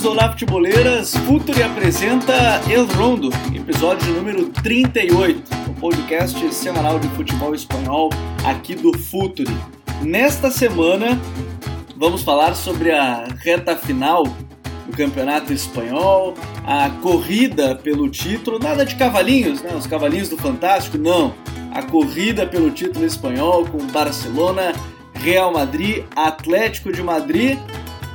futeboleiros, 0.00 0.04
olá 0.04 0.30
futeboleiras, 0.30 1.16
Futuri 1.16 1.62
apresenta 1.62 2.60
El 2.70 2.86
Rondo, 2.86 3.30
episódio 3.54 4.12
número 4.14 4.46
38, 4.46 5.42
o 5.68 5.74
podcast 5.74 6.54
semanal 6.54 6.98
de 6.98 7.08
futebol 7.08 7.54
espanhol 7.54 8.10
aqui 8.44 8.74
do 8.74 8.96
Futuri. 8.96 9.54
Nesta 10.02 10.50
semana 10.50 11.18
vamos 11.96 12.22
falar 12.22 12.54
sobre 12.54 12.90
a 12.90 13.24
reta 13.38 13.76
final 13.76 14.24
do 14.24 14.96
Campeonato 14.96 15.52
Espanhol, 15.52 16.34
a 16.66 16.90
corrida 17.02 17.74
pelo 17.74 18.08
título, 18.08 18.58
nada 18.58 18.84
de 18.84 18.96
cavalinhos, 18.96 19.62
né? 19.62 19.74
Os 19.74 19.86
cavalinhos 19.86 20.28
do 20.28 20.36
Fantástico, 20.36 20.98
não. 20.98 21.34
A 21.72 21.82
corrida 21.82 22.46
pelo 22.46 22.70
título 22.70 23.04
espanhol 23.04 23.66
com 23.66 23.86
Barcelona, 23.88 24.72
Real 25.14 25.52
Madrid, 25.52 26.04
Atlético 26.16 26.90
de 26.90 27.02
Madrid 27.02 27.58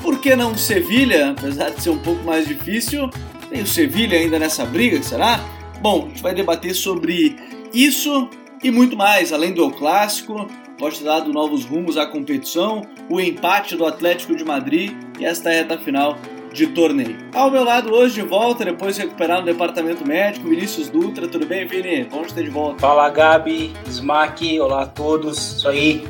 por 0.06 0.20
que 0.20 0.36
não 0.36 0.56
Sevilha? 0.56 1.32
Apesar 1.32 1.72
de 1.72 1.82
ser 1.82 1.90
um 1.90 1.98
pouco 1.98 2.24
mais 2.24 2.48
difícil, 2.48 3.10
tem 3.50 3.64
o 3.64 3.66
Sevilha 3.66 4.16
ainda 4.16 4.38
nessa 4.38 4.64
briga, 4.64 5.02
será? 5.02 5.44
Bom, 5.82 6.04
a 6.06 6.10
gente 6.10 6.22
vai 6.22 6.36
debater 6.36 6.76
sobre 6.76 7.36
isso 7.74 8.30
e 8.64 8.70
muito 8.70 8.96
mais, 8.96 9.34
além 9.34 9.52
do 9.52 9.68
Clássico, 9.72 10.48
pode 10.78 11.00
ter 11.00 11.06
dado 11.06 11.34
novos 11.34 11.66
rumos 11.66 11.98
à 11.98 12.06
competição, 12.06 12.84
o 13.10 13.20
empate 13.20 13.76
do 13.76 13.84
Atlético 13.84 14.36
de 14.36 14.46
Madrid 14.46 14.92
e 15.20 15.26
esta 15.26 15.50
reta 15.50 15.76
final 15.80 16.20
de 16.54 16.68
torneio. 16.68 17.18
Ao 17.34 17.50
meu 17.50 17.64
lado 17.64 17.92
hoje 17.92 18.22
de 18.22 18.28
volta, 18.28 18.64
depois 18.64 18.96
de 18.96 19.02
recuperar 19.02 19.40
no 19.40 19.46
departamento 19.46 20.08
médico, 20.08 20.48
Vinícius 20.48 20.88
Dutra. 20.88 21.28
Tudo 21.28 21.48
bem, 21.48 21.66
Vini? 21.66 22.04
Bom 22.04 22.22
te 22.22 22.32
ter 22.32 22.44
de 22.44 22.52
volta. 22.52 22.80
Fala, 22.80 23.10
Gabi, 23.10 23.74
Smack, 23.88 24.60
olá 24.60 24.84
a 24.84 24.86
todos. 24.86 25.58
Isso 25.58 25.68
aí, 25.68 26.06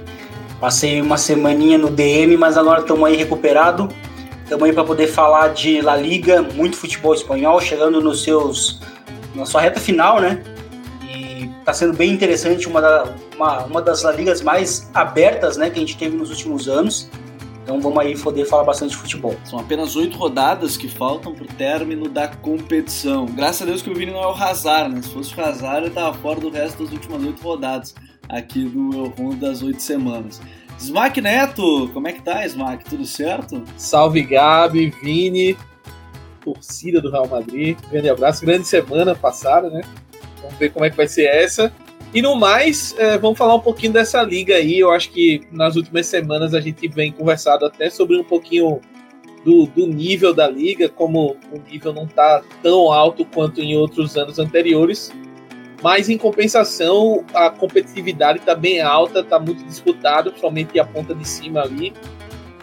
Passei 0.60 1.02
uma 1.02 1.18
semaninha 1.18 1.78
no 1.78 1.90
DM, 1.90 2.38
mas 2.38 2.58
agora 2.58 2.82
estamos 2.82 3.04
aí 3.04 3.16
recuperado. 3.16 3.90
Estamos 4.44 4.64
aí 4.64 4.74
para 4.74 4.84
poder 4.84 5.08
falar 5.08 5.50
de 5.50 5.82
La 5.82 5.96
Liga, 5.96 6.42
muito 6.42 6.78
futebol 6.78 7.14
espanhol, 7.14 7.60
chegando 7.60 8.00
nos 8.00 8.24
seus 8.24 8.80
na 9.34 9.46
sua 9.46 9.62
reta 9.62 9.80
final, 9.80 10.22
né? 10.22 10.42
E 11.04 11.50
está 11.60 11.74
sendo 11.74 11.94
bem 11.94 12.12
interessante, 12.12 12.68
uma, 12.68 12.80
da, 12.80 13.16
uma, 13.36 13.66
uma 13.66 13.82
das 13.82 14.04
La 14.04 14.12
Ligas 14.12 14.42
mais 14.42 14.90
abertas, 14.94 15.58
né, 15.58 15.70
que 15.70 15.78
a 15.78 15.82
gente 15.82 15.98
teve 15.98 16.16
nos 16.16 16.30
últimos 16.30 16.70
anos. 16.70 17.10
Então 17.64 17.82
vamos 17.82 17.98
aí 17.98 18.16
poder 18.16 18.46
falar 18.46 18.64
bastante 18.64 18.92
de 18.92 18.98
futebol. 18.98 19.36
São 19.44 19.58
apenas 19.58 19.96
oito 19.96 20.16
rodadas 20.16 20.78
que 20.78 20.88
faltam 20.88 21.34
para 21.34 21.44
o 21.44 21.48
término 21.48 22.08
da 22.08 22.28
competição. 22.28 23.26
Graças 23.26 23.64
a 23.64 23.66
Deus 23.66 23.82
que 23.82 23.90
o 23.90 23.96
Vini 23.96 24.12
não 24.12 24.22
é 24.22 24.28
o 24.28 24.36
Hazard, 24.36 24.94
né? 24.94 25.02
Se 25.02 25.10
fosse 25.10 25.36
o 25.36 25.44
Hazard, 25.44 25.88
ele 25.88 25.96
fora 26.22 26.40
do 26.40 26.52
resto 26.52 26.84
das 26.84 26.94
últimas 26.94 27.24
oito 27.24 27.42
rodadas 27.42 27.96
aqui 28.30 28.66
do 28.66 29.08
Rondo 29.10 29.38
das 29.38 29.62
Oito 29.62 29.82
Semanas. 29.82 30.42
Smack 30.78 31.22
Neto, 31.22 31.90
como 31.94 32.08
é 32.08 32.14
que 32.14 32.22
tá, 32.22 32.46
Smack? 32.46 32.86
Tudo 32.86 33.06
certo? 33.06 33.64
Salve 33.78 34.22
Gabi, 34.24 34.94
Vini, 35.02 35.58
torcida 36.44 37.02
do 37.02 37.10
Real 37.10 37.28
Madrid. 37.28 37.78
Grande 37.90 38.10
abraço, 38.10 38.46
grande 38.46 38.68
semana 38.68 39.16
passada, 39.16 39.70
né? 39.70 39.82
Vamos 40.42 40.58
ver 40.58 40.72
como 40.72 40.86
é 40.86 40.90
que 40.90 40.98
vai 40.98 41.08
ser 41.08 41.26
essa. 41.26 41.72
E 42.14 42.22
no 42.22 42.36
mais, 42.36 42.96
é, 42.98 43.18
vamos 43.18 43.38
falar 43.38 43.56
um 43.56 43.60
pouquinho 43.60 43.94
dessa 43.94 44.22
liga 44.22 44.56
aí. 44.56 44.80
Eu 44.80 44.92
acho 44.92 45.10
que 45.12 45.42
nas 45.52 45.76
últimas 45.76 46.06
semanas 46.08 46.54
a 46.54 46.62
gente 46.62 46.88
vem 46.88 47.12
conversado 47.12 47.66
até 47.66 47.90
sobre 47.90 48.18
um 48.18 48.24
pouquinho 48.24 48.80
do, 49.44 49.66
do 49.68 49.88
nível 49.88 50.34
da 50.34 50.48
liga, 50.48 50.90
como 50.90 51.38
o 51.52 51.60
nível 51.70 51.94
não 51.94 52.08
tá 52.08 52.42
tão 52.62 52.92
alto 52.92 53.26
quanto 53.26 53.62
em 53.62 53.78
outros 53.78 54.18
anos 54.18 54.40
anteriores 54.40 55.12
mas 55.82 56.10
em 56.10 56.18
compensação 56.18 57.24
a 57.34 57.50
competitividade 57.50 58.40
está 58.40 58.56
bem 58.56 58.82
alta, 58.82 59.20
está 59.20 59.40
muito 59.40 59.64
disputado, 59.66 60.30
principalmente 60.32 60.80
a 60.80 60.86
ponta 60.86 61.14
de 61.14 61.28
cima 61.28 61.62
ali, 61.62 61.94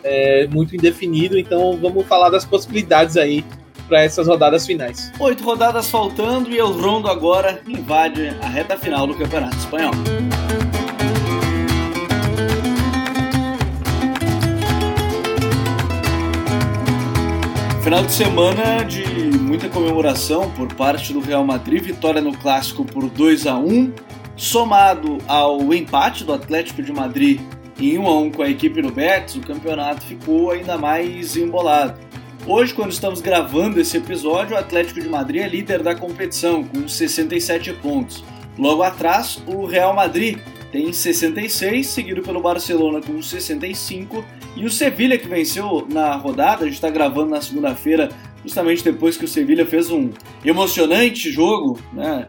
é 0.02 0.46
muito 0.48 0.74
indefinido. 0.74 1.38
Então 1.38 1.76
vamos 1.80 2.06
falar 2.06 2.30
das 2.30 2.44
possibilidades 2.44 3.16
aí 3.16 3.44
para 3.88 4.02
essas 4.02 4.26
rodadas 4.26 4.66
finais. 4.66 5.12
Oito 5.20 5.44
rodadas 5.44 5.90
faltando 5.90 6.50
e 6.50 6.60
o 6.60 6.70
Rondo 6.70 7.08
agora 7.08 7.60
invade 7.66 8.28
a 8.42 8.46
reta 8.46 8.76
final 8.76 9.06
do 9.06 9.14
Campeonato 9.14 9.56
Espanhol. 9.56 9.92
Final 17.82 18.04
de 18.04 18.12
semana 18.12 18.84
de 18.84 19.04
muita 19.40 19.68
comemoração 19.68 20.48
por 20.52 20.72
parte 20.72 21.12
do 21.12 21.18
Real 21.18 21.44
Madrid, 21.44 21.82
vitória 21.82 22.20
no 22.20 22.32
clássico 22.32 22.84
por 22.84 23.10
2 23.10 23.44
a 23.48 23.58
1, 23.58 23.92
somado 24.36 25.18
ao 25.26 25.74
empate 25.74 26.22
do 26.22 26.32
Atlético 26.32 26.80
de 26.80 26.92
Madrid 26.92 27.40
em 27.80 27.98
1 27.98 28.06
a 28.06 28.20
1 28.20 28.30
com 28.30 28.42
a 28.42 28.48
equipe 28.48 28.80
do 28.80 28.92
Betis, 28.92 29.34
o 29.34 29.40
campeonato 29.40 30.02
ficou 30.02 30.52
ainda 30.52 30.78
mais 30.78 31.36
embolado. 31.36 31.98
Hoje, 32.46 32.72
quando 32.72 32.92
estamos 32.92 33.20
gravando 33.20 33.80
esse 33.80 33.96
episódio, 33.96 34.54
o 34.54 34.58
Atlético 34.60 35.00
de 35.00 35.08
Madrid 35.08 35.42
é 35.42 35.48
líder 35.48 35.82
da 35.82 35.92
competição 35.92 36.62
com 36.62 36.86
67 36.86 37.72
pontos. 37.74 38.22
Logo 38.56 38.84
atrás, 38.84 39.42
o 39.44 39.66
Real 39.66 39.92
Madrid 39.92 40.38
tem 40.72 40.90
66, 40.90 41.86
seguido 41.86 42.22
pelo 42.22 42.40
Barcelona 42.40 43.02
com 43.02 43.20
65 43.20 44.24
e 44.56 44.64
o 44.64 44.70
Sevilha 44.70 45.18
que 45.18 45.28
venceu 45.28 45.86
na 45.92 46.16
rodada. 46.16 46.62
A 46.62 46.64
gente 46.64 46.76
está 46.76 46.88
gravando 46.88 47.28
na 47.28 47.42
segunda-feira, 47.42 48.08
justamente 48.42 48.82
depois 48.82 49.18
que 49.18 49.26
o 49.26 49.28
Sevilha 49.28 49.66
fez 49.66 49.90
um 49.90 50.10
emocionante 50.42 51.30
jogo, 51.30 51.78
né? 51.92 52.28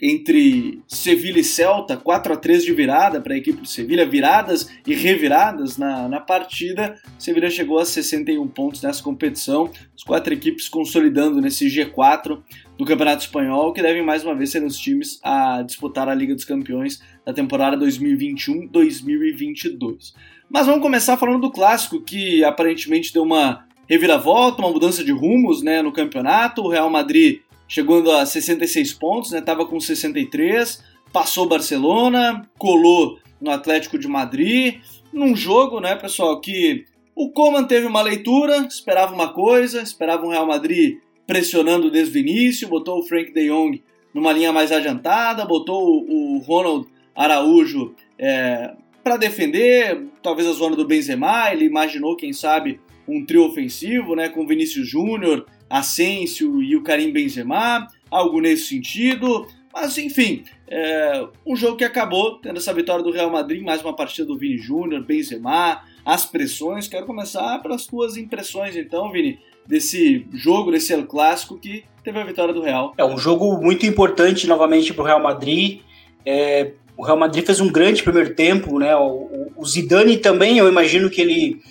Entre 0.00 0.82
Sevilha 0.88 1.38
e 1.38 1.44
Celta, 1.44 1.96
4 1.96 2.32
a 2.32 2.36
3 2.36 2.64
de 2.64 2.72
virada 2.72 3.20
para 3.20 3.34
a 3.34 3.36
equipe 3.36 3.60
do 3.60 3.68
Sevilha, 3.68 4.04
viradas 4.04 4.68
e 4.86 4.94
reviradas 4.94 5.76
na, 5.76 6.08
na 6.08 6.20
partida. 6.20 6.98
Sevilha 7.18 7.48
chegou 7.48 7.78
a 7.78 7.84
61 7.84 8.48
pontos 8.48 8.82
nessa 8.82 9.02
competição, 9.02 9.70
as 9.94 10.02
quatro 10.02 10.32
equipes 10.32 10.68
consolidando 10.68 11.40
nesse 11.40 11.66
G4 11.68 12.42
do 12.76 12.84
Campeonato 12.84 13.24
Espanhol, 13.24 13.72
que 13.72 13.82
devem 13.82 14.02
mais 14.02 14.24
uma 14.24 14.34
vez 14.34 14.50
ser 14.50 14.64
os 14.64 14.76
times 14.76 15.20
a 15.22 15.62
disputar 15.62 16.08
a 16.08 16.14
Liga 16.14 16.34
dos 16.34 16.44
Campeões 16.44 17.00
da 17.24 17.32
temporada 17.32 17.76
2021-2022. 17.78 20.12
Mas 20.50 20.66
vamos 20.66 20.82
começar 20.82 21.16
falando 21.16 21.40
do 21.40 21.50
clássico, 21.50 22.00
que 22.00 22.44
aparentemente 22.44 23.12
deu 23.12 23.22
uma 23.22 23.64
reviravolta, 23.88 24.62
uma 24.62 24.70
mudança 24.70 25.02
de 25.02 25.12
rumos 25.12 25.62
né, 25.62 25.82
no 25.82 25.92
campeonato. 25.92 26.62
O 26.62 26.68
Real 26.68 26.90
Madrid 26.90 27.40
chegando 27.66 28.12
a 28.12 28.24
66 28.24 28.92
pontos, 28.94 29.32
estava 29.32 29.64
né, 29.64 29.70
com 29.70 29.80
63, 29.80 30.82
passou 31.12 31.48
Barcelona, 31.48 32.48
colou 32.58 33.18
no 33.40 33.50
Atlético 33.50 33.98
de 33.98 34.06
Madrid, 34.06 34.80
num 35.12 35.34
jogo, 35.34 35.80
né, 35.80 35.96
pessoal, 35.96 36.40
que 36.40 36.84
o 37.14 37.30
Coman 37.30 37.64
teve 37.64 37.86
uma 37.86 38.02
leitura, 38.02 38.66
esperava 38.66 39.14
uma 39.14 39.32
coisa, 39.32 39.82
esperava 39.82 40.24
um 40.24 40.30
Real 40.30 40.46
Madrid 40.46 40.98
pressionando 41.26 41.90
desde 41.90 42.18
o 42.18 42.20
início, 42.20 42.68
botou 42.68 42.98
o 42.98 43.02
Frank 43.02 43.32
de 43.32 43.48
Jong 43.48 43.82
numa 44.12 44.32
linha 44.32 44.52
mais 44.52 44.70
adiantada, 44.70 45.44
botou 45.44 46.04
o 46.08 46.38
Ronald 46.38 46.86
Araújo 47.14 47.94
é, 48.18 48.74
para 49.02 49.16
defender, 49.16 50.06
talvez 50.22 50.48
a 50.48 50.52
zona 50.52 50.74
do 50.74 50.86
Benzema, 50.86 51.52
ele 51.52 51.66
imaginou, 51.66 52.16
quem 52.16 52.32
sabe, 52.32 52.80
um 53.06 53.24
trio 53.24 53.44
ofensivo, 53.44 54.16
né, 54.16 54.28
com 54.28 54.46
Vinícius 54.46 54.88
Júnior, 54.88 55.46
Asensio 55.68 56.62
e 56.62 56.74
o 56.74 56.82
Karim 56.82 57.12
Benzema, 57.12 57.86
algo 58.10 58.40
nesse 58.40 58.68
sentido, 58.68 59.46
mas 59.72 59.98
enfim, 59.98 60.44
é, 60.68 61.26
um 61.44 61.54
jogo 61.54 61.76
que 61.76 61.84
acabou 61.84 62.38
tendo 62.38 62.58
essa 62.58 62.72
vitória 62.72 63.04
do 63.04 63.10
Real 63.10 63.30
Madrid, 63.30 63.62
mais 63.62 63.82
uma 63.82 63.94
partida 63.94 64.26
do 64.26 64.38
Vini 64.38 64.56
Júnior, 64.56 65.04
Benzema, 65.04 65.82
as 66.04 66.24
pressões, 66.24 66.88
quero 66.88 67.06
começar 67.06 67.58
pelas 67.60 67.86
tuas 67.86 68.16
impressões 68.16 68.76
então, 68.76 69.10
Vini, 69.10 69.38
desse 69.66 70.26
jogo, 70.32 70.70
desse 70.70 70.92
El 70.92 71.06
Clássico 71.06 71.58
que 71.58 71.84
teve 72.02 72.18
a 72.20 72.24
vitória 72.24 72.54
do 72.54 72.62
Real. 72.62 72.94
É 72.96 73.04
um 73.04 73.18
jogo 73.18 73.60
muito 73.60 73.84
importante 73.84 74.46
novamente 74.46 74.92
para 74.92 75.02
o 75.02 75.06
Real 75.06 75.22
Madrid. 75.22 75.80
É, 76.24 76.72
o 76.96 77.04
Real 77.04 77.16
Madrid 77.16 77.44
fez 77.44 77.60
um 77.60 77.70
grande 77.70 78.02
primeiro 78.02 78.34
tempo, 78.34 78.78
né? 78.78 78.94
O, 78.96 79.50
o, 79.56 79.66
Zidane 79.66 80.16
também, 80.16 80.58
eu 80.58 80.68
imagino 80.68 81.10
que 81.10 81.20
ele 81.20 81.62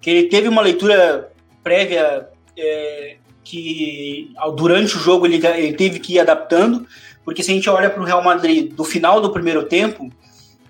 que 0.00 0.10
ele 0.10 0.28
teve 0.28 0.48
uma 0.48 0.62
leitura 0.62 1.30
prévia 1.62 2.28
é, 2.56 3.16
que 3.44 4.32
durante 4.56 4.96
o 4.96 5.00
jogo 5.00 5.26
ele, 5.26 5.44
ele, 5.46 5.74
teve 5.74 6.00
que 6.00 6.14
ir 6.14 6.18
adaptando, 6.18 6.86
porque 7.24 7.42
se 7.42 7.52
a 7.52 7.54
gente 7.54 7.70
olha 7.70 7.88
para 7.88 8.02
o 8.02 8.04
Real 8.04 8.22
Madrid 8.22 8.72
do 8.72 8.82
final 8.82 9.20
do 9.20 9.32
primeiro 9.32 9.64
tempo, 9.64 10.10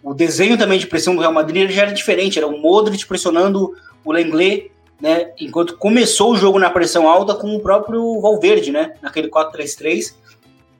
o 0.03 0.13
desenho 0.13 0.59
também 0.59 0.79
de 0.79 0.87
pressão 0.87 1.15
do 1.15 1.21
Real 1.23 1.33
Madrid 1.33 1.71
já 1.71 1.83
era 1.83 1.93
diferente, 1.93 2.39
era 2.39 2.47
o 2.47 2.59
Modric 2.59 3.07
pressionando 3.07 3.73
o 4.05 4.13
Lenglet 4.13 4.73
né? 5.03 5.33
Enquanto 5.41 5.77
começou 5.77 6.31
o 6.31 6.37
jogo 6.37 6.61
na 6.61 6.71
pressão 6.71 7.09
alta 7.09 7.35
com 7.35 7.57
o 7.57 7.61
próprio 7.61 8.21
Valverde, 8.21 8.71
né? 8.71 8.95
Naquele 9.03 9.29
4-3-3. 9.29 10.15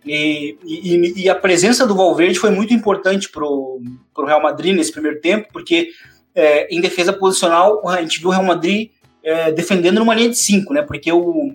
E, 0.05 0.57
e, 0.65 1.23
e, 1.23 1.29
a 1.29 1.35
presença 1.35 1.87
do 1.87 1.95
Valverde 1.95 2.39
foi 2.39 2.51
muito 2.51 2.75
importante 2.75 3.29
para 3.29 3.45
o 3.45 3.81
Real 4.27 4.43
Madrid 4.43 4.75
nesse 4.75 4.91
primeiro 4.91 5.21
tempo, 5.21 5.49
porque 5.53 5.91
é, 6.35 6.75
em 6.75 6.81
defesa 6.81 7.13
posicional 7.13 7.89
a 7.89 8.01
gente 8.01 8.19
viu 8.19 8.29
o 8.29 8.33
Real 8.33 8.45
Madrid 8.45 8.91
é, 9.23 9.53
defendendo 9.53 10.01
numa 10.01 10.15
linha 10.15 10.31
de 10.31 10.39
5, 10.39 10.75
né? 10.75 10.83
Porque 10.83 11.13
o, 11.13 11.55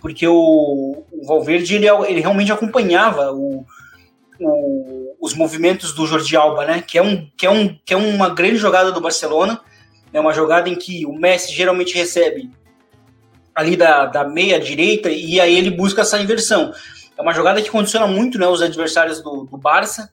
porque 0.00 0.28
o, 0.28 1.04
o 1.10 1.26
Valverde 1.26 1.74
ele, 1.74 1.88
ele 1.88 2.20
realmente 2.20 2.52
acompanhava 2.52 3.32
o, 3.32 3.64
o, 4.38 5.16
os 5.18 5.32
movimentos 5.32 5.92
do 5.94 6.06
Jordi 6.06 6.36
Alba, 6.36 6.66
né? 6.66 6.84
Que 6.86 6.98
é, 6.98 7.02
um, 7.02 7.26
que, 7.36 7.46
é 7.46 7.50
um, 7.50 7.78
que 7.84 7.94
é 7.94 7.96
uma 7.96 8.28
grande 8.28 8.56
jogada 8.56 8.92
do 8.92 9.00
Barcelona 9.00 9.60
é 10.12 10.20
uma 10.20 10.32
jogada 10.32 10.68
em 10.68 10.74
que 10.74 11.04
o 11.04 11.12
Messi 11.12 11.52
geralmente 11.52 11.94
recebe 11.94 12.50
ali 13.54 13.76
da, 13.76 14.06
da 14.06 14.24
meia 14.24 14.58
direita 14.58 15.10
e 15.10 15.40
aí 15.40 15.56
ele 15.56 15.70
busca 15.70 16.02
essa 16.02 16.18
inversão. 16.18 16.72
É 17.16 17.22
uma 17.22 17.32
jogada 17.32 17.62
que 17.62 17.70
condiciona 17.70 18.06
muito 18.06 18.38
né, 18.38 18.46
os 18.46 18.60
adversários 18.60 19.20
do, 19.22 19.44
do 19.44 19.56
Barça 19.56 20.12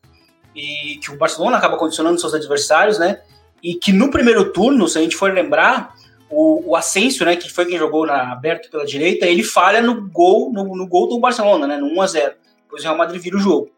e 0.56 0.98
que 0.98 1.12
o 1.12 1.18
Barcelona 1.18 1.58
acaba 1.58 1.78
condicionando 1.78 2.20
seus 2.20 2.34
adversários, 2.34 2.98
né? 2.98 3.22
E 3.62 3.76
que 3.76 3.92
no 3.92 4.12
primeiro 4.12 4.52
turno, 4.52 4.88
se 4.88 4.98
a 4.98 5.02
gente 5.02 5.16
for 5.16 5.34
lembrar, 5.34 5.96
o, 6.30 6.72
o 6.72 6.76
Asensio, 6.76 7.26
né, 7.26 7.36
que 7.36 7.52
foi 7.52 7.66
quem 7.66 7.78
jogou 7.78 8.06
na, 8.06 8.32
aberto 8.32 8.70
pela 8.70 8.86
direita, 8.86 9.26
ele 9.26 9.44
falha 9.44 9.82
no 9.82 10.10
gol, 10.10 10.52
no, 10.52 10.76
no 10.76 10.88
gol 10.88 11.08
do 11.08 11.20
Barcelona, 11.20 11.68
né, 11.68 11.78
no 11.78 11.88
1 11.88 12.02
a 12.02 12.08
0 12.08 12.34
Depois 12.64 12.82
o 12.82 12.86
Real 12.86 12.98
Madrid 12.98 13.22
vira 13.22 13.38
o 13.38 13.40
jogo. 13.40 13.70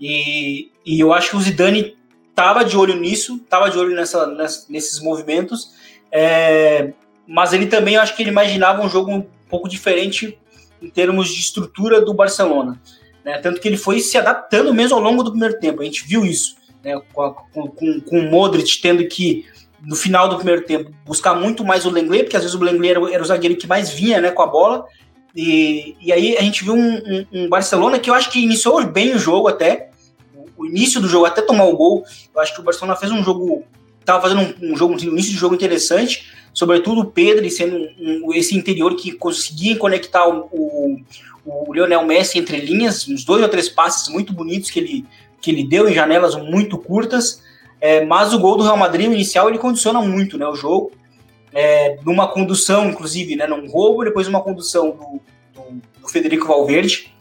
E, 0.00 0.70
e 0.84 1.00
eu 1.00 1.12
acho 1.12 1.30
que 1.30 1.36
o 1.36 1.40
Zidane 1.40 1.96
estava 2.28 2.64
de 2.64 2.76
olho 2.76 2.94
nisso, 2.94 3.36
estava 3.36 3.70
de 3.70 3.78
olho 3.78 3.94
nessa, 3.94 4.26
nessa, 4.26 4.66
nesses 4.68 5.00
movimentos, 5.00 5.72
é, 6.12 6.92
mas 7.26 7.52
ele 7.52 7.66
também, 7.66 7.94
eu 7.94 8.02
acho 8.02 8.14
que 8.14 8.22
ele 8.22 8.30
imaginava 8.30 8.82
um 8.82 8.88
jogo 8.88 9.10
um 9.10 9.26
pouco 9.48 9.68
diferente 9.68 10.38
em 10.84 10.90
termos 10.90 11.28
de 11.28 11.40
estrutura 11.40 12.00
do 12.00 12.12
Barcelona. 12.12 12.80
Né? 13.24 13.38
Tanto 13.38 13.60
que 13.60 13.66
ele 13.66 13.76
foi 13.76 14.00
se 14.00 14.18
adaptando 14.18 14.72
mesmo 14.74 14.96
ao 14.96 15.02
longo 15.02 15.22
do 15.22 15.30
primeiro 15.30 15.58
tempo, 15.58 15.80
a 15.80 15.84
gente 15.84 16.06
viu 16.06 16.24
isso, 16.24 16.56
né? 16.84 17.00
com, 17.12 17.32
com, 17.32 18.00
com 18.00 18.18
o 18.18 18.30
Modric 18.30 18.80
tendo 18.80 19.06
que, 19.08 19.46
no 19.82 19.96
final 19.96 20.28
do 20.28 20.36
primeiro 20.36 20.64
tempo, 20.64 20.92
buscar 21.06 21.34
muito 21.34 21.64
mais 21.64 21.86
o 21.86 21.90
Lenglet, 21.90 22.24
porque 22.24 22.36
às 22.36 22.42
vezes 22.42 22.54
o 22.54 22.62
Lenglet 22.62 22.90
era, 22.90 23.12
era 23.14 23.22
o 23.22 23.26
zagueiro 23.26 23.56
que 23.56 23.66
mais 23.66 23.90
vinha 23.90 24.20
né, 24.20 24.30
com 24.30 24.42
a 24.42 24.46
bola, 24.46 24.84
e, 25.34 25.96
e 26.00 26.12
aí 26.12 26.36
a 26.36 26.42
gente 26.42 26.62
viu 26.62 26.74
um, 26.74 26.96
um, 26.96 27.26
um, 27.32 27.48
Barcelona 27.48 27.98
que 27.98 28.08
eu 28.08 28.14
acho 28.14 28.30
que 28.30 28.38
iniciou 28.38 28.84
bem 28.86 29.14
o 29.14 29.18
jogo 29.18 29.48
até, 29.48 29.90
o 30.56 30.64
início 30.64 31.00
do 31.00 31.08
jogo 31.08 31.26
até 31.26 31.42
tomar 31.42 31.64
o 31.64 31.76
gol. 31.76 32.04
Eu 32.32 32.40
acho 32.40 32.54
que 32.54 32.60
o 32.60 32.64
Barcelona 32.64 32.96
fez 32.96 33.10
um 33.10 33.22
jogo, 33.22 33.64
estava 33.98 34.22
fazendo 34.22 34.42
um, 34.42 34.72
um, 34.72 34.76
jogo, 34.76 34.94
um 34.94 34.98
início 34.98 35.32
de 35.32 35.38
jogo 35.38 35.54
interessante, 35.54 36.32
sobretudo 36.54 37.04
Pedro 37.04 37.50
sendo 37.50 37.76
um, 37.98 38.32
esse 38.32 38.56
interior 38.56 38.94
que 38.94 39.12
conseguia 39.12 39.76
conectar 39.76 40.26
o, 40.26 40.48
o, 40.52 41.02
o 41.44 41.74
Lionel 41.74 42.06
Messi 42.06 42.38
entre 42.38 42.58
linhas, 42.58 43.06
uns 43.08 43.24
dois 43.24 43.42
ou 43.42 43.48
três 43.48 43.68
passes 43.68 44.08
muito 44.08 44.32
bonitos 44.32 44.70
que 44.70 44.78
ele, 44.78 45.04
que 45.42 45.50
ele 45.50 45.64
deu 45.64 45.88
em 45.88 45.92
janelas 45.92 46.36
muito 46.36 46.78
curtas. 46.78 47.42
É, 47.80 48.04
mas 48.04 48.32
o 48.32 48.38
gol 48.38 48.56
do 48.56 48.62
Real 48.62 48.78
Madrid 48.78 49.06
inicial 49.06 49.48
ele 49.48 49.58
condiciona 49.58 50.00
muito 50.00 50.38
né, 50.38 50.46
o 50.46 50.54
jogo 50.54 50.92
é, 51.52 51.98
numa 52.02 52.28
condução, 52.28 52.88
inclusive, 52.88 53.36
né, 53.36 53.46
num 53.46 53.68
roubo, 53.68 54.04
depois 54.04 54.26
uma 54.26 54.40
condução 54.40 54.90
do, 54.90 55.20
do, 55.52 55.82
do 56.00 56.08
Federico 56.08 56.46
Valverde. 56.46 57.12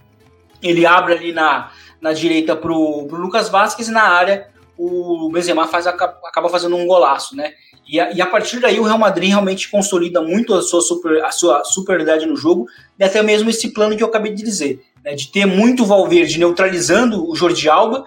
Ele 0.62 0.86
abre 0.86 1.14
ali 1.14 1.34
na, 1.34 1.72
na 2.00 2.14
direita 2.14 2.56
para 2.56 2.72
o 2.72 3.08
Lucas 3.12 3.50
Vasquez 3.50 3.90
e 3.90 3.92
na 3.92 4.04
área 4.04 4.53
o 4.78 5.30
Benzema 5.32 5.68
faz, 5.68 5.86
acaba 5.86 6.50
fazendo 6.50 6.76
um 6.76 6.88
golaço, 6.88 7.36
né? 7.36 7.54
E 7.88 8.00
a, 8.00 8.12
e 8.12 8.22
a, 8.22 8.26
partir 8.26 8.60
daí 8.60 8.80
o 8.80 8.84
Real 8.84 8.98
Madrid 8.98 9.30
realmente 9.30 9.70
consolida 9.70 10.22
muito 10.22 10.54
a 10.54 10.62
sua, 10.62 10.82
super, 10.82 11.24
a 11.24 11.32
sua 11.32 11.64
superioridade 11.64 12.26
no 12.26 12.36
jogo 12.36 12.66
e 12.98 13.04
até 13.04 13.22
mesmo 13.22 13.50
esse 13.50 13.74
plano 13.74 13.96
que 13.96 14.02
eu 14.02 14.08
acabei 14.08 14.34
de 14.34 14.42
dizer, 14.42 14.84
né? 15.04 15.16
De 15.16 15.32
ter 15.32 15.46
muito 15.46 15.86
Valverde 15.86 16.40
neutralizando 16.40 17.30
o 17.30 17.36
Jordi 17.36 17.70
Alba 17.70 18.06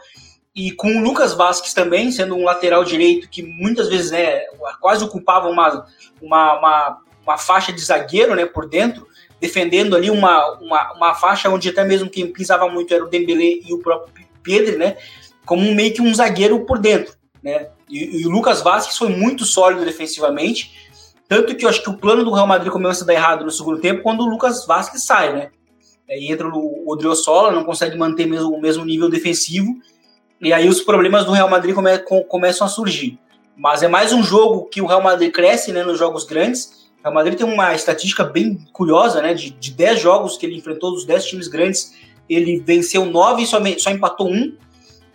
e 0.57 0.73
com 0.73 0.89
o 0.89 1.03
Lucas 1.03 1.35
Vasquez 1.35 1.75
também, 1.75 2.11
sendo 2.11 2.35
um 2.35 2.43
lateral 2.43 2.83
direito 2.83 3.29
que 3.29 3.43
muitas 3.43 3.91
vezes 3.91 4.11
né, 4.11 4.41
quase 4.81 5.05
ocupava 5.05 5.49
uma, 5.49 5.87
uma, 6.21 6.59
uma, 6.59 6.99
uma, 7.23 7.39
faixa 7.39 7.71
de 7.71 7.81
zagueiro 7.83 8.35
né, 8.35 8.47
por 8.47 8.67
dentro, 8.67 9.07
defendendo 9.39 9.95
ali 9.95 10.11
uma, 10.11 10.55
uma, 10.59 10.93
uma 10.95 11.15
faixa 11.15 11.51
onde 11.51 11.69
até 11.69 11.85
mesmo 11.85 12.09
quem 12.09 12.33
pisava 12.33 12.67
muito 12.71 12.95
era 12.95 13.05
o 13.05 13.09
Dembélé 13.09 13.61
e 13.67 13.75
o 13.75 13.81
próprio 13.81 14.27
Pedro, 14.43 14.79
né, 14.79 14.97
como 15.47 15.75
meio 15.75 15.95
que 15.95 16.03
um 16.03 16.15
zagueiro 16.15 16.67
por 16.67 16.79
dentro. 16.79 17.15
Né? 17.43 17.69
E, 17.89 18.21
e 18.21 18.27
o 18.27 18.31
Lucas 18.31 18.61
Vasquez 18.61 18.99
foi 18.99 19.09
muito 19.09 19.45
sólido 19.45 19.85
defensivamente, 19.85 20.91
tanto 21.29 21.55
que 21.55 21.65
eu 21.65 21.69
acho 21.69 21.83
que 21.83 21.91
o 21.91 21.97
plano 21.97 22.25
do 22.25 22.33
Real 22.33 22.47
Madrid 22.47 22.71
começa 22.71 23.05
a 23.05 23.07
dar 23.07 23.15
errado 23.15 23.45
no 23.45 23.51
segundo 23.51 23.81
tempo 23.81 24.03
quando 24.03 24.21
o 24.21 24.29
Lucas 24.29 24.67
Vasquez 24.67 25.05
sai, 25.05 25.33
né? 25.33 25.51
Aí 26.09 26.31
entra 26.31 26.49
o 26.49 26.85
Odriozola, 26.87 27.51
não 27.51 27.65
consegue 27.65 27.97
manter 27.97 28.27
mesmo, 28.27 28.51
o 28.51 28.61
mesmo 28.61 28.85
nível 28.85 29.09
defensivo, 29.09 29.75
e 30.41 30.53
aí 30.53 30.69
os 30.69 30.81
problemas 30.81 31.25
do 31.25 31.33
Real 31.33 31.49
Madrid 31.49 31.75
come, 31.75 31.99
com, 32.01 32.23
começam 32.23 32.67
a 32.67 32.71
surgir. 32.71 33.19
Mas 33.57 33.83
é 33.83 33.89
mais 33.89 34.13
um 34.13 34.23
jogo 34.23 34.67
que 34.67 34.83
o 34.83 34.87
Real 34.87 35.03
Madrid 35.03 35.33
cresce 35.33 35.73
né, 35.73 35.83
nos 35.83 35.99
jogos 35.99 36.25
grandes. 36.25 36.91
O 37.01 37.03
Real 37.05 37.15
Madrid 37.15 37.39
tem 37.39 37.47
uma 37.47 37.75
estatística 37.75 38.23
bem 38.23 38.59
curiosa, 38.73 39.23
né? 39.23 39.33
De, 39.33 39.51
de 39.51 39.71
10 39.71 39.99
jogos 39.99 40.37
que 40.37 40.45
ele 40.45 40.57
enfrentou, 40.57 40.93
dos 40.93 41.07
10 41.07 41.25
times 41.25 41.49
grandes, 41.49 41.95
ele 42.29 42.61
venceu 42.61 43.07
9 43.07 43.43
e 43.43 43.47
só, 43.47 43.59
só 43.79 43.91
empatou 43.91 44.29
um. 44.31 44.55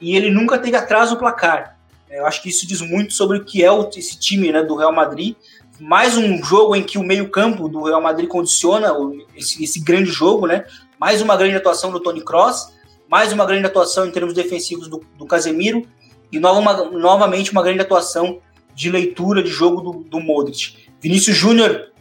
E 0.02 0.16
ele 0.16 0.32
nunca 0.32 0.58
teve 0.58 0.76
atrás 0.76 1.12
no 1.12 1.18
placar. 1.18 1.78
Eu 2.10 2.26
acho 2.26 2.42
que 2.42 2.50
isso 2.50 2.68
diz 2.68 2.82
muito 2.82 3.14
sobre 3.14 3.38
o 3.38 3.46
que 3.46 3.64
é 3.64 3.70
esse 3.96 4.20
time 4.20 4.52
né, 4.52 4.62
do 4.64 4.76
Real 4.76 4.92
Madrid. 4.92 5.36
Mais 5.80 6.18
um 6.18 6.44
jogo 6.44 6.76
em 6.76 6.84
que 6.84 6.98
o 6.98 7.04
meio-campo 7.04 7.70
do 7.70 7.84
Real 7.84 8.02
Madrid 8.02 8.28
condiciona 8.28 8.92
esse, 9.36 9.64
esse 9.64 9.80
grande 9.80 10.12
jogo, 10.12 10.46
né? 10.46 10.66
Mais 11.00 11.22
uma 11.22 11.38
grande 11.38 11.56
atuação 11.56 11.92
do 11.92 12.00
Tony 12.00 12.22
Cross 12.22 12.72
mais 13.12 13.34
uma 13.34 13.46
grande 13.46 13.68
atuação 13.68 14.08
em 14.08 14.12
termos 14.12 14.34
defensivos 14.34 14.88
do, 14.88 15.04
do 15.18 15.26
Casemiro 15.26 15.86
e 16.32 16.40
nova, 16.40 16.90
novamente 16.92 17.52
uma 17.52 17.62
grande 17.62 17.82
atuação 17.82 18.40
de 18.74 18.90
leitura 18.90 19.44
de 19.44 19.50
jogo 19.50 19.82
do, 19.82 20.04
do 20.06 20.22
Modric. 20.22 20.78
Vinícius 21.02 21.36
Júnior 21.36 21.92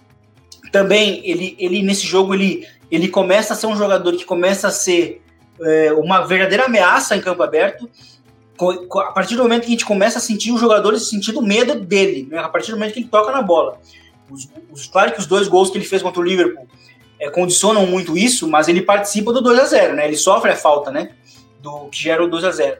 também, 0.70 1.20
ele, 1.28 1.56
ele 1.58 1.82
nesse 1.82 2.06
jogo, 2.06 2.32
ele, 2.32 2.64
ele 2.88 3.08
começa 3.08 3.54
a 3.54 3.56
ser 3.56 3.66
um 3.66 3.76
jogador 3.76 4.12
que 4.12 4.24
começa 4.24 4.68
a 4.68 4.70
ser 4.70 5.20
é, 5.62 5.92
uma 5.92 6.26
verdadeira 6.26 6.64
ameaça 6.64 7.16
em 7.16 7.20
campo 7.20 7.42
aberto. 7.42 7.88
A 8.60 9.12
partir 9.12 9.36
do 9.36 9.42
momento 9.42 9.62
que 9.62 9.68
a 9.68 9.70
gente 9.70 9.86
começa 9.86 10.18
a 10.18 10.20
sentir 10.20 10.52
os 10.52 10.60
jogadores 10.60 11.08
sentindo 11.08 11.40
medo 11.40 11.80
dele, 11.80 12.28
né? 12.30 12.38
a 12.38 12.48
partir 12.48 12.72
do 12.72 12.76
momento 12.78 12.92
que 12.92 13.00
ele 13.00 13.08
toca 13.08 13.32
na 13.32 13.40
bola. 13.40 13.80
Os, 14.30 14.48
os, 14.70 14.86
claro 14.86 15.12
que 15.12 15.18
os 15.18 15.26
dois 15.26 15.48
gols 15.48 15.70
que 15.70 15.78
ele 15.78 15.84
fez 15.84 16.02
contra 16.02 16.20
o 16.20 16.24
Liverpool 16.24 16.66
é, 17.18 17.30
condicionam 17.30 17.86
muito 17.86 18.16
isso, 18.16 18.48
mas 18.48 18.68
ele 18.68 18.82
participa 18.82 19.32
do 19.32 19.40
2 19.40 19.58
a 19.58 19.64
0 19.64 19.94
né? 19.96 20.06
Ele 20.06 20.16
sofre 20.16 20.50
a 20.50 20.56
falta, 20.56 20.90
né? 20.90 21.10
Do 21.60 21.86
que 21.88 22.02
gera 22.02 22.24
o 22.24 22.28
2 22.28 22.44
a 22.44 22.50
0 22.50 22.78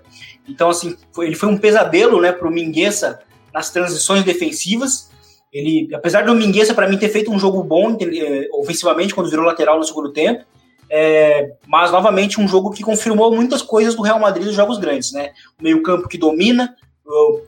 Então, 0.49 0.71
assim, 0.71 0.97
foi, 1.13 1.27
ele 1.27 1.35
foi 1.35 1.49
um 1.49 1.59
pesadelo, 1.59 2.21
né, 2.21 2.33
pro 2.33 2.51
Mingueza 2.51 3.21
nas 3.53 3.71
transições 3.71 4.23
defensivas. 4.23 5.11
Ele, 5.53 5.89
apesar 5.95 6.25
do 6.25 6.35
Mingueza, 6.35 6.75
para 6.75 6.89
mim, 6.89 6.97
ter 6.97 7.09
feito 7.09 7.31
um 7.31 7.39
jogo 7.39 7.63
bom 7.63 7.97
é, 8.01 8.49
ofensivamente 8.53 9.15
quando 9.15 9.29
virou 9.29 9.45
lateral 9.45 9.79
no 9.79 9.85
segundo 9.85 10.13
tempo, 10.13 10.45
é, 10.91 11.53
mas 11.67 11.93
novamente 11.93 12.41
um 12.41 12.49
jogo 12.49 12.73
que 12.73 12.83
confirmou 12.83 13.35
muitas 13.35 13.63
coisas 13.63 13.95
do 13.95 14.03
Real 14.03 14.19
Madrid 14.19 14.45
nos 14.45 14.57
jogos 14.57 14.79
grandes, 14.79 15.13
né? 15.13 15.31
O 15.59 15.63
meio-campo 15.63 16.09
que 16.09 16.19
domina, 16.19 16.75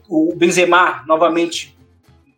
o, 0.07 0.33
Benzema 0.35 1.03
novamente 1.05 1.77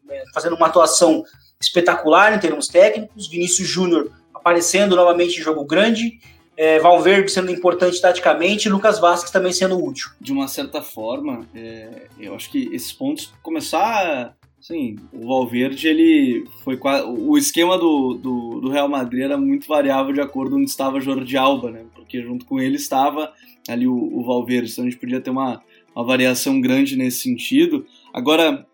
é, 0.10 0.24
fazendo 0.34 0.56
uma 0.56 0.68
atuação 0.68 1.24
espetacular 1.62 2.34
em 2.34 2.40
termos 2.40 2.68
técnicos, 2.68 3.28
Vinícius 3.28 3.68
Júnior 3.68 4.12
aparecendo 4.34 4.96
novamente 4.96 5.40
em 5.40 5.44
jogo 5.44 5.64
grande, 5.66 6.20
é, 6.58 6.80
Valverde 6.80 7.32
sendo 7.32 7.52
importante 7.52 8.00
taticamente 8.00 8.68
e 8.68 8.72
Lucas 8.72 9.00
Vasquez 9.00 9.32
também 9.32 9.52
sendo 9.52 9.84
útil. 9.84 10.12
De 10.22 10.32
uma 10.32 10.48
certa 10.48 10.82
forma, 10.82 11.46
é, 11.54 12.08
eu 12.20 12.36
acho 12.36 12.50
que 12.50 12.70
esses 12.74 12.94
pontos 12.94 13.34
começar. 13.42 14.36
Sim, 14.68 14.96
o 15.14 15.28
Valverde, 15.28 15.88
ele 15.88 16.44
foi 16.64 16.76
o 17.20 17.38
esquema 17.38 17.78
do, 17.78 18.16
do, 18.16 18.62
do, 18.62 18.72
Real 18.72 18.90
Madrid 18.90 19.22
era 19.22 19.38
muito 19.38 19.68
variável 19.68 20.12
de 20.12 20.20
acordo 20.20 20.56
onde 20.56 20.68
estava 20.68 21.00
Jordi 21.00 21.38
Alba, 21.38 21.70
né? 21.70 21.86
Porque 21.94 22.20
junto 22.24 22.48
com 22.48 22.60
ele 22.60 22.76
estava 22.76 23.32
ali 23.70 23.88
o, 23.88 23.94
o 23.94 24.24
Valverde, 24.26 24.72
então 24.72 24.84
a 24.84 24.90
gente 24.90 25.00
podia 25.00 25.22
ter 25.22 25.30
uma, 25.30 25.62
uma 25.96 26.04
variação 26.04 26.60
grande 26.60 26.96
nesse 26.96 27.20
sentido. 27.20 27.86
Agora, 28.12 28.66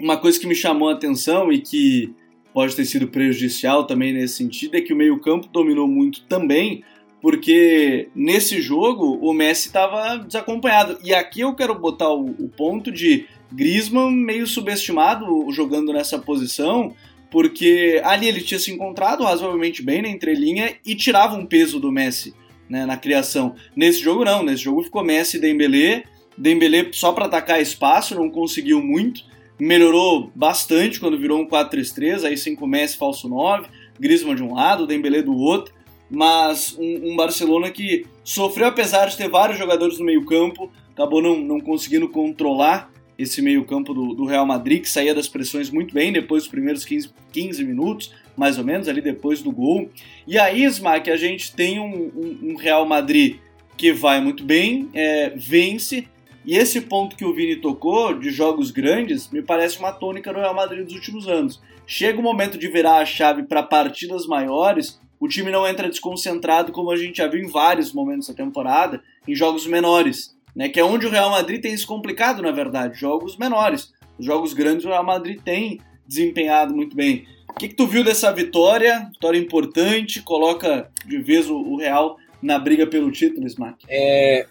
uma 0.00 0.16
coisa 0.16 0.40
que 0.40 0.46
me 0.46 0.54
chamou 0.54 0.88
a 0.88 0.94
atenção 0.94 1.52
e 1.52 1.60
que 1.60 2.14
pode 2.54 2.74
ter 2.74 2.86
sido 2.86 3.06
prejudicial 3.06 3.84
também 3.84 4.14
nesse 4.14 4.38
sentido 4.38 4.74
é 4.74 4.80
que 4.80 4.94
o 4.94 4.96
meio-campo 4.96 5.48
dominou 5.48 5.86
muito 5.86 6.22
também, 6.22 6.82
porque 7.20 8.08
nesse 8.14 8.62
jogo 8.62 9.18
o 9.20 9.34
Messi 9.34 9.66
estava 9.66 10.16
desacompanhado. 10.16 10.96
E 11.04 11.12
aqui 11.12 11.40
eu 11.40 11.54
quero 11.54 11.78
botar 11.78 12.08
o, 12.08 12.24
o 12.24 12.48
ponto 12.48 12.90
de 12.90 13.26
Griezmann 13.52 14.10
meio 14.10 14.46
subestimado 14.46 15.50
jogando 15.52 15.92
nessa 15.92 16.18
posição, 16.18 16.94
porque 17.30 18.00
ali 18.04 18.28
ele 18.28 18.40
tinha 18.40 18.58
se 18.58 18.70
encontrado 18.70 19.24
razoavelmente 19.24 19.82
bem 19.82 20.02
na 20.02 20.08
entrelinha 20.08 20.74
e 20.84 20.94
tirava 20.94 21.36
um 21.36 21.46
peso 21.46 21.78
do 21.78 21.92
Messi 21.92 22.34
né, 22.68 22.84
na 22.86 22.96
criação. 22.96 23.54
Nesse 23.74 24.00
jogo 24.00 24.24
não, 24.24 24.42
nesse 24.42 24.64
jogo 24.64 24.82
ficou 24.82 25.04
Messi 25.04 25.36
e 25.36 25.40
Dembélé, 25.40 26.04
Dembélé 26.36 26.88
só 26.92 27.12
para 27.12 27.26
atacar 27.26 27.60
espaço, 27.60 28.14
não 28.14 28.30
conseguiu 28.30 28.82
muito. 28.82 29.22
Melhorou 29.58 30.30
bastante 30.34 31.00
quando 31.00 31.18
virou 31.18 31.40
um 31.40 31.48
4-3-3, 31.48 32.24
aí 32.24 32.36
sem 32.36 32.56
Messi 32.66 32.96
falso 32.96 33.28
9, 33.28 33.68
Griezmann 33.98 34.36
de 34.36 34.42
um 34.42 34.54
lado, 34.54 34.86
Dembélé 34.86 35.22
do 35.22 35.34
outro, 35.34 35.72
mas 36.10 36.76
um, 36.78 37.12
um, 37.12 37.16
Barcelona 37.16 37.70
que 37.70 38.04
sofreu 38.22 38.66
apesar 38.66 39.06
de 39.06 39.16
ter 39.16 39.28
vários 39.28 39.58
jogadores 39.58 39.98
no 39.98 40.04
meio 40.04 40.24
campo, 40.26 40.70
acabou 40.92 41.22
não, 41.22 41.38
não 41.38 41.58
conseguindo 41.58 42.08
controlar 42.08 42.90
esse 43.18 43.40
meio 43.40 43.64
campo 43.64 43.94
do, 43.94 44.14
do, 44.14 44.24
Real 44.24 44.44
Madrid, 44.44 44.82
que 44.82 44.88
saía 44.88 45.14
das 45.14 45.28
pressões 45.28 45.70
muito 45.70 45.94
bem 45.94 46.12
depois 46.12 46.42
dos 46.42 46.50
primeiros 46.50 46.84
15, 46.84 47.10
15 47.32 47.64
minutos, 47.64 48.12
mais 48.36 48.58
ou 48.58 48.64
menos, 48.64 48.88
ali 48.88 49.00
depois 49.00 49.42
do 49.42 49.50
gol. 49.50 49.88
E 50.26 50.38
aí, 50.38 50.64
Smack, 50.64 51.10
a 51.10 51.16
gente 51.16 51.54
tem 51.54 51.80
um, 51.80 52.10
um, 52.14 52.50
um 52.50 52.56
Real 52.56 52.86
Madrid 52.86 53.36
que 53.76 53.92
vai 53.92 54.20
muito 54.20 54.44
bem, 54.44 54.88
é, 54.94 55.30
vence, 55.36 56.08
E 56.44 56.56
esse 56.56 56.80
ponto 56.82 57.16
que 57.16 57.24
o 57.24 57.34
Vini 57.34 57.56
tocou, 57.56 58.16
de 58.18 58.30
jogos 58.30 58.70
grandes, 58.70 59.28
me 59.30 59.42
parece 59.42 59.78
uma 59.78 59.92
tônica 59.92 60.32
no 60.32 60.38
Real 60.38 60.54
Madrid 60.54 60.84
dos 60.84 60.94
últimos 60.94 61.26
anos. 61.26 61.60
Chega 61.86 62.20
o 62.20 62.22
momento 62.22 62.56
de 62.56 62.68
virar 62.68 62.98
a 62.98 63.04
chave 63.04 63.42
para 63.42 63.62
partidas 63.62 64.26
maiores, 64.26 65.00
o 65.18 65.26
time 65.26 65.50
não 65.50 65.66
entra 65.66 65.88
desconcentrado 65.88 66.72
como 66.72 66.90
a 66.90 66.96
gente 66.96 67.16
já 67.16 67.26
viu 67.26 67.42
em 67.42 67.50
vários 67.50 67.92
momentos 67.92 68.28
da 68.28 68.34
temporada, 68.34 69.02
em 69.26 69.34
jogos 69.34 69.66
menores, 69.66 70.35
né? 70.56 70.70
Que 70.70 70.80
é 70.80 70.84
onde 70.84 71.06
o 71.06 71.10
Real 71.10 71.30
Madrid 71.30 71.60
tem 71.60 71.76
se 71.76 71.86
complicado, 71.86 72.42
na 72.42 72.50
verdade, 72.50 72.98
jogos 72.98 73.36
menores. 73.36 73.92
Os 74.18 74.24
jogos 74.24 74.54
grandes 74.54 74.86
o 74.86 74.88
Real 74.88 75.04
Madrid 75.04 75.38
tem 75.44 75.78
desempenhado 76.08 76.74
muito 76.74 76.96
bem. 76.96 77.26
O 77.50 77.54
que, 77.58 77.68
que 77.68 77.74
tu 77.74 77.86
viu 77.86 78.02
dessa 78.02 78.32
vitória? 78.32 79.08
Vitória 79.12 79.38
importante, 79.38 80.22
coloca 80.22 80.90
de 81.04 81.18
vez 81.18 81.50
o, 81.50 81.56
o 81.56 81.76
Real 81.76 82.16
na 82.42 82.58
briga 82.58 82.86
pelo 82.86 83.10
título, 83.12 83.46
Smack? 83.46 83.84
É, 83.88 84.46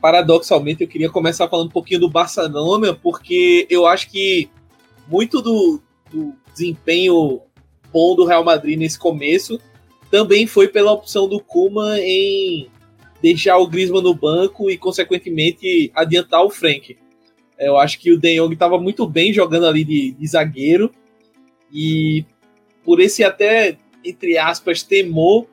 paradoxalmente, 0.00 0.82
eu 0.82 0.88
queria 0.88 1.10
começar 1.10 1.48
falando 1.48 1.68
um 1.68 1.72
pouquinho 1.72 2.00
do 2.00 2.10
Barcelona, 2.10 2.94
porque 2.94 3.66
eu 3.70 3.86
acho 3.86 4.10
que 4.10 4.50
muito 5.08 5.40
do, 5.40 5.80
do 6.10 6.34
desempenho 6.52 7.40
bom 7.92 8.14
do 8.14 8.26
Real 8.26 8.44
Madrid 8.44 8.78
nesse 8.78 8.98
começo 8.98 9.58
também 10.10 10.46
foi 10.46 10.68
pela 10.68 10.92
opção 10.92 11.28
do 11.28 11.40
Kuma 11.40 11.98
em 11.98 12.68
deixar 13.26 13.58
o 13.58 13.66
Griezmann 13.66 14.02
no 14.02 14.14
banco 14.14 14.70
e, 14.70 14.78
consequentemente, 14.78 15.90
adiantar 15.92 16.44
o 16.44 16.50
Frank. 16.50 16.96
Eu 17.58 17.76
acho 17.76 17.98
que 17.98 18.12
o 18.12 18.18
De 18.18 18.36
Jong 18.36 18.52
estava 18.54 18.78
muito 18.78 19.04
bem 19.04 19.32
jogando 19.32 19.66
ali 19.66 19.84
de, 19.84 20.12
de, 20.12 20.26
zagueiro 20.28 20.92
e 21.72 22.24
por 22.84 23.00
esse 23.00 23.24
até, 23.24 23.78
entre 24.04 24.38
aspas, 24.38 24.84
temor 24.84 25.46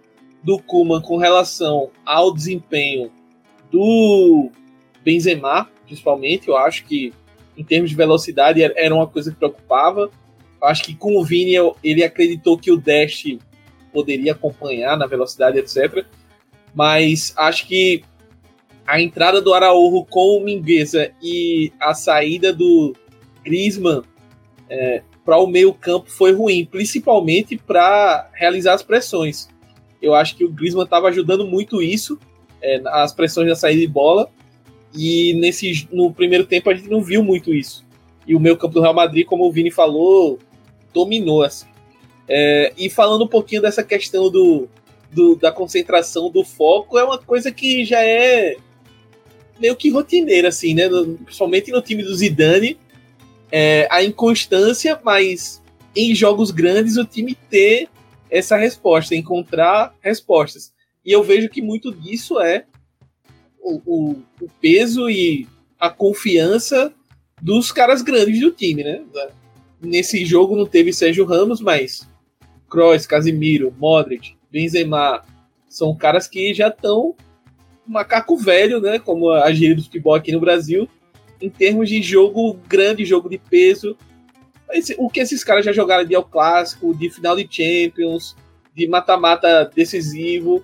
do 0.44 0.60
Kuman 0.60 1.02
com 1.02 1.18
relação 1.18 1.90
ao 2.06 2.32
desempenho 2.32 3.12
do 3.72 4.52
Benzema, 5.04 5.68
principalmente, 5.86 6.50
eu 6.50 6.58
acho 6.58 6.86
que 6.86 7.12
em 7.58 7.64
termos 7.64 7.90
de 7.90 7.96
velocidade 7.96 8.62
era 8.62 8.94
uma 8.94 9.08
coisa 9.08 9.32
que 9.32 9.38
preocupava. 9.38 10.12
Eu 10.62 10.68
acho 10.68 10.84
que 10.84 10.94
com 10.94 11.18
o 11.18 11.24
Vini 11.24 11.54
ele 11.84 12.04
acreditou 12.04 12.56
que 12.56 12.72
o 12.72 12.78
Dash 12.78 13.24
poderia 13.92 14.34
acompanhar 14.34 14.96
na 14.96 15.08
velocidade, 15.08 15.58
etc. 15.58 16.06
Mas 16.74 17.34
acho 17.38 17.68
que 17.68 18.04
a 18.86 19.00
entrada 19.00 19.42
do 19.42 19.54
Araújo 19.54 20.06
com 20.06 20.38
o 20.38 20.44
Mingueza 20.44 21.12
e 21.22 21.72
a 21.80 21.94
saída 21.94 22.52
do 22.52 22.94
Griezmann 23.44 24.02
é, 24.70 25.02
para 25.24 25.38
o 25.38 25.48
meio 25.48 25.74
campo 25.74 26.10
foi 26.10 26.34
ruim, 26.34 26.66
principalmente 26.66 27.58
para 27.58 28.30
realizar 28.34 28.74
as 28.74 28.84
pressões. 28.84 29.48
Eu 30.02 30.14
acho 30.14 30.36
que 30.36 30.44
o 30.44 30.52
Griezmann 30.52 30.84
estava 30.84 31.08
ajudando 31.08 31.46
muito 31.46 31.82
isso, 31.82 32.20
é, 32.62 32.82
as 32.86 33.14
pressões 33.14 33.48
da 33.48 33.56
saída 33.56 33.80
de 33.80 33.88
bola, 33.88 34.30
e 34.94 35.34
nesse, 35.36 35.88
no 35.92 36.14
primeiro 36.14 36.46
tempo 36.46 36.70
a 36.70 36.74
gente 36.74 36.90
não 36.90 37.02
viu 37.02 37.24
muito 37.24 37.54
isso. 37.54 37.86
E 38.28 38.36
o 38.36 38.40
meio 38.40 38.58
campo 38.58 38.74
do 38.74 38.82
Real 38.82 38.94
Madrid, 38.94 39.26
como 39.26 39.46
o 39.46 39.52
Vini 39.52 39.72
falou, 39.72 40.40
dominou. 40.94 41.44
Assim. 41.44 41.68
É, 42.28 42.74
e 42.78 42.90
falando 42.90 43.24
um 43.24 43.28
pouquinho 43.28 43.62
dessa 43.62 43.84
questão 43.84 44.30
do, 44.30 44.68
do, 45.14 45.36
da 45.36 45.52
concentração, 45.52 46.30
do 46.30 46.44
foco, 46.44 46.98
é 46.98 47.04
uma 47.04 47.18
coisa 47.18 47.52
que 47.52 47.86
já 47.86 48.04
é 48.04 48.58
meio 49.60 49.76
que 49.76 49.90
rotineira, 49.90 50.50
assim, 50.50 50.74
né? 50.74 50.90
Principalmente 51.24 51.72
no 51.72 51.82
time 51.82 52.04
do 52.04 52.16
Zidane, 52.16 52.78
é, 53.52 53.88
a 53.92 54.04
inconstância, 54.04 55.00
mas 55.04 55.62
em 55.96 56.14
jogos 56.16 56.52
grandes 56.52 56.98
o 56.98 57.06
time 57.06 57.36
ter 57.50 57.88
essa 58.30 58.58
resposta, 58.58 59.16
encontrar 59.16 59.96
respostas. 60.02 60.74
E 61.06 61.12
eu 61.12 61.24
vejo 61.24 61.50
que 61.50 61.62
muito 61.62 61.94
disso 61.94 62.40
é 62.40 62.66
o, 63.62 63.82
o, 63.86 64.24
o 64.42 64.50
peso 64.60 65.10
e 65.10 65.48
a 65.80 65.90
confiança 65.90 66.94
dos 67.42 67.72
caras 67.72 68.02
grandes 68.02 68.40
do 68.40 68.52
time, 68.52 68.84
né? 68.84 69.04
Nesse 69.82 70.26
jogo 70.26 70.56
não 70.56 70.66
teve 70.66 70.94
Sérgio 70.94 71.26
Ramos, 71.26 71.62
mas 71.62 72.08
Kroos, 72.70 73.06
Casimiro, 73.06 73.74
Modric, 73.78 74.36
Benzema, 74.54 75.24
são 75.68 75.96
caras 75.96 76.28
que 76.28 76.54
já 76.54 76.68
estão 76.68 77.16
macaco 77.88 78.38
velho, 78.38 78.80
né? 78.80 79.00
Como 79.00 79.32
a 79.32 79.52
gíria 79.52 79.76
do 79.76 79.82
futebol 79.82 80.14
aqui 80.14 80.32
no 80.32 80.40
Brasil, 80.40 80.88
em 81.42 81.50
termos 81.50 81.90
de 81.90 82.04
jogo 82.04 82.54
grande, 82.70 83.04
jogo 83.04 83.28
de 83.28 83.40
peso. 83.40 83.98
Esse, 84.72 84.96
o 85.00 85.10
que 85.10 85.22
esses 85.22 85.44
caras 85.44 85.66
já 85.66 85.72
jogaram 85.72 86.06
de 86.06 86.14
El 86.14 86.24
Clássico, 86.24 86.96
de 86.96 87.10
final 87.10 87.36
de 87.36 87.48
Champions, 87.50 88.36
de 88.76 88.88
mata-mata 88.88 89.70
decisivo, 89.76 90.64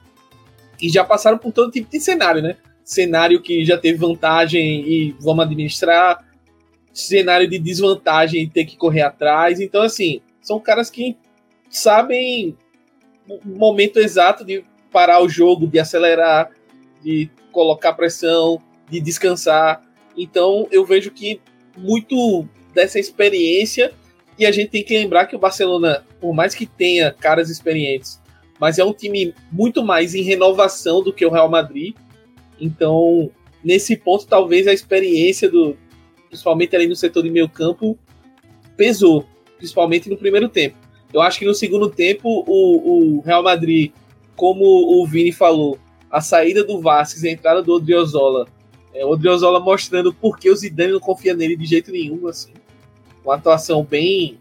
e 0.79 0.88
já 0.88 1.03
passaram 1.03 1.39
por 1.39 1.51
todo 1.51 1.72
tipo 1.72 1.89
de 1.89 2.00
cenário, 2.00 2.43
né? 2.43 2.58
Cenário 2.84 3.41
que 3.41 3.65
já 3.65 3.77
teve 3.77 3.98
vantagem 3.98 4.88
e 4.88 5.15
vamos 5.19 5.46
administrar, 5.46 6.24
cenário 6.93 7.48
de 7.48 7.58
desvantagem 7.58 8.43
e 8.43 8.50
ter 8.50 8.65
que 8.65 8.77
correr 8.77 9.01
atrás. 9.01 9.60
Então, 9.60 9.81
assim, 9.81 10.22
são 10.41 10.60
caras 10.60 10.89
que 10.91 11.17
sabem 11.69 12.55
momento 13.43 14.00
exato 14.00 14.43
de 14.43 14.63
parar 14.91 15.21
o 15.21 15.29
jogo, 15.29 15.67
de 15.67 15.79
acelerar, 15.79 16.51
de 17.03 17.29
colocar 17.51 17.93
pressão, 17.93 18.62
de 18.89 19.00
descansar. 19.00 19.83
Então 20.17 20.67
eu 20.71 20.86
vejo 20.86 21.12
que 21.12 21.39
muito 21.77 22.48
dessa 22.74 23.00
experiência 23.00 23.91
e 24.38 24.45
a 24.45 24.51
gente 24.51 24.69
tem 24.69 24.83
que 24.83 24.98
lembrar 24.98 25.25
que 25.25 25.36
o 25.36 25.39
Barcelona, 25.39 26.05
por 26.19 26.33
mais 26.33 26.55
que 26.55 26.65
tenha 26.65 27.12
caras 27.12 27.50
experientes, 27.50 28.21
mas 28.59 28.79
é 28.79 28.83
um 28.83 28.93
time 28.93 29.33
muito 29.51 29.83
mais 29.83 30.15
em 30.15 30.21
renovação 30.21 31.03
do 31.03 31.13
que 31.13 31.25
o 31.25 31.29
Real 31.29 31.50
Madrid. 31.50 31.95
Então, 32.59 33.31
nesse 33.63 33.98
ponto, 33.98 34.25
talvez 34.25 34.67
a 34.67 34.74
experiência 34.74 35.50
do, 35.50 35.77
principalmente 36.29 36.75
ali 36.75 36.88
no 36.88 36.95
setor 36.95 37.24
de 37.24 37.29
meio 37.29 37.50
campo, 37.50 37.98
pesou, 38.77 39.25
principalmente 39.57 40.09
no 40.09 40.17
primeiro 40.17 40.48
tempo. 40.48 40.77
Eu 41.13 41.22
acho 41.22 41.39
que 41.39 41.46
no 41.46 41.54
segundo 41.54 41.89
tempo 41.89 42.44
o, 42.48 43.18
o 43.18 43.22
Real 43.22 43.44
Madrid, 43.44 43.92
como 44.36 44.63
o 44.63 45.06
Vini 45.08 45.32
falou, 45.32 45.80
a 46.10 46.22
saída 46.22 46.63
do 46.63 46.82
Vasquez 46.82 47.24
e 47.24 47.30
a 47.30 47.32
entrada 47.32 47.62
do 47.62 47.74
Odriozola. 47.74 48.48
É, 48.94 49.06
o 49.06 49.10
Odriozola 49.10 49.60
mostrando 49.60 50.13
por 50.13 50.38
que 50.39 50.50
o 50.50 50.56
Zidane 50.56 50.94
não 50.94 51.00
confia 51.00 51.36
nele 51.36 51.56
de 51.56 51.66
jeito 51.66 51.92
nenhum, 51.92 52.28
assim. 52.28 52.54
Uma 53.24 53.36
atuação 53.36 53.84
bem 53.84 54.39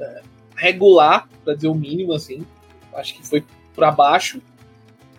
é, 0.00 0.22
regular, 0.54 1.28
para 1.44 1.54
dizer 1.54 1.68
o 1.68 1.74
mínimo, 1.74 2.12
assim. 2.12 2.44
Acho 2.94 3.14
que 3.14 3.26
foi 3.26 3.44
para 3.74 3.90
baixo. 3.90 4.40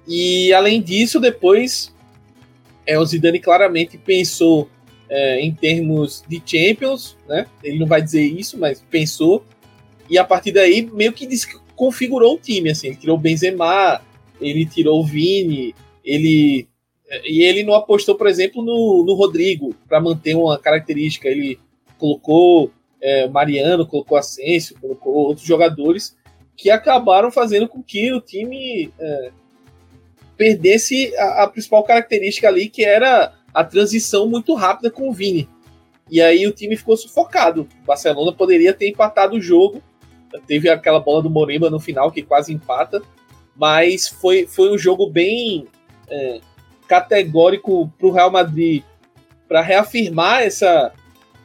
E 0.07 0.53
além 0.53 0.81
disso, 0.81 1.19
depois 1.19 1.93
é, 2.85 2.97
o 2.97 3.05
Zidane 3.05 3.39
claramente 3.39 3.97
pensou 3.97 4.69
é, 5.09 5.39
em 5.41 5.53
termos 5.53 6.23
de 6.27 6.41
Champions, 6.45 7.17
né? 7.27 7.45
Ele 7.63 7.79
não 7.79 7.87
vai 7.87 8.01
dizer 8.01 8.23
isso, 8.23 8.57
mas 8.57 8.81
pensou. 8.89 9.45
E 10.09 10.17
a 10.17 10.23
partir 10.23 10.51
daí 10.51 10.89
meio 10.91 11.13
que 11.13 11.27
desconfigurou 11.27 12.35
o 12.35 12.39
time, 12.39 12.71
assim. 12.71 12.87
Ele 12.87 12.97
tirou 12.97 13.17
o 13.17 13.19
Benzema, 13.19 14.01
ele 14.41 14.65
tirou 14.65 14.99
o 14.99 15.05
Vini, 15.05 15.75
ele 16.03 16.67
e 17.23 17.43
ele 17.43 17.63
não 17.63 17.73
apostou, 17.73 18.15
por 18.15 18.27
exemplo, 18.27 18.63
no, 18.63 19.03
no 19.03 19.13
Rodrigo 19.15 19.73
para 19.87 19.99
manter 19.99 20.35
uma 20.35 20.57
característica. 20.57 21.27
Ele 21.27 21.59
colocou 21.97 22.71
é, 23.01 23.27
Mariano, 23.27 23.85
colocou 23.85 24.17
Asensio, 24.17 24.77
colocou 24.79 25.13
outros 25.13 25.45
jogadores 25.45 26.17
que 26.55 26.69
acabaram 26.69 27.31
fazendo 27.31 27.67
com 27.67 27.81
que 27.81 28.11
o 28.11 28.19
time 28.19 28.91
é, 28.99 29.31
perdesse 30.35 31.15
a, 31.17 31.43
a, 31.43 31.47
principal 31.47 31.83
característica 31.83 32.47
ali, 32.47 32.69
que 32.69 32.83
era 32.83 33.33
a 33.53 33.63
transição 33.63 34.27
muito 34.27 34.53
rápida 34.53 34.91
com 34.91 35.09
o 35.09 35.13
Vini. 35.13 35.47
E 36.11 36.21
aí 36.21 36.45
o 36.45 36.51
time 36.51 36.75
ficou 36.75 36.97
sufocado. 36.97 37.67
O 37.83 37.85
Barcelona 37.85 38.33
poderia 38.33 38.73
ter 38.73 38.89
empatado 38.89 39.37
o 39.37 39.41
jogo. 39.41 39.81
Teve 40.45 40.69
aquela 40.69 40.99
bola 40.99 41.21
do 41.21 41.29
Moreba 41.29 41.69
no 41.69 41.79
final 41.79 42.11
que 42.11 42.21
quase 42.21 42.53
empata 42.53 43.01
mas 43.59 44.07
foi, 44.07 44.47
foi 44.47 44.73
um 44.73 44.77
jogo 44.77 45.09
bem 45.09 45.67
é, 46.09 46.39
categórico 46.87 47.91
para 47.97 48.07
o 48.07 48.11
Real 48.11 48.31
Madrid 48.31 48.83
para 49.49 49.59
reafirmar 49.61 50.43
essa, 50.43 50.93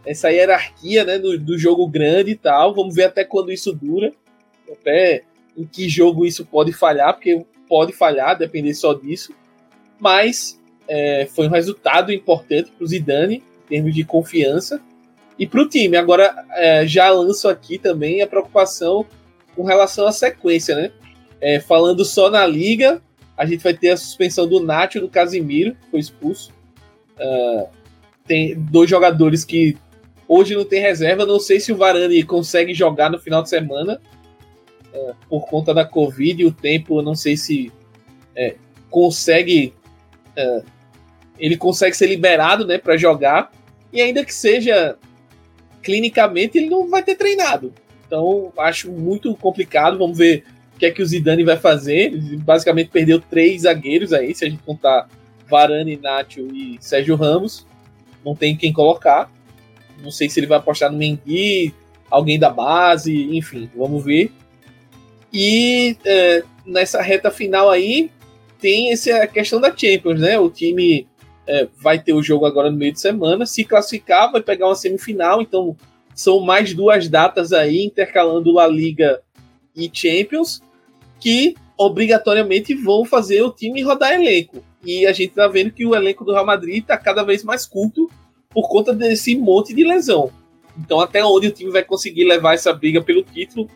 essa 0.06 0.30
hierarquia 0.30 1.02
né, 1.02 1.18
do, 1.18 1.36
do, 1.36 1.58
jogo 1.58 1.88
grande 1.88 2.30
e 2.30 2.36
tal. 2.36 2.72
Vamos 2.72 2.94
ver 2.94 3.06
até 3.06 3.24
quando 3.24 3.50
isso 3.50 3.72
dura, 3.72 4.12
até 4.70 5.24
em 5.56 5.64
que 5.64 5.88
jogo 5.88 6.24
isso 6.24 6.46
pode 6.46 6.72
falhar, 6.72 7.14
porque 7.14 7.44
pode 7.68 7.92
falhar, 7.92 8.38
depender 8.38 8.74
só 8.74 8.94
disso. 8.94 9.34
Mas 9.98 10.60
é, 10.86 11.26
foi 11.34 11.48
um 11.48 11.50
resultado 11.50 12.12
importante 12.12 12.70
para 12.70 12.84
o 12.84 12.86
Zidane, 12.86 13.42
em 13.64 13.68
termos 13.68 13.92
de 13.92 14.04
confiança, 14.04 14.80
e 15.38 15.46
para 15.46 15.62
o 15.62 15.68
time. 15.68 15.96
Agora, 15.96 16.34
é, 16.52 16.86
já 16.86 17.10
lanço 17.10 17.48
aqui 17.48 17.78
também 17.78 18.22
a 18.22 18.26
preocupação 18.26 19.04
com 19.54 19.64
relação 19.64 20.06
à 20.06 20.12
sequência, 20.12 20.74
né? 20.74 20.90
É, 21.40 21.60
falando 21.60 22.04
só 22.04 22.30
na 22.30 22.46
liga, 22.46 23.02
a 23.36 23.44
gente 23.44 23.62
vai 23.62 23.74
ter 23.74 23.90
a 23.90 23.96
suspensão 23.96 24.46
do 24.46 24.60
Nacho 24.60 24.98
e 24.98 25.00
do 25.00 25.08
Casimiro, 25.08 25.74
que 25.74 25.90
foi 25.90 26.00
expulso. 26.00 26.52
Uh, 27.18 27.68
tem 28.26 28.54
dois 28.56 28.88
jogadores 28.88 29.44
que 29.44 29.76
hoje 30.26 30.54
não 30.54 30.64
tem 30.64 30.80
reserva. 30.80 31.26
Não 31.26 31.38
sei 31.38 31.60
se 31.60 31.72
o 31.72 31.76
Varane 31.76 32.22
consegue 32.22 32.72
jogar 32.72 33.10
no 33.10 33.18
final 33.18 33.42
de 33.42 33.48
semana 33.48 34.00
uh, 34.92 35.14
por 35.28 35.46
conta 35.46 35.74
da 35.74 35.84
Covid 35.84 36.42
e 36.42 36.46
o 36.46 36.52
tempo. 36.52 37.02
Não 37.02 37.14
sei 37.14 37.36
se 37.36 37.72
é, 38.34 38.54
consegue 38.88 39.74
uh, 40.38 40.64
ele 41.38 41.56
consegue 41.56 41.96
ser 41.96 42.06
liberado, 42.06 42.66
né, 42.66 42.78
para 42.78 42.96
jogar. 42.96 43.50
E 43.92 44.00
ainda 44.00 44.24
que 44.24 44.34
seja 44.34 44.96
clinicamente, 45.84 46.58
ele 46.58 46.70
não 46.70 46.88
vai 46.88 47.02
ter 47.02 47.14
treinado. 47.14 47.72
Então, 48.06 48.52
acho 48.58 48.90
muito 48.90 49.34
complicado. 49.36 49.98
Vamos 49.98 50.16
ver 50.16 50.44
o 50.74 50.78
que 50.78 50.86
é 50.86 50.90
que 50.90 51.02
o 51.02 51.06
Zidane 51.06 51.44
vai 51.44 51.56
fazer. 51.56 52.12
Ele 52.12 52.36
basicamente 52.38 52.90
perdeu 52.90 53.20
três 53.20 53.62
zagueiros 53.62 54.12
aí, 54.12 54.34
se 54.34 54.44
a 54.44 54.48
gente 54.48 54.62
contar 54.62 55.08
Varane, 55.48 55.96
Nacho 55.96 56.40
e 56.52 56.78
Sérgio 56.80 57.16
Ramos. 57.16 57.66
Não 58.24 58.34
tem 58.34 58.56
quem 58.56 58.72
colocar. 58.72 59.30
Não 60.02 60.10
sei 60.10 60.28
se 60.28 60.40
ele 60.40 60.46
vai 60.46 60.58
apostar 60.58 60.90
no 60.90 60.98
Mendy, 60.98 61.72
alguém 62.10 62.38
da 62.38 62.50
base, 62.50 63.36
enfim, 63.36 63.70
vamos 63.76 64.04
ver. 64.04 64.32
E 65.32 65.96
é, 66.04 66.42
nessa 66.64 67.02
reta 67.02 67.30
final 67.30 67.70
aí 67.70 68.10
tem 68.60 68.92
essa 68.92 69.26
questão 69.26 69.60
da 69.60 69.74
Champions, 69.74 70.20
né? 70.20 70.38
O 70.38 70.48
time 70.48 71.06
é, 71.46 71.68
vai 71.76 71.98
ter 71.98 72.12
o 72.12 72.22
jogo 72.22 72.46
agora 72.46 72.70
no 72.70 72.76
meio 72.76 72.92
de 72.92 73.00
semana. 73.00 73.46
Se 73.46 73.64
classificar, 73.64 74.30
vai 74.32 74.42
pegar 74.42 74.66
uma 74.66 74.74
semifinal. 74.74 75.42
Então, 75.42 75.76
são 76.14 76.40
mais 76.40 76.72
duas 76.72 77.08
datas 77.08 77.52
aí, 77.52 77.84
intercalando 77.84 78.52
La 78.52 78.66
Liga 78.66 79.20
e 79.74 79.90
Champions, 79.92 80.62
que 81.20 81.54
obrigatoriamente 81.76 82.74
vão 82.74 83.04
fazer 83.04 83.42
o 83.42 83.50
time 83.50 83.82
rodar 83.82 84.12
elenco. 84.12 84.62
E 84.84 85.06
a 85.06 85.12
gente 85.12 85.32
tá 85.34 85.48
vendo 85.48 85.72
que 85.72 85.84
o 85.84 85.94
elenco 85.94 86.24
do 86.24 86.32
Real 86.32 86.46
Madrid 86.46 86.84
tá 86.84 86.96
cada 86.96 87.22
vez 87.22 87.42
mais 87.42 87.66
curto 87.66 88.08
por 88.50 88.68
conta 88.68 88.92
desse 88.94 89.34
monte 89.34 89.74
de 89.74 89.82
lesão. 89.82 90.30
Então, 90.78 91.00
até 91.00 91.24
onde 91.24 91.48
o 91.48 91.52
time 91.52 91.70
vai 91.70 91.82
conseguir 91.82 92.24
levar 92.24 92.54
essa 92.54 92.72
briga 92.72 93.02
pelo 93.02 93.22
título, 93.22 93.68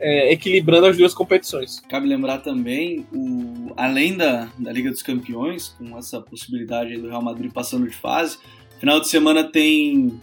é, 0.00 0.32
equilibrando 0.32 0.86
as 0.86 0.96
duas 0.96 1.12
competições. 1.12 1.80
Cabe 1.80 2.08
lembrar 2.08 2.38
também, 2.38 3.06
o, 3.12 3.72
além 3.76 4.16
da, 4.16 4.48
da 4.58 4.72
Liga 4.72 4.90
dos 4.90 5.02
Campeões, 5.02 5.68
com 5.78 5.96
essa 5.96 6.20
possibilidade 6.20 6.96
do 6.96 7.08
Real 7.08 7.22
Madrid 7.22 7.52
passando 7.52 7.86
de 7.86 7.94
fase, 7.94 8.38
final 8.78 8.98
de 8.98 9.08
semana 9.08 9.44
tem 9.44 10.18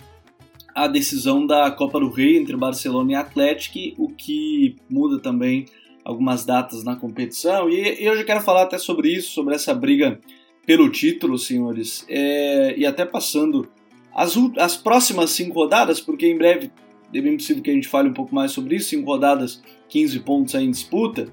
a 0.74 0.88
decisão 0.88 1.46
da 1.46 1.70
Copa 1.72 2.00
do 2.00 2.10
Rei 2.10 2.38
entre 2.38 2.58
Barcelona 2.58 3.12
e 3.12 3.16
Atlético, 3.16 3.80
o 3.98 4.10
que 4.10 4.76
muda 4.90 5.20
também 5.20 5.66
algumas 6.04 6.46
datas 6.46 6.84
na 6.84 6.96
competição. 6.96 7.70
E, 7.70 8.02
e 8.02 8.06
eu 8.06 8.18
já 8.18 8.24
quero 8.24 8.42
falar 8.42 8.64
até 8.64 8.78
sobre 8.78 9.10
isso, 9.10 9.32
sobre 9.34 9.56
essa 9.56 9.74
briga 9.74 10.20
pelo 10.66 10.90
título, 10.90 11.38
senhores, 11.38 12.06
é, 12.10 12.76
e 12.78 12.86
até 12.86 13.06
passando 13.06 13.70
as, 14.14 14.36
as 14.58 14.76
próximas 14.76 15.30
cinco 15.32 15.54
rodadas, 15.54 16.00
porque 16.00 16.28
em 16.28 16.38
breve 16.38 16.72
é 17.14 17.22
bem 17.22 17.38
possível 17.38 17.64
que 17.64 17.70
a 17.70 17.74
gente 17.74 17.88
fale 17.88 18.10
um 18.10 18.14
pouco 18.14 18.34
mais 18.34 18.52
sobre 18.52 18.76
isso, 18.76 18.90
cinco 18.90 19.06
rodadas, 19.06 19.62
15 19.90 20.20
pontos 20.20 20.56
aí 20.56 20.66
em 20.66 20.72
disputa. 20.72 21.28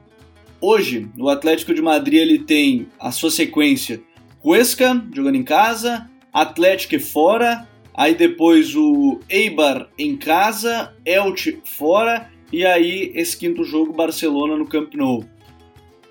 Hoje, 0.60 1.08
o 1.18 1.28
Atlético 1.28 1.74
de 1.74 1.82
Madrid 1.82 2.20
ele 2.20 2.38
tem 2.38 2.88
a 2.98 3.10
sua 3.10 3.30
sequência. 3.30 4.02
Huesca 4.44 5.04
jogando 5.14 5.36
em 5.36 5.42
casa, 5.42 6.08
Atlético 6.32 6.98
fora, 7.00 7.68
aí 7.92 8.14
depois 8.14 8.74
o 8.76 9.20
Eibar 9.28 9.88
em 9.98 10.16
casa, 10.16 10.94
Elche 11.04 11.60
fora. 11.64 12.30
E 12.52 12.64
aí 12.64 13.10
esse 13.14 13.36
quinto 13.36 13.64
jogo 13.64 13.92
Barcelona 13.92 14.56
no 14.56 14.66
Camp 14.66 14.94
Nou. 14.94 15.24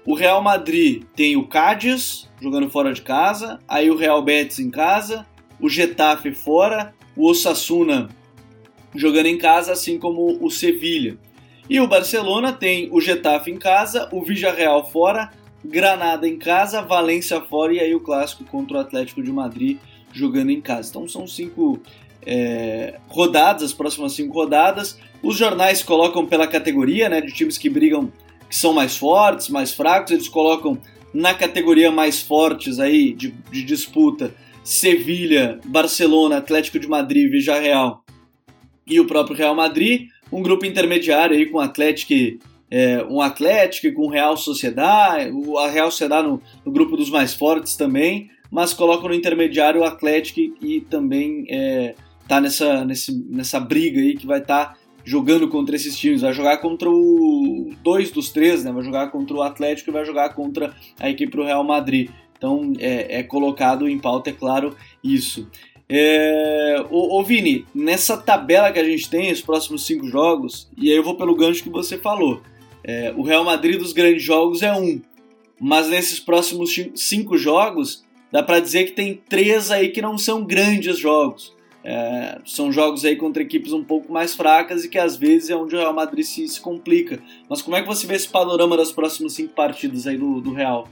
O 0.05 0.13
Real 0.13 0.41
Madrid 0.41 1.03
tem 1.15 1.37
o 1.37 1.47
Cádiz 1.47 2.29
jogando 2.41 2.69
fora 2.69 2.93
de 2.93 3.01
casa, 3.01 3.59
aí 3.67 3.89
o 3.89 3.95
Real 3.95 4.21
Betis 4.21 4.59
em 4.59 4.69
casa, 4.69 5.25
o 5.59 5.69
Getafe 5.69 6.33
fora, 6.33 6.93
o 7.15 7.29
Osasuna 7.29 8.09
jogando 8.95 9.27
em 9.27 9.37
casa, 9.37 9.73
assim 9.73 9.97
como 9.97 10.37
o 10.43 10.49
Sevilha. 10.49 11.17
E 11.69 11.79
o 11.79 11.87
Barcelona 11.87 12.51
tem 12.51 12.89
o 12.91 12.99
Getafe 12.99 13.51
em 13.51 13.57
casa, 13.57 14.09
o 14.11 14.21
Villarreal 14.21 14.89
fora, 14.89 15.31
Granada 15.63 16.27
em 16.27 16.37
casa, 16.37 16.81
Valência 16.81 17.39
fora 17.39 17.73
e 17.73 17.79
aí 17.79 17.95
o 17.95 18.01
clássico 18.01 18.43
contra 18.43 18.77
o 18.77 18.79
Atlético 18.81 19.23
de 19.23 19.31
Madrid 19.31 19.77
jogando 20.11 20.49
em 20.49 20.59
casa. 20.59 20.89
Então 20.89 21.07
são 21.07 21.25
cinco 21.25 21.79
é, 22.25 22.99
rodadas, 23.07 23.63
as 23.63 23.73
próximas 23.73 24.11
cinco 24.11 24.33
rodadas. 24.33 24.99
Os 25.21 25.37
jornais 25.37 25.81
colocam 25.81 26.25
pela 26.25 26.47
categoria, 26.47 27.07
né, 27.07 27.21
de 27.21 27.33
times 27.33 27.57
que 27.57 27.69
brigam, 27.69 28.11
que 28.49 28.55
são 28.55 28.73
mais 28.73 28.97
fortes, 28.97 29.47
mais 29.47 29.73
fracos, 29.73 30.11
eles 30.11 30.27
colocam 30.27 30.77
na 31.13 31.33
categoria 31.33 31.89
mais 31.89 32.21
fortes 32.21 32.79
aí 32.79 33.13
de, 33.13 33.33
de 33.49 33.63
disputa 33.63 34.35
Sevilha, 34.63 35.59
Barcelona, 35.65 36.37
Atlético 36.37 36.79
de 36.79 36.87
Madrid, 36.87 37.29
Villarreal 37.29 38.02
e 38.85 38.99
o 38.99 39.05
próprio 39.05 39.35
Real 39.35 39.55
Madrid, 39.55 40.09
um 40.31 40.41
grupo 40.41 40.65
intermediário 40.65 41.35
aí 41.35 41.45
com 41.45 41.59
Atlético, 41.59 42.13
é, 42.69 43.03
um 43.09 43.21
Atlético 43.21 43.93
com 43.93 44.07
Real 44.07 44.35
Sociedade, 44.35 45.31
a 45.59 45.67
Real 45.69 45.91
Sociedade 45.91 46.27
no, 46.27 46.41
no, 46.65 46.71
grupo 46.71 46.97
dos 46.97 47.09
mais 47.09 47.33
fortes 47.33 47.75
também, 47.75 48.29
mas 48.51 48.73
colocam 48.73 49.09
no 49.09 49.15
intermediário 49.15 49.81
o 49.81 49.83
Atlético 49.83 50.39
e 50.61 50.81
também 50.81 51.45
é, 51.49 51.95
tá 52.27 52.41
nessa, 52.41 52.85
nessa 53.29 53.59
briga 53.59 53.99
aí 53.99 54.15
que 54.15 54.25
vai 54.25 54.39
estar 54.39 54.65
tá 54.65 54.77
jogando 55.03 55.47
contra 55.47 55.75
esses 55.75 55.97
times. 55.97 56.21
Vai 56.21 56.33
jogar 56.33 56.57
contra 56.57 56.89
o 56.89 57.71
dois 57.83 58.11
dos 58.11 58.31
três, 58.31 58.63
né? 58.63 58.71
Vai 58.71 58.83
jogar 58.83 59.11
contra 59.11 59.35
o 59.35 59.41
Atlético 59.41 59.89
e 59.89 59.93
vai 59.93 60.05
jogar 60.05 60.29
contra 60.29 60.73
a 60.99 61.09
equipe 61.09 61.35
do 61.35 61.43
Real 61.43 61.63
Madrid. 61.63 62.09
Então 62.37 62.73
é, 62.79 63.19
é 63.19 63.23
colocado 63.23 63.87
em 63.87 63.97
pauta, 63.97 64.29
é 64.29 64.33
claro, 64.33 64.75
isso. 65.03 65.47
É, 65.95 66.83
ô, 66.89 67.19
ô, 67.19 67.23
Vini, 67.23 67.67
nessa 67.73 68.17
tabela 68.17 68.71
que 68.71 68.79
a 68.79 68.83
gente 68.83 69.07
tem, 69.07 69.31
os 69.31 69.41
próximos 69.41 69.85
cinco 69.85 70.07
jogos, 70.07 70.67
e 70.75 70.89
aí 70.89 70.97
eu 70.97 71.03
vou 71.03 71.15
pelo 71.15 71.35
gancho 71.35 71.61
que 71.61 71.69
você 71.69 71.99
falou. 71.99 72.41
É, 72.83 73.13
o 73.15 73.21
Real 73.21 73.43
Madrid 73.43 73.77
dos 73.77 73.93
grandes 73.93 74.23
jogos 74.23 74.63
é 74.63 74.73
um, 74.73 74.99
mas 75.61 75.89
nesses 75.89 76.19
próximos 76.19 76.73
cinco 76.95 77.37
jogos, 77.37 78.03
dá 78.31 78.41
para 78.41 78.59
dizer 78.59 78.85
que 78.85 78.93
tem 78.93 79.21
três 79.29 79.69
aí 79.69 79.89
que 79.89 80.01
não 80.01 80.17
são 80.17 80.43
grandes 80.43 80.97
jogos. 80.97 81.53
É, 81.83 82.39
são 82.43 82.71
jogos 82.71 83.05
aí 83.05 83.15
contra 83.15 83.43
equipes 83.43 83.71
um 83.71 83.83
pouco 83.83 84.11
mais 84.11 84.33
fracas 84.33 84.83
e 84.83 84.89
que 84.89 84.97
às 84.97 85.15
vezes 85.15 85.51
é 85.51 85.55
onde 85.55 85.75
o 85.75 85.77
Real 85.77 85.93
Madrid 85.93 86.25
se, 86.25 86.47
se 86.47 86.59
complica. 86.59 87.21
Mas 87.47 87.61
como 87.61 87.77
é 87.77 87.81
que 87.81 87.87
você 87.87 88.07
vê 88.07 88.15
esse 88.15 88.29
panorama 88.29 88.75
das 88.75 88.91
próximas 88.91 89.33
cinco 89.33 89.53
partidas 89.53 90.07
aí 90.07 90.17
do, 90.17 90.41
do 90.41 90.53
Real? 90.53 90.87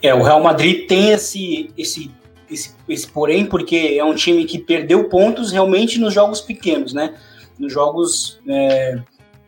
É, 0.00 0.14
o 0.14 0.22
Real 0.22 0.40
Madrid 0.40 0.86
tem 0.86 1.10
esse, 1.10 1.70
esse, 1.76 2.12
esse, 2.50 2.74
esse 2.88 3.08
porém, 3.08 3.44
porque 3.46 3.96
é 3.98 4.04
um 4.04 4.14
time 4.14 4.44
que 4.44 4.58
perdeu 4.58 5.08
pontos 5.08 5.52
realmente 5.52 5.98
nos 5.98 6.14
jogos 6.14 6.40
pequenos, 6.40 6.92
né? 6.92 7.14
Nos 7.58 7.72
jogos 7.72 8.40
é, 8.48 8.98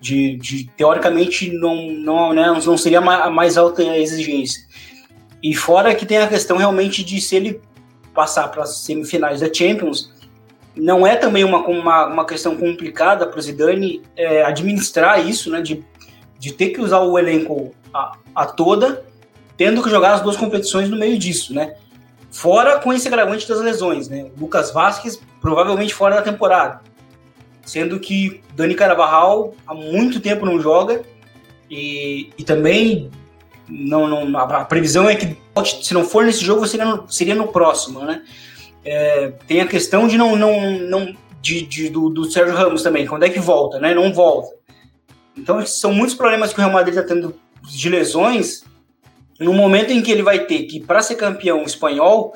de, 0.00 0.37
de, 0.37 0.70
teoricamente 0.76 1.50
não, 1.52 1.90
não, 1.92 2.32
né, 2.32 2.46
não 2.64 2.78
seria 2.78 3.00
a 3.00 3.30
mais 3.30 3.56
alta 3.56 3.82
exigência. 3.82 4.62
E 5.42 5.54
fora 5.54 5.94
que 5.94 6.06
tem 6.06 6.18
a 6.18 6.26
questão 6.26 6.56
realmente 6.56 7.04
de 7.04 7.20
se 7.20 7.37
ele 7.37 7.61
passar 8.14 8.48
para 8.48 8.62
as 8.62 8.78
semifinais 8.78 9.40
da 9.40 9.52
Champions 9.52 10.12
não 10.74 11.06
é 11.06 11.16
também 11.16 11.44
uma, 11.44 11.66
uma, 11.66 12.06
uma 12.06 12.24
questão 12.24 12.56
complicada 12.56 13.26
para 13.26 13.38
o 13.38 13.42
Zidane 13.42 14.02
é, 14.16 14.44
administrar 14.44 15.26
isso, 15.26 15.50
né? 15.50 15.61
De, 15.61 15.84
de 16.38 16.52
ter 16.52 16.70
que 16.70 16.80
usar 16.80 17.00
o 17.00 17.18
elenco 17.18 17.74
a, 17.92 18.16
a, 18.34 18.46
toda, 18.46 19.04
tendo 19.56 19.82
que 19.82 19.90
jogar 19.90 20.14
as 20.14 20.20
duas 20.20 20.37
competições 20.37 20.88
no 20.88 20.96
meio 20.96 21.18
disso, 21.18 21.52
né? 21.52 21.74
Fora 22.30 22.78
com 22.78 22.92
esse 22.92 23.08
agravante 23.08 23.48
das 23.48 23.60
lesões, 23.60 24.08
né? 24.08 24.30
Lucas 24.38 24.70
Vasquez 24.70 25.20
provavelmente 25.40 25.94
fora 25.94 26.16
da 26.16 26.22
temporada, 26.22 26.80
sendo 27.64 27.98
que 27.98 28.42
Dani 28.54 28.74
Carvajal 28.74 29.54
há 29.66 29.74
muito 29.74 30.20
tempo 30.20 30.44
não 30.44 30.60
joga 30.60 31.02
e, 31.70 32.30
e 32.36 32.44
também 32.44 33.10
não, 33.68 34.06
não, 34.06 34.38
a 34.38 34.64
previsão 34.64 35.08
é 35.08 35.14
que 35.14 35.36
se 35.82 35.92
não 35.92 36.04
for 36.04 36.24
nesse 36.24 36.44
jogo 36.44 36.66
seria 36.66 36.86
no, 36.86 37.10
seria 37.10 37.34
no 37.34 37.48
próximo, 37.48 38.00
né? 38.00 38.22
É, 38.84 39.32
tem 39.46 39.60
a 39.60 39.66
questão 39.66 40.08
de 40.08 40.16
não. 40.16 40.36
não, 40.36 40.78
não 40.78 41.14
de, 41.40 41.62
de 41.62 41.88
do, 41.88 42.08
do, 42.08 42.30
Sérgio 42.30 42.54
Ramos 42.54 42.82
também, 42.82 43.06
quando 43.06 43.24
é 43.24 43.28
que 43.28 43.38
volta, 43.38 43.78
né? 43.78 43.94
Não 43.94 44.12
volta. 44.12 44.56
Então, 45.36 45.64
são 45.64 45.92
muitos 45.92 46.16
problemas 46.16 46.52
que 46.52 46.58
o 46.58 46.62
Real 46.62 46.72
Madrid 46.72 46.96
está 46.96 47.06
tendo 47.06 47.34
de 47.62 47.88
lesões. 47.88 48.64
No 49.38 49.53
momento 49.53 49.92
em 49.92 50.03
que 50.03 50.11
ele 50.11 50.22
vai 50.22 50.40
ter 50.40 50.64
que, 50.64 50.81
para 50.81 51.01
ser 51.01 51.14
campeão 51.14 51.62
espanhol, 51.62 52.33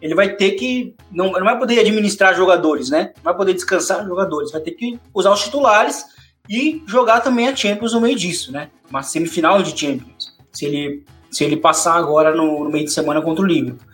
ele 0.00 0.14
vai 0.14 0.36
ter 0.36 0.52
que. 0.52 0.94
Não, 1.10 1.32
não 1.32 1.44
vai 1.44 1.58
poder 1.58 1.80
administrar 1.80 2.36
jogadores, 2.36 2.90
né? 2.90 3.12
Não 3.16 3.24
vai 3.24 3.36
poder 3.36 3.54
descansar 3.54 4.04
jogadores. 4.06 4.52
Vai 4.52 4.60
ter 4.60 4.72
que 4.72 4.98
usar 5.12 5.32
os 5.32 5.42
titulares 5.42 6.04
e 6.48 6.82
jogar 6.86 7.20
também 7.20 7.48
a 7.48 7.56
Champions 7.56 7.94
no 7.94 8.00
meio 8.00 8.16
disso, 8.16 8.52
né? 8.52 8.68
Uma 8.88 9.02
semifinal 9.02 9.62
de 9.62 9.70
Champions. 9.78 10.36
Se 10.52 10.66
ele, 10.66 11.04
se 11.30 11.42
ele 11.42 11.56
passar 11.56 11.94
agora 11.94 12.34
no, 12.34 12.64
no 12.64 12.70
meio 12.70 12.84
de 12.84 12.92
semana 12.92 13.22
contra 13.22 13.42
o 13.42 13.46
Liverpool. 13.46 13.86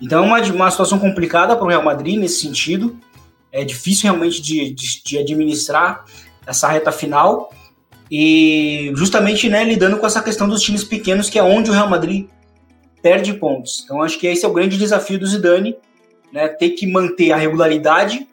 Então 0.00 0.22
é 0.22 0.26
uma, 0.26 0.52
uma 0.52 0.70
situação 0.70 0.98
complicada 0.98 1.56
para 1.56 1.64
o 1.64 1.68
Real 1.68 1.82
Madrid 1.82 2.18
nesse 2.18 2.40
sentido. 2.40 2.96
É 3.50 3.64
difícil 3.64 4.10
realmente 4.10 4.42
de, 4.42 4.74
de, 4.74 5.02
de, 5.02 5.18
administrar 5.18 6.04
essa 6.46 6.68
reta 6.68 6.92
final. 6.92 7.50
E 8.10 8.92
justamente 8.94 9.48
né, 9.48 9.64
lidando 9.64 9.98
com 9.98 10.06
essa 10.06 10.22
questão 10.22 10.48
dos 10.48 10.62
times 10.62 10.84
pequenos, 10.84 11.28
que 11.28 11.38
é 11.38 11.42
onde 11.42 11.70
o 11.70 11.72
Real 11.72 11.88
Madrid 11.88 12.28
perde 13.02 13.34
pontos. 13.34 13.82
Então 13.84 14.02
acho 14.02 14.18
que 14.18 14.26
esse 14.26 14.44
é 14.44 14.48
o 14.48 14.52
grande 14.52 14.78
desafio 14.78 15.18
do 15.18 15.26
Zidane, 15.26 15.76
né, 16.32 16.48
ter 16.48 16.70
que 16.70 16.86
manter 16.86 17.32
a 17.32 17.36
regularidade 17.36 18.26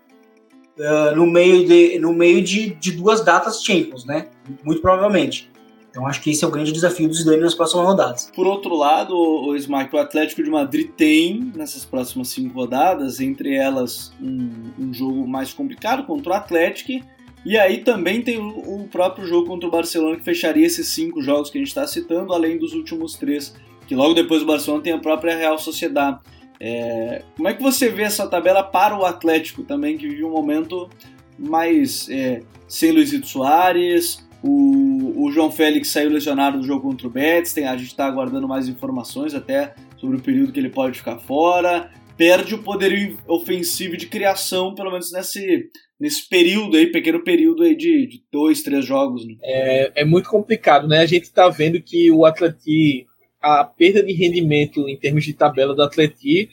uh, 0.78 1.16
no 1.16 1.26
meio, 1.26 1.66
de, 1.66 2.00
no 2.00 2.14
meio 2.14 2.42
de, 2.42 2.72
de 2.76 2.92
duas 2.92 3.24
datas 3.24 3.64
Champions, 3.64 4.06
né, 4.06 4.28
muito 4.64 4.82
provavelmente. 4.82 5.52
Então 5.90 6.08
acho 6.08 6.22
que 6.22 6.32
esse 6.32 6.44
é 6.44 6.48
o 6.48 6.50
grande 6.50 6.72
desafio 6.72 7.08
do 7.08 7.14
Zidane 7.14 7.42
nas 7.42 7.54
próximas 7.54 7.86
rodadas. 7.86 8.32
Por 8.36 8.48
outro 8.48 8.76
lado, 8.76 9.16
o 9.16 9.56
Smack, 9.56 9.96
o 9.96 10.00
Atlético 10.00 10.42
de 10.42 10.50
Madrid 10.50 10.90
tem 10.98 11.52
nessas 11.56 11.86
próximas 11.86 12.30
cinco 12.30 12.56
rodadas, 12.56 13.20
entre 13.20 13.54
elas 13.54 14.12
um, 14.20 14.72
um 14.80 14.92
jogo 14.92 15.28
mais 15.28 15.54
complicado 15.54 16.04
contra 16.04 16.32
o 16.32 16.36
Atlético, 16.36 17.06
e 17.46 17.58
aí 17.58 17.80
também 17.80 18.22
tem 18.22 18.40
o, 18.40 18.88
próprio 18.90 19.26
jogo 19.28 19.48
contra 19.48 19.68
o 19.68 19.72
Barcelona 19.72 20.16
que 20.16 20.24
fecharia 20.24 20.66
esses 20.66 20.88
cinco 20.88 21.22
jogos 21.22 21.50
que 21.50 21.58
a 21.58 21.62
gente 21.62 21.68
está 21.68 21.86
citando, 21.86 22.34
além 22.34 22.58
dos 22.58 22.74
últimos 22.74 23.16
três, 23.16 23.54
que 23.86 23.96
logo 23.96 24.14
depois 24.14 24.42
do 24.42 24.48
Barcelona 24.48 24.84
tem 24.84 24.94
a 24.94 25.00
própria 25.00 25.36
Real 25.36 25.58
Sociedade. 25.58 26.20
É, 26.60 27.24
como 27.36 27.50
é 27.50 27.54
que 27.54 27.62
você 27.62 27.90
vê 27.90 28.04
essa 28.04 28.28
tabela 28.28 28.64
para 28.64 28.98
o 28.98 29.04
Atlético 29.04 29.64
também, 29.64 29.98
que 29.98 30.08
vive 30.08 30.24
um 30.24 30.32
momento 30.32 30.90
mais 31.38 32.08
é, 32.10 32.42
sem 32.68 32.92
Luizito 32.92 33.28
Soares, 33.28 34.26
o, 34.42 35.26
o, 35.26 35.32
João 35.32 35.52
Félix 35.52 35.90
saiu 35.90 36.10
lesionado 36.10 36.60
do 36.60 36.66
jogo 36.66 36.82
contra 36.82 37.08
o 37.08 37.10
Betis, 37.10 37.54
tem, 37.54 37.66
a 37.66 37.76
gente 37.76 37.88
está 37.88 38.06
aguardando 38.06 38.48
mais 38.48 38.68
informações 38.68 39.34
até 39.34 39.74
sobre 39.98 40.18
o 40.18 40.22
período 40.22 40.52
que 40.52 40.60
ele 40.60 40.70
pode 40.70 40.98
ficar 40.98 41.18
fora. 41.18 41.90
Perde 42.18 42.56
o 42.56 42.64
poder 42.64 43.18
ofensivo 43.28 43.98
de 43.98 44.08
criação, 44.08 44.76
pelo 44.76 44.92
menos 44.92 45.12
nesse, 45.12 45.70
nesse 46.00 46.28
período 46.30 46.78
aí, 46.78 46.88
pequeno 46.88 47.24
período 47.24 47.64
aí 47.64 47.76
de, 47.76 48.08
de 48.08 48.24
dois, 48.32 48.62
três 48.62 48.86
jogos. 48.86 49.26
Né? 49.26 49.36
É, 49.42 50.02
é 50.02 50.06
muito 50.06 50.30
complicado, 50.30 50.88
né? 50.88 51.00
A 51.00 51.06
gente 51.06 51.24
está 51.24 51.50
vendo 51.50 51.82
que 51.82 52.12
o 52.12 52.26
Atleti, 52.26 53.08
a 53.42 53.64
perda 53.64 54.04
de 54.04 54.14
rendimento 54.14 54.88
em 54.88 54.98
termos 54.98 55.24
de 55.24 55.34
tabela 55.34 55.76
do 55.76 55.82
Atleti 55.82 56.50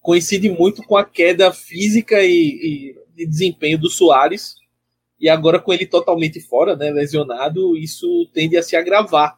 coincide 0.00 0.48
muito 0.48 0.82
com 0.82 0.96
a 0.96 1.04
queda 1.04 1.52
física 1.52 2.22
e, 2.22 2.32
e 2.32 2.94
de 3.14 3.26
desempenho 3.26 3.78
do 3.78 3.90
Soares, 3.90 4.54
e 5.20 5.28
agora 5.28 5.58
com 5.58 5.72
ele 5.72 5.84
totalmente 5.84 6.40
fora, 6.40 6.76
né, 6.76 6.90
lesionado, 6.90 7.76
isso 7.76 8.06
tende 8.32 8.56
a 8.56 8.62
se 8.62 8.76
agravar. 8.76 9.36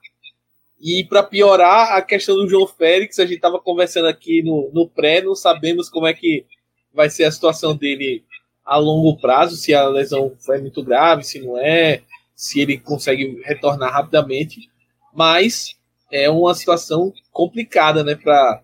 E 0.81 1.05
para 1.05 1.23
piorar 1.23 1.93
a 1.93 2.01
questão 2.01 2.37
do 2.37 2.49
João 2.49 2.67
Félix, 2.67 3.19
a 3.19 3.25
gente 3.25 3.37
estava 3.37 3.61
conversando 3.61 4.09
aqui 4.09 4.43
no, 4.43 4.71
no 4.73 4.89
pré, 4.89 5.21
não 5.21 5.35
sabemos 5.35 5.91
como 5.91 6.07
é 6.07 6.15
que 6.15 6.47
vai 6.93 7.11
ser 7.11 7.25
a 7.25 7.31
situação 7.31 7.77
dele 7.77 8.25
a 8.65 8.77
longo 8.77 9.21
prazo, 9.21 9.57
se 9.57 9.75
a 9.75 9.87
lesão 9.89 10.35
foi 10.39 10.59
muito 10.59 10.83
grave, 10.83 11.23
se 11.23 11.39
não 11.41 11.59
é, 11.59 12.03
se 12.35 12.61
ele 12.61 12.79
consegue 12.79 13.43
retornar 13.45 13.93
rapidamente. 13.93 14.71
Mas 15.13 15.77
é 16.11 16.31
uma 16.31 16.55
situação 16.55 17.13
complicada 17.31 18.03
né, 18.03 18.15
para 18.15 18.63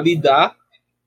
lidar. 0.00 0.56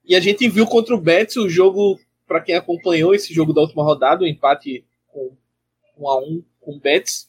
E 0.05 0.15
a 0.15 0.21
gente 0.21 0.47
viu 0.47 0.65
contra 0.65 0.95
o 0.95 1.01
Betis 1.01 1.35
o 1.35 1.49
jogo, 1.49 1.99
para 2.25 2.39
quem 2.39 2.55
acompanhou 2.55 3.13
esse 3.13 3.33
jogo 3.33 3.51
da 3.51 3.61
última 3.61 3.83
rodada, 3.83 4.23
o 4.23 4.27
empate 4.27 4.85
com 5.07 5.35
1 5.97 6.09
a 6.09 6.19
1 6.19 6.43
com 6.61 6.71
o 6.75 6.79
Betis, 6.79 7.27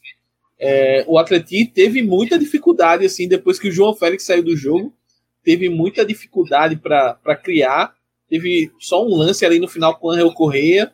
é, 0.59 1.05
o 1.07 1.17
Atlético 1.17 1.73
teve 1.73 2.01
muita 2.01 2.37
dificuldade 2.37 3.05
assim 3.05 3.27
depois 3.27 3.57
que 3.57 3.69
o 3.69 3.71
João 3.71 3.95
Félix 3.95 4.25
saiu 4.25 4.43
do 4.43 4.57
jogo, 4.57 4.93
teve 5.41 5.69
muita 5.69 6.05
dificuldade 6.05 6.75
para 6.75 7.35
criar, 7.37 7.95
teve 8.27 8.69
só 8.79 9.05
um 9.05 9.15
lance 9.15 9.45
ali 9.45 9.57
no 9.57 9.69
final 9.69 9.97
com 9.97 10.07
o 10.07 10.11
Angel 10.11 10.33
Correia, 10.33 10.91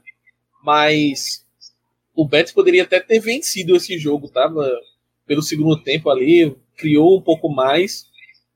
mas 0.63 1.43
o 2.13 2.27
Betis 2.27 2.53
poderia 2.53 2.83
até 2.83 2.99
ter 2.99 3.19
vencido 3.19 3.75
esse 3.75 3.97
jogo, 3.97 4.29
tava 4.29 4.71
pelo 5.25 5.41
segundo 5.41 5.81
tempo 5.81 6.09
ali, 6.09 6.55
criou 6.77 7.17
um 7.17 7.21
pouco 7.21 7.49
mais. 7.49 8.05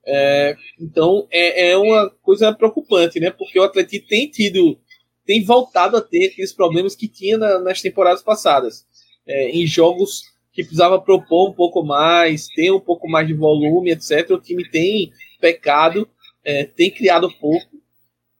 É, 0.05 0.55
então 0.79 1.27
é, 1.31 1.71
é 1.71 1.77
uma 1.77 2.09
coisa 2.21 2.53
preocupante, 2.53 3.19
né? 3.19 3.31
Porque 3.31 3.59
o 3.59 3.63
Atlético 3.63 4.07
tem 4.07 4.29
tido 4.29 4.79
tem 5.25 5.43
voltado 5.43 5.95
a 5.95 6.01
ter 6.01 6.27
aqueles 6.27 6.51
problemas 6.51 6.95
que 6.95 7.07
tinha 7.07 7.37
na, 7.37 7.59
nas 7.59 7.81
temporadas 7.81 8.23
passadas. 8.23 8.87
É, 9.27 9.49
em 9.49 9.67
jogos 9.67 10.23
que 10.59 10.65
precisava 10.65 10.99
propor 10.99 11.49
um 11.49 11.53
pouco 11.53 11.81
mais, 11.83 12.47
ter 12.47 12.69
um 12.69 12.81
pouco 12.81 13.07
mais 13.07 13.25
de 13.25 13.33
volume, 13.33 13.91
etc. 13.91 14.29
O 14.31 14.41
time 14.41 14.69
tem 14.69 15.13
pecado, 15.39 16.05
é, 16.43 16.65
tem 16.65 16.91
criado 16.91 17.31
pouco 17.39 17.81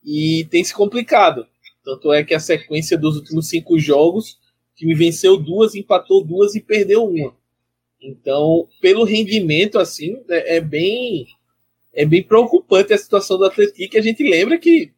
e 0.04 0.46
tem 0.50 0.62
se 0.62 0.74
complicado. 0.74 1.46
Tanto 1.82 2.12
é 2.12 2.22
que 2.22 2.34
a 2.34 2.40
sequência 2.40 2.98
dos 2.98 3.16
últimos 3.16 3.48
cinco 3.48 3.78
jogos, 3.78 4.32
o 4.32 4.76
time 4.76 4.94
venceu 4.94 5.38
duas, 5.38 5.74
empatou 5.74 6.22
duas 6.22 6.54
e 6.54 6.60
perdeu 6.60 7.06
uma. 7.06 7.34
Então, 8.02 8.68
pelo 8.82 9.04
rendimento, 9.04 9.78
assim, 9.78 10.22
é, 10.28 10.56
é 10.56 10.60
bem 10.60 11.26
é 11.92 12.04
bem 12.04 12.22
preocupante 12.22 12.92
a 12.92 12.98
situação 12.98 13.38
do 13.38 13.46
Atlético. 13.46 13.96
A 13.96 14.02
gente 14.02 14.22
lembra 14.22 14.58
que 14.58 14.92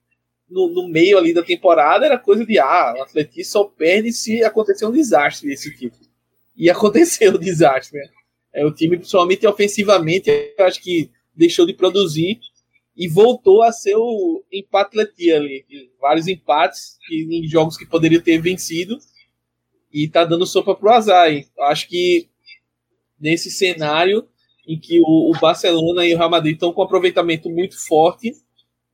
no, 0.50 0.68
no, 0.68 0.88
meio 0.88 1.16
ali 1.16 1.32
da 1.32 1.42
temporada 1.42 2.04
era 2.04 2.18
coisa 2.18 2.44
de 2.44 2.58
ah, 2.58 2.94
o 2.98 3.02
Atlético 3.02 3.44
só 3.44 3.64
perde 3.64 4.12
se 4.12 4.42
acontecer 4.42 4.86
um 4.86 4.92
desastre 4.92 5.48
desse 5.48 5.74
tipo. 5.76 5.96
E 6.56 6.70
aconteceu 6.70 7.32
o 7.34 7.38
desastre? 7.38 7.98
É, 8.52 8.64
o 8.64 8.72
time, 8.72 8.96
principalmente 8.96 9.46
ofensivamente, 9.46 10.30
acho 10.58 10.82
que 10.82 11.10
deixou 11.34 11.66
de 11.66 11.72
produzir 11.72 12.38
e 12.94 13.08
voltou 13.08 13.62
a 13.62 13.72
ser 13.72 13.96
o 13.96 14.44
empate 14.52 14.98
ali. 15.32 15.64
Vários 16.00 16.28
empates 16.28 16.98
em 17.10 17.48
jogos 17.48 17.76
que 17.76 17.86
poderia 17.86 18.20
ter 18.20 18.40
vencido 18.40 18.98
e 19.92 20.08
tá 20.08 20.24
dando 20.24 20.46
sopa 20.46 20.74
pro 20.74 20.90
azar. 20.90 21.32
Eu 21.32 21.64
acho 21.64 21.88
que 21.88 22.28
nesse 23.18 23.50
cenário 23.50 24.28
em 24.66 24.78
que 24.78 25.00
o, 25.00 25.30
o 25.30 25.40
Barcelona 25.40 26.06
e 26.06 26.14
o 26.14 26.18
Real 26.18 26.30
Madrid 26.30 26.54
estão 26.54 26.72
com 26.72 26.82
um 26.82 26.84
aproveitamento 26.84 27.48
muito 27.50 27.82
forte, 27.86 28.32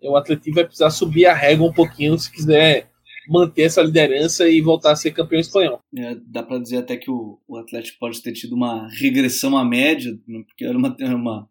o 0.01 0.17
Atlético 0.17 0.55
vai 0.55 0.65
precisar 0.65 0.91
subir 0.91 1.27
a 1.27 1.35
régua 1.35 1.67
um 1.67 1.73
pouquinho 1.73 2.17
se 2.19 2.31
quiser 2.31 2.91
manter 3.29 3.63
essa 3.63 3.83
liderança 3.83 4.49
e 4.49 4.61
voltar 4.61 4.93
a 4.93 4.97
ser 4.97 5.13
campeão 5.13 5.41
espanhol. 5.41 5.81
É, 5.97 6.17
dá 6.27 6.43
para 6.43 6.59
dizer 6.59 6.79
até 6.79 6.97
que 6.97 7.11
o, 7.11 7.39
o, 7.47 7.57
Atlético 7.57 7.99
pode 7.99 8.23
ter 8.23 8.33
tido 8.33 8.55
uma 8.55 8.89
regressão 8.89 9.57
à 9.57 9.65
média, 9.65 10.19
né, 10.27 10.43
porque 10.47 10.65
era 10.65 10.77
uma, 10.77 10.97
era 10.99 11.17
uma, 11.17 11.49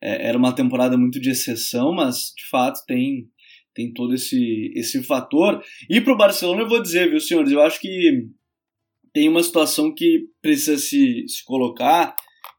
é, 0.00 0.28
era 0.28 0.38
uma 0.38 0.54
temporada 0.54 0.96
muito 0.96 1.20
de 1.20 1.30
exceção, 1.30 1.92
mas 1.92 2.32
de 2.36 2.48
fato 2.48 2.84
tem, 2.86 3.28
tem 3.74 3.92
todo 3.92 4.14
esse, 4.14 4.72
esse 4.74 5.02
fator. 5.02 5.62
E 5.88 6.00
para 6.00 6.12
o 6.12 6.18
Barcelona, 6.18 6.62
eu 6.62 6.68
vou 6.68 6.82
dizer, 6.82 7.08
viu, 7.08 7.20
senhores, 7.20 7.52
eu 7.52 7.62
acho 7.62 7.80
que 7.80 8.28
tem 9.12 9.28
uma 9.28 9.42
situação 9.42 9.94
que 9.94 10.28
precisa 10.42 10.76
se, 10.76 11.24
se 11.26 11.44
colocar 11.44 12.14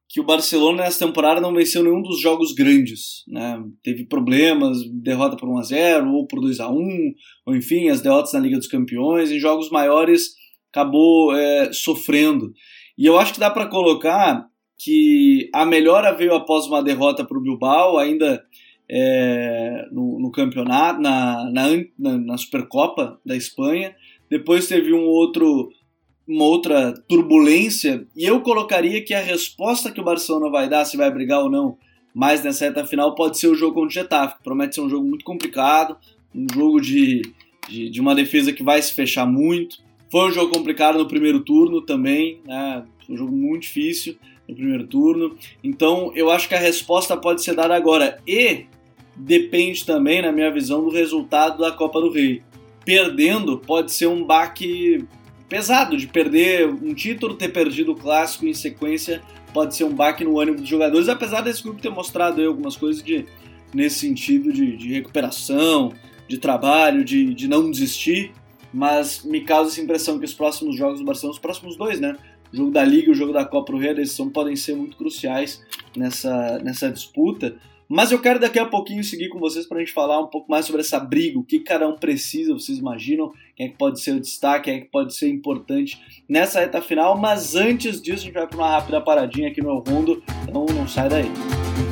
que 0.10 0.20
o 0.20 0.26
Barcelona 0.26 0.84
nessa 0.84 1.06
temporada 1.06 1.40
não 1.40 1.54
venceu 1.54 1.84
nenhum 1.84 2.02
dos 2.02 2.20
jogos 2.20 2.52
grandes, 2.52 3.24
né? 3.28 3.64
Teve 3.84 4.06
problemas, 4.06 4.80
derrota 4.92 5.38
por 5.38 5.48
1 5.48 5.58
a 5.60 5.64
0 5.64 6.12
ou 6.12 6.26
por 6.26 6.42
2 6.42 6.60
a 6.60 6.68
1, 6.68 7.14
ou 7.46 7.56
enfim, 7.56 7.90
as 7.90 8.02
derrotas 8.02 8.34
na 8.34 8.40
Liga 8.40 8.58
dos 8.58 8.68
Campeões, 8.68 9.32
em 9.32 9.40
jogos 9.40 9.70
maiores 9.70 10.40
acabou 10.72 11.36
é, 11.36 11.72
sofrendo. 11.72 12.52
E 12.98 13.06
eu 13.06 13.18
acho 13.20 13.34
que 13.34 13.40
dá 13.40 13.50
para 13.50 13.68
colocar 13.68 14.46
que 14.78 15.50
a 15.54 15.66
melhora 15.66 16.14
veio 16.14 16.34
após 16.34 16.66
uma 16.66 16.82
derrota 16.82 17.26
para 17.26 17.38
o 17.38 17.42
Bilbao, 17.42 17.98
ainda 17.98 18.42
é, 18.90 19.86
no, 19.92 20.20
no, 20.20 20.32
campeonato, 20.32 21.02
na, 21.02 21.52
na, 21.52 22.18
na 22.18 22.38
Supercopa 22.38 23.20
da 23.26 23.36
Espanha. 23.36 23.94
Depois 24.30 24.68
teve 24.68 24.94
um 24.94 25.06
outro 25.06 25.70
uma 26.30 26.46
outra 26.46 26.94
turbulência, 27.08 28.06
e 28.16 28.24
eu 28.24 28.40
colocaria 28.42 29.04
que 29.04 29.16
a 29.16 29.22
resposta 29.22 29.92
que 29.92 30.00
o 30.00 30.04
Barcelona 30.04 30.50
vai 30.52 30.70
dar, 30.70 30.86
se 30.86 30.96
vai 30.96 31.10
brigar 31.12 31.42
ou 31.42 31.50
não, 31.50 31.76
mais 32.14 32.44
nessa 32.44 32.66
reta 32.66 32.86
final, 32.86 33.16
pode 33.16 33.40
ser 33.40 33.48
o 33.48 33.56
jogo 33.56 33.74
contra 33.74 33.88
o 33.88 33.92
Getafe, 33.92 34.38
que 34.38 34.44
promete 34.44 34.76
ser 34.76 34.82
um 34.82 34.90
jogo 34.90 35.08
muito 35.08 35.26
complicado, 35.26 35.98
um 36.34 36.46
jogo 36.54 36.80
de, 36.80 37.24
de, 37.68 37.90
de, 37.90 38.00
uma 38.00 38.14
defesa 38.14 38.54
que 38.54 38.62
vai 38.62 38.80
se 38.82 38.94
fechar 38.94 39.26
muito. 39.26 39.78
Foi 40.12 40.30
um 40.30 40.32
jogo 40.32 40.54
complicado 40.54 41.00
no 41.00 41.08
primeiro 41.08 41.40
turno 41.40 41.82
também, 41.82 42.40
né? 42.46 42.84
um 43.10 43.18
jogo 43.18 43.36
muito 43.36 43.64
difícil 43.64 44.16
no 44.48 44.56
primeiro 44.56 44.86
turno. 44.86 45.36
Então 45.64 46.12
eu 46.16 46.30
acho 46.30 46.48
que 46.48 46.56
a 46.56 46.60
resposta 46.60 47.18
pode 47.18 47.44
ser 47.44 47.56
dada 47.56 47.76
agora. 47.76 48.20
E 48.28 48.66
depende 49.16 49.86
também, 49.86 50.22
na 50.22 50.32
minha 50.32 50.52
visão, 50.52 50.84
do 50.84 50.90
resultado 50.90 51.60
da 51.60 51.72
Copa 51.72 52.00
do 52.00 52.12
Rei. 52.12 52.44
Perdendo 52.86 53.58
pode 53.58 53.92
ser 53.92 54.08
um 54.08 54.24
baque 54.24 55.06
pesado 55.50 55.98
de 55.98 56.08
perder 56.08 56.70
um 56.70 56.94
título, 56.94 57.36
ter 57.36 57.50
perdido 57.50 57.92
o 57.92 57.96
clássico 57.96 58.46
em 58.46 58.54
sequência 58.54 59.22
pode 59.54 59.76
ser 59.76 59.84
um 59.84 59.94
baque 59.94 60.24
no 60.24 60.40
ânimo 60.40 60.58
dos 60.58 60.70
jogadores, 60.70 61.10
apesar 61.10 61.42
desse 61.42 61.64
grupo 61.64 61.82
ter 61.82 61.90
mostrado 61.90 62.46
algumas 62.46 62.78
coisas 62.78 63.02
de, 63.02 63.26
nesse 63.74 64.00
sentido 64.00 64.54
de, 64.54 64.78
de 64.78 64.94
recuperação, 64.94 65.92
de 66.28 66.38
trabalho, 66.38 67.04
de, 67.04 67.34
de 67.34 67.48
não 67.48 67.70
desistir, 67.70 68.32
mas 68.72 69.24
me 69.24 69.42
causa 69.42 69.72
essa 69.72 69.82
impressão 69.82 70.20
que 70.20 70.26
os 70.26 70.34
próximos 70.34 70.78
jogos 70.78 71.00
do 71.00 71.06
Barcelona, 71.06 71.34
os 71.34 71.40
próximos 71.40 71.76
dois, 71.76 72.00
né? 72.00 72.16
O 72.54 72.58
jogo 72.58 72.72
da 72.72 72.84
Liga 72.84 73.10
e 73.10 73.12
o 73.12 73.16
jogo 73.16 73.34
da 73.34 73.46
Copa 73.46 73.72
do 73.74 73.80
Rei, 73.80 73.92
eles 73.92 74.12
são, 74.12 74.30
podem 74.30 74.56
ser 74.56 74.76
muito 74.76 74.98
cruciais 74.98 75.64
nessa, 75.96 76.60
nessa 76.60 76.92
disputa. 76.92 77.56
Mas 77.92 78.12
eu 78.12 78.22
quero 78.22 78.40
daqui 78.40 78.60
a 78.60 78.68
pouquinho 78.68 79.04
seguir 79.04 79.30
com 79.30 79.40
vocês 79.40 79.66
para 79.66 79.78
a 79.78 79.80
gente 79.80 79.92
falar 79.92 80.20
um 80.20 80.28
pouco 80.28 80.50
mais 80.52 80.68
sobre 80.68 80.82
essa 80.82 81.00
briga, 81.00 81.40
o 81.40 81.44
que 81.44 81.60
cada 81.60 81.90
um 81.90 81.96
precisa, 81.96 82.54
vocês 82.54 82.78
imaginam, 82.78 83.34
quem 83.56 83.66
é 83.66 83.70
que 83.70 83.78
pode 83.78 84.00
ser 84.00 84.12
o 84.12 84.20
destaque, 84.20 84.66
quem 84.66 84.76
é 84.76 84.82
que 84.82 84.90
pode 84.92 85.16
ser 85.16 85.28
importante 85.28 86.00
nessa 86.30 86.60
reta 86.60 86.84
final. 86.84 87.18
Mas 87.18 87.56
antes 87.56 88.00
disso, 88.00 88.22
a 88.22 88.26
gente 88.26 88.34
vai 88.36 88.46
para 88.46 88.58
uma 88.58 88.70
rápida 88.70 89.02
paradinha 89.02 89.50
aqui 89.50 89.60
no 89.60 89.70
El 89.70 89.84
Rondo, 89.88 90.24
então 90.48 90.68
não 90.68 90.88
sai 90.88 91.10
daí. 91.10 91.89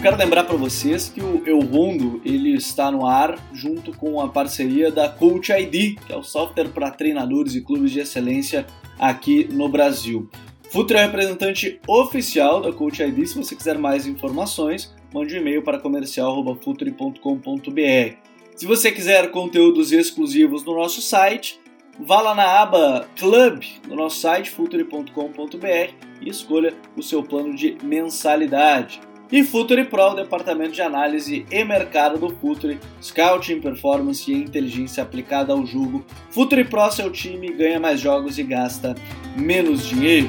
Quero 0.00 0.16
lembrar 0.16 0.44
para 0.44 0.56
vocês 0.56 1.10
que 1.10 1.20
o 1.20 1.42
Eu 1.44 1.60
Rondo 1.60 2.22
ele 2.24 2.54
está 2.54 2.90
no 2.90 3.04
ar 3.04 3.38
junto 3.52 3.92
com 3.92 4.18
a 4.18 4.28
parceria 4.28 4.90
da 4.90 5.10
Coach 5.10 5.52
ID, 5.52 6.00
que 6.00 6.10
é 6.10 6.16
o 6.16 6.22
software 6.22 6.70
para 6.70 6.90
treinadores 6.90 7.54
e 7.54 7.60
clubes 7.60 7.90
de 7.90 8.00
excelência 8.00 8.66
aqui 8.98 9.46
no 9.52 9.68
Brasil. 9.68 10.26
Futre 10.70 10.96
é 10.96 11.02
representante 11.02 11.78
oficial 11.86 12.62
da 12.62 12.72
Coach 12.72 13.02
ID. 13.02 13.26
Se 13.26 13.36
você 13.36 13.54
quiser 13.54 13.76
mais 13.76 14.06
informações, 14.06 14.90
mande 15.12 15.34
um 15.34 15.38
e-mail 15.38 15.62
para 15.62 15.78
comercial.futre.com.br. 15.78 18.16
Se 18.56 18.64
você 18.64 18.90
quiser 18.90 19.30
conteúdos 19.30 19.92
exclusivos 19.92 20.64
no 20.64 20.76
nosso 20.76 21.02
site, 21.02 21.60
vá 21.98 22.22
lá 22.22 22.34
na 22.34 22.62
aba 22.62 23.06
Club 23.18 23.64
do 23.86 23.94
nosso 23.94 24.20
site 24.20 24.48
future.com.br 24.48 25.92
e 26.22 26.30
escolha 26.30 26.72
o 26.96 27.02
seu 27.02 27.22
plano 27.22 27.54
de 27.54 27.76
mensalidade. 27.82 29.09
E 29.32 29.44
Futuri 29.44 29.84
Pro, 29.84 30.10
o 30.10 30.14
departamento 30.14 30.72
de 30.72 30.82
análise 30.82 31.46
e 31.52 31.64
mercado 31.64 32.18
do 32.18 32.30
Futuri, 32.34 32.80
scouting, 33.00 33.60
performance 33.60 34.28
e 34.28 34.34
inteligência 34.34 35.04
aplicada 35.04 35.52
ao 35.52 35.64
jogo. 35.64 36.04
Futuri 36.32 36.64
Pro, 36.64 36.90
seu 36.90 37.12
time 37.12 37.52
ganha 37.52 37.78
mais 37.78 38.00
jogos 38.00 38.40
e 38.40 38.42
gasta 38.42 38.96
menos 39.36 39.86
dinheiro. 39.86 40.28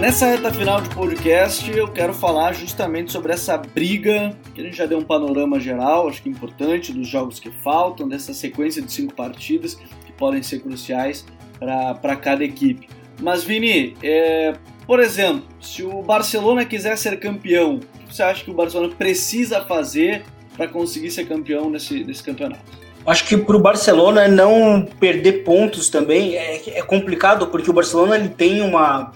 Nessa 0.00 0.28
reta 0.28 0.50
final 0.50 0.80
de 0.80 0.88
podcast, 0.94 1.70
eu 1.70 1.88
quero 1.88 2.14
falar 2.14 2.54
justamente 2.54 3.12
sobre 3.12 3.34
essa 3.34 3.58
briga, 3.58 4.34
que 4.54 4.62
a 4.62 4.64
gente 4.64 4.76
já 4.78 4.86
deu 4.86 4.96
um 4.96 5.04
panorama 5.04 5.60
geral, 5.60 6.08
acho 6.08 6.22
que 6.22 6.30
importante, 6.30 6.90
dos 6.90 7.06
jogos 7.06 7.38
que 7.38 7.50
faltam, 7.50 8.08
dessa 8.08 8.32
sequência 8.32 8.80
de 8.80 8.90
cinco 8.90 9.12
partidas 9.12 9.78
podem 10.18 10.42
ser 10.42 10.60
cruciais 10.60 11.24
para 11.58 12.16
cada 12.16 12.44
equipe. 12.44 12.88
Mas, 13.20 13.42
Vini, 13.42 13.96
é, 14.02 14.54
por 14.86 15.00
exemplo, 15.00 15.44
se 15.60 15.82
o 15.82 16.02
Barcelona 16.02 16.64
quiser 16.64 16.96
ser 16.96 17.18
campeão, 17.18 17.76
o 17.76 18.06
que 18.06 18.14
você 18.14 18.22
acha 18.22 18.44
que 18.44 18.50
o 18.50 18.54
Barcelona 18.54 18.94
precisa 18.96 19.60
fazer 19.62 20.24
para 20.56 20.68
conseguir 20.68 21.10
ser 21.10 21.26
campeão 21.26 21.70
nesse, 21.70 22.04
nesse 22.04 22.22
campeonato? 22.22 22.78
Acho 23.06 23.24
que 23.24 23.36
para 23.36 23.56
o 23.56 23.60
Barcelona 23.60 24.28
não 24.28 24.86
perder 25.00 25.44
pontos 25.44 25.88
também 25.88 26.36
é, 26.36 26.78
é 26.78 26.82
complicado, 26.82 27.46
porque 27.46 27.70
o 27.70 27.72
Barcelona 27.72 28.16
ele 28.16 28.28
tem 28.28 28.60
uma 28.60 29.12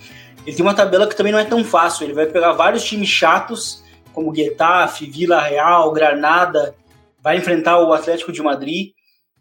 ele 0.47 0.57
tem 0.57 0.65
uma 0.65 0.75
tabela 0.75 1.07
que 1.07 1.17
também 1.17 1.33
não 1.33 1.39
é 1.39 1.45
tão 1.45 1.63
fácil. 1.65 2.05
Ele 2.05 2.15
vai 2.15 2.27
pegar 2.27 2.53
vários 2.53 2.85
times 2.85 3.09
chatos, 3.09 3.85
como 4.13 4.35
Getafe, 4.35 5.07
Vila 5.07 5.41
Real, 5.41 5.93
Granada, 5.93 6.75
vai 7.23 7.37
enfrentar 7.37 7.79
o 7.81 7.93
Atlético 7.93 8.33
de 8.33 8.43
Madrid. 8.43 8.91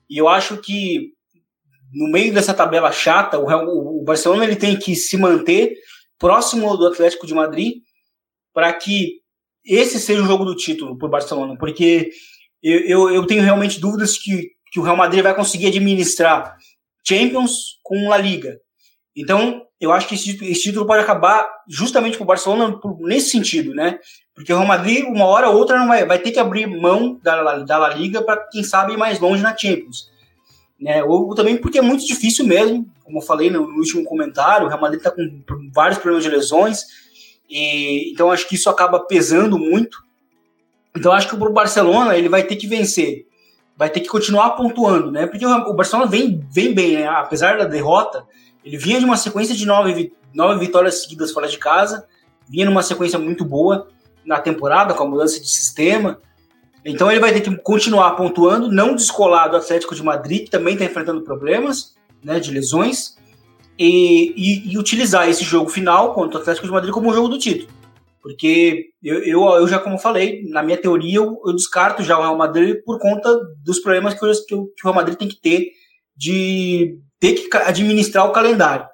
E 0.10 0.18
eu 0.18 0.28
acho 0.28 0.58
que 0.58 1.14
no 1.94 2.10
meio 2.10 2.34
dessa 2.34 2.54
tabela 2.54 2.92
chata, 2.92 3.38
o, 3.38 4.04
Barcelona 4.04 4.46
ele 4.46 4.56
tem 4.56 4.78
que 4.78 4.96
se 4.96 5.18
manter 5.18 5.74
próximo 6.18 6.78
do 6.78 6.88
Atlético 6.88 7.28
de 7.28 7.34
Madrid 7.34 7.82
para 8.54 8.72
que 8.74 9.22
esse 9.66 10.00
seja 10.00 10.22
o 10.22 10.26
jogo 10.26 10.46
do 10.46 10.56
título 10.56 10.98
para 10.98 11.08
o 11.08 11.12
Barcelona, 11.12 11.56
porque 11.58 12.10
eu, 12.64 12.80
eu, 12.80 13.10
eu, 13.12 13.28
tenho 13.28 13.44
realmente 13.44 13.80
dúvidas 13.80 14.18
que, 14.18 14.50
que 14.72 14.80
o 14.80 14.84
Real 14.84 14.96
Madrid 14.96 15.24
vai 15.24 15.36
conseguir 15.36 15.68
administrar 15.68 16.56
Champions 17.06 17.80
com 17.84 18.10
La 18.10 18.18
Liga. 18.18 18.60
Então, 19.16 19.62
eu 19.80 19.92
acho 19.92 20.08
que 20.08 20.16
esse, 20.16 20.32
esse 20.46 20.62
título 20.62 20.86
pode 20.86 21.04
acabar 21.04 21.48
justamente 21.68 22.18
para 22.18 22.24
o 22.24 22.28
Barcelona 22.28 22.80
nesse 23.00 23.32
sentido, 23.32 23.74
né? 23.74 24.00
Porque 24.34 24.54
o 24.54 24.56
Real 24.56 24.68
Madrid, 24.68 25.04
uma 25.04 25.26
hora 25.26 25.50
ou 25.50 25.58
outra, 25.58 25.78
não 25.78 25.88
vai, 25.88 26.06
vai 26.06 26.20
ter 26.20 26.32
que 26.32 26.40
abrir 26.40 26.68
mão 26.68 27.20
da, 27.22 27.60
da 27.60 27.78
La 27.78 27.90
Liga 27.90 28.22
para, 28.22 28.48
quem 28.50 28.64
sabe, 28.64 28.94
ir 28.94 28.98
mais 28.98 29.20
longe 29.20 29.44
na 29.44 29.58
Champions. 29.58 30.10
Né? 30.82 31.04
Ou 31.04 31.36
também 31.36 31.58
porque 31.58 31.78
é 31.78 31.82
muito 31.82 32.06
difícil 32.06 32.46
mesmo, 32.46 32.90
como 33.04 33.20
eu 33.20 33.22
falei 33.22 33.52
no, 33.52 33.62
último 33.62 34.04
comentário, 34.04 34.66
o 34.66 34.70
Real 34.70 34.82
Madrid 34.82 35.00
está 35.00 35.12
com 35.12 35.44
vários 35.72 36.00
problemas 36.00 36.24
de 36.24 36.32
lesões, 36.32 36.86
e, 37.48 38.12
então 38.12 38.32
acho 38.32 38.48
que 38.48 38.56
isso 38.56 38.70
acaba 38.70 39.00
pesando 39.00 39.60
muito. 39.60 40.04
Então 40.96 41.12
acho 41.12 41.30
que 41.30 41.36
o 41.36 41.54
Barcelona 41.54 42.18
ele 42.18 42.28
vai 42.28 42.44
ter 42.44 42.56
que 42.56 42.66
vencer, 42.66 43.28
vai 43.78 43.90
ter 43.90 44.00
que 44.00 44.10
continuar 44.10 44.52
pontuando, 44.52 45.12
né? 45.12 45.28
Porque 45.28 45.46
o 45.46 45.74
Barcelona 45.74 46.10
vem, 46.10 46.46
vem 46.52 46.74
bem, 46.74 46.94
né? 46.94 47.08
apesar 47.08 47.58
da 47.58 47.66
derrota, 47.66 48.26
ele 48.66 48.78
vinha 48.78 49.00
de 49.00 49.06
uma 49.06 49.18
sequência 49.18 49.56
de 49.56 49.66
nove, 49.66 50.12
nove 50.34 50.60
vitórias 50.60 51.04
seguidas 51.04 51.32
fora 51.32 51.48
de 51.48 51.58
casa, 51.58 52.08
vinha 52.50 52.66
numa 52.66 52.82
sequência 52.82 53.20
muito 53.20 53.46
boa 53.46 53.88
na 54.26 54.40
temporada, 54.40 54.94
com 54.94 55.04
a 55.04 55.08
mudança 55.08 55.40
de 55.40 55.50
sistema. 55.50 56.20
Então 56.84 57.12
ele 57.12 57.20
vai 57.20 57.32
ter 57.32 57.42
que 57.42 57.56
continuar 57.58 58.12
pontuando, 58.12 58.72
não 58.72 58.96
descolar 58.96 59.48
do 59.48 59.58
Atlético 59.58 59.94
de 59.94 60.04
Madrid, 60.04 60.46
que 60.46 60.50
também 60.50 60.74
está 60.74 60.86
enfrentando 60.86 61.22
problemas 61.22 61.96
né, 62.24 62.40
de 62.40 62.52
lesões, 62.52 63.16
e, 63.78 64.34
e, 64.36 64.74
e, 64.74 64.78
utilizar 64.78 65.28
esse 65.28 65.44
jogo 65.44 65.70
final 65.70 66.14
contra 66.14 66.38
o 66.38 66.42
Atlético 66.42 66.68
de 66.68 66.74
Madrid 66.74 66.94
como 66.94 67.10
um 67.10 67.14
jogo 67.14 67.30
do 67.30 67.40
título. 67.40 67.72
Porque 68.22 68.90
eu, 69.02 69.24
eu, 69.24 69.44
eu 69.56 69.68
já, 69.68 69.80
como 69.80 69.98
falei, 69.98 70.44
na 70.50 70.62
minha 70.62 70.78
teoria, 70.78 71.16
eu, 71.16 71.42
eu, 71.44 71.56
descarto 71.56 72.04
já 72.04 72.18
o 72.18 72.22
Real 72.22 72.38
Madrid 72.38 72.78
por 72.86 73.00
conta 73.00 73.36
dos 73.64 73.80
problemas 73.80 74.14
que, 74.14 74.20
que 74.20 74.56
o 74.56 74.70
Real 74.84 74.94
Madrid 74.94 75.18
tem 75.18 75.28
que 75.28 75.42
ter 75.42 75.72
de 76.16 77.00
ter 77.20 77.34
que 77.34 77.58
administrar 77.58 78.28
o 78.28 78.32
calendário. 78.32 78.86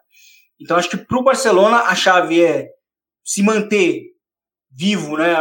Então 0.60 0.78
acho 0.78 0.90
que 0.90 0.98
para 0.98 1.18
o 1.18 1.24
Barcelona 1.24 1.78
a 1.78 1.96
chave 1.96 2.42
é 2.42 2.70
se 3.24 3.44
manter 3.44 4.04
vivo, 4.78 5.18
né, 5.18 5.34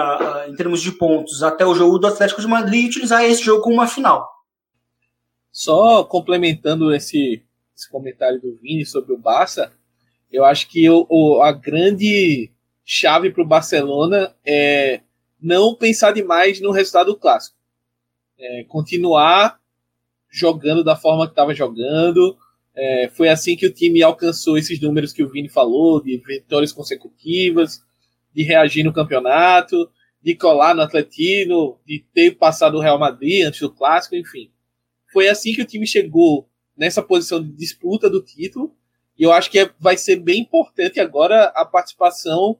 em 0.48 0.54
termos 0.54 0.80
de 0.80 0.90
pontos, 0.92 1.42
até 1.42 1.66
o 1.66 1.74
jogo 1.74 1.98
do 1.98 2.06
Atlético 2.06 2.40
de 2.40 2.46
Madrid 2.46 2.84
e 2.84 2.86
utilizar 2.86 3.22
esse 3.22 3.42
jogo 3.42 3.62
como 3.62 3.74
uma 3.74 3.86
final. 3.86 4.26
Só 5.52 6.04
complementando 6.04 6.94
esse, 6.94 7.44
esse 7.76 7.90
comentário 7.90 8.40
do 8.40 8.56
Vini 8.56 8.86
sobre 8.86 9.12
o 9.12 9.18
Barça, 9.18 9.70
eu 10.32 10.42
acho 10.42 10.66
que 10.68 10.88
o, 10.88 11.06
o 11.10 11.42
a 11.42 11.52
grande 11.52 12.50
chave 12.82 13.30
para 13.30 13.42
o 13.42 13.46
Barcelona 13.46 14.34
é 14.42 15.02
não 15.38 15.74
pensar 15.74 16.12
demais 16.12 16.58
no 16.58 16.70
resultado 16.70 17.12
do 17.12 17.18
clássico. 17.18 17.58
É 18.38 18.64
continuar 18.64 19.60
jogando 20.30 20.82
da 20.82 20.96
forma 20.96 21.26
que 21.26 21.32
estava 21.32 21.54
jogando, 21.54 22.38
é, 22.74 23.10
foi 23.14 23.28
assim 23.28 23.54
que 23.54 23.66
o 23.66 23.72
time 23.72 24.02
alcançou 24.02 24.56
esses 24.56 24.80
números 24.80 25.12
que 25.12 25.22
o 25.22 25.28
Vini 25.28 25.48
falou, 25.48 26.02
de 26.02 26.16
vitórias 26.26 26.72
consecutivas, 26.72 27.85
de 28.36 28.42
reagir 28.42 28.84
no 28.84 28.92
campeonato, 28.92 29.90
de 30.22 30.36
colar 30.36 30.74
no 30.74 30.82
Atletino, 30.82 31.80
de 31.86 32.04
ter 32.12 32.32
passado 32.32 32.76
o 32.76 32.80
Real 32.80 32.98
Madrid 32.98 33.46
antes 33.46 33.60
do 33.60 33.72
clássico, 33.72 34.14
enfim. 34.14 34.50
Foi 35.10 35.26
assim 35.26 35.54
que 35.54 35.62
o 35.62 35.66
time 35.66 35.86
chegou 35.86 36.46
nessa 36.76 37.02
posição 37.02 37.42
de 37.42 37.50
disputa 37.52 38.10
do 38.10 38.22
título. 38.22 38.76
E 39.18 39.22
eu 39.22 39.32
acho 39.32 39.50
que 39.50 39.60
é, 39.60 39.70
vai 39.80 39.96
ser 39.96 40.16
bem 40.16 40.40
importante 40.40 41.00
agora 41.00 41.44
a 41.54 41.64
participação 41.64 42.58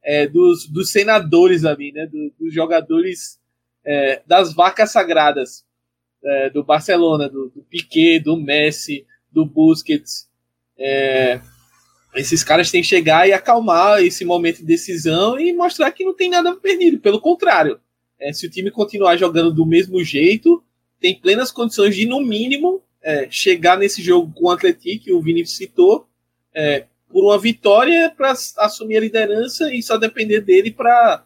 é, 0.00 0.28
dos, 0.28 0.68
dos 0.68 0.92
senadores 0.92 1.64
ali, 1.64 1.90
né? 1.90 2.06
Do, 2.06 2.32
dos 2.38 2.54
jogadores 2.54 3.40
é, 3.84 4.22
das 4.24 4.54
vacas 4.54 4.92
sagradas 4.92 5.66
é, 6.24 6.50
do 6.50 6.62
Barcelona, 6.62 7.28
do, 7.28 7.50
do 7.50 7.62
Piquet, 7.64 8.20
do 8.20 8.36
Messi, 8.36 9.04
do 9.32 9.44
Busquets. 9.44 10.30
É, 10.78 11.40
esses 12.16 12.42
caras 12.42 12.70
têm 12.70 12.82
que 12.82 12.88
chegar 12.88 13.28
e 13.28 13.32
acalmar 13.32 14.02
esse 14.02 14.24
momento 14.24 14.58
de 14.58 14.64
decisão 14.64 15.38
e 15.38 15.52
mostrar 15.52 15.92
que 15.92 16.04
não 16.04 16.14
tem 16.14 16.30
nada 16.30 16.54
perdido. 16.56 16.98
Pelo 16.98 17.20
contrário, 17.20 17.78
é, 18.18 18.32
se 18.32 18.46
o 18.46 18.50
time 18.50 18.70
continuar 18.70 19.16
jogando 19.16 19.52
do 19.52 19.66
mesmo 19.66 20.02
jeito, 20.02 20.62
tem 21.00 21.14
plenas 21.14 21.50
condições 21.52 21.94
de, 21.94 22.06
no 22.06 22.20
mínimo, 22.20 22.82
é, 23.02 23.28
chegar 23.30 23.78
nesse 23.78 24.02
jogo 24.02 24.32
com 24.34 24.46
o 24.46 24.50
Atlético, 24.50 25.04
que 25.04 25.12
o 25.12 25.20
Vini 25.20 25.46
citou, 25.46 26.08
é, 26.54 26.86
por 27.08 27.24
uma 27.24 27.38
vitória 27.38 28.12
para 28.16 28.32
assumir 28.58 28.96
a 28.96 29.00
liderança 29.00 29.72
e 29.72 29.82
só 29.82 29.96
depender 29.96 30.40
dele 30.40 30.70
para 30.70 31.24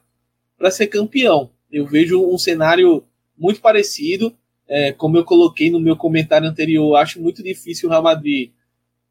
ser 0.70 0.88
campeão. 0.88 1.50
Eu 1.70 1.86
vejo 1.86 2.22
um 2.22 2.36
cenário 2.36 3.04
muito 3.38 3.60
parecido. 3.60 4.34
É, 4.68 4.92
como 4.92 5.16
eu 5.16 5.24
coloquei 5.24 5.70
no 5.70 5.80
meu 5.80 5.96
comentário 5.96 6.48
anterior, 6.48 6.96
acho 6.96 7.20
muito 7.20 7.42
difícil 7.42 7.88
o 7.88 7.90
Real 7.90 8.02
Madrid, 8.02 8.50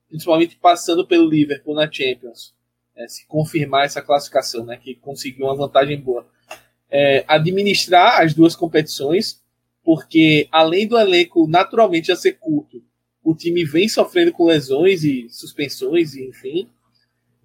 principalmente 0.10 0.58
passando 0.58 1.06
pelo 1.06 1.30
Liverpool 1.30 1.76
na 1.76 1.90
Champions, 1.90 2.54
é, 2.96 3.08
se 3.08 3.26
confirmar 3.28 3.86
essa 3.86 4.02
classificação, 4.02 4.66
né, 4.66 4.78
que 4.78 4.96
conseguiu 4.96 5.46
uma 5.46 5.56
vantagem 5.56 6.00
boa. 6.00 6.28
É, 6.92 7.24
administrar 7.28 8.22
as 8.22 8.34
duas 8.34 8.56
competições, 8.56 9.42
porque 9.84 10.48
além 10.52 10.88
do 10.88 10.98
elenco 10.98 11.48
naturalmente 11.48 12.08
já 12.08 12.16
ser 12.16 12.34
curto, 12.34 12.84
o 13.24 13.36
time 13.36 13.64
vem 13.64 13.88
sofrendo 13.88 14.32
com 14.32 14.46
lesões 14.46 15.04
e 15.04 15.30
suspensões, 15.30 16.16
enfim. 16.16 16.68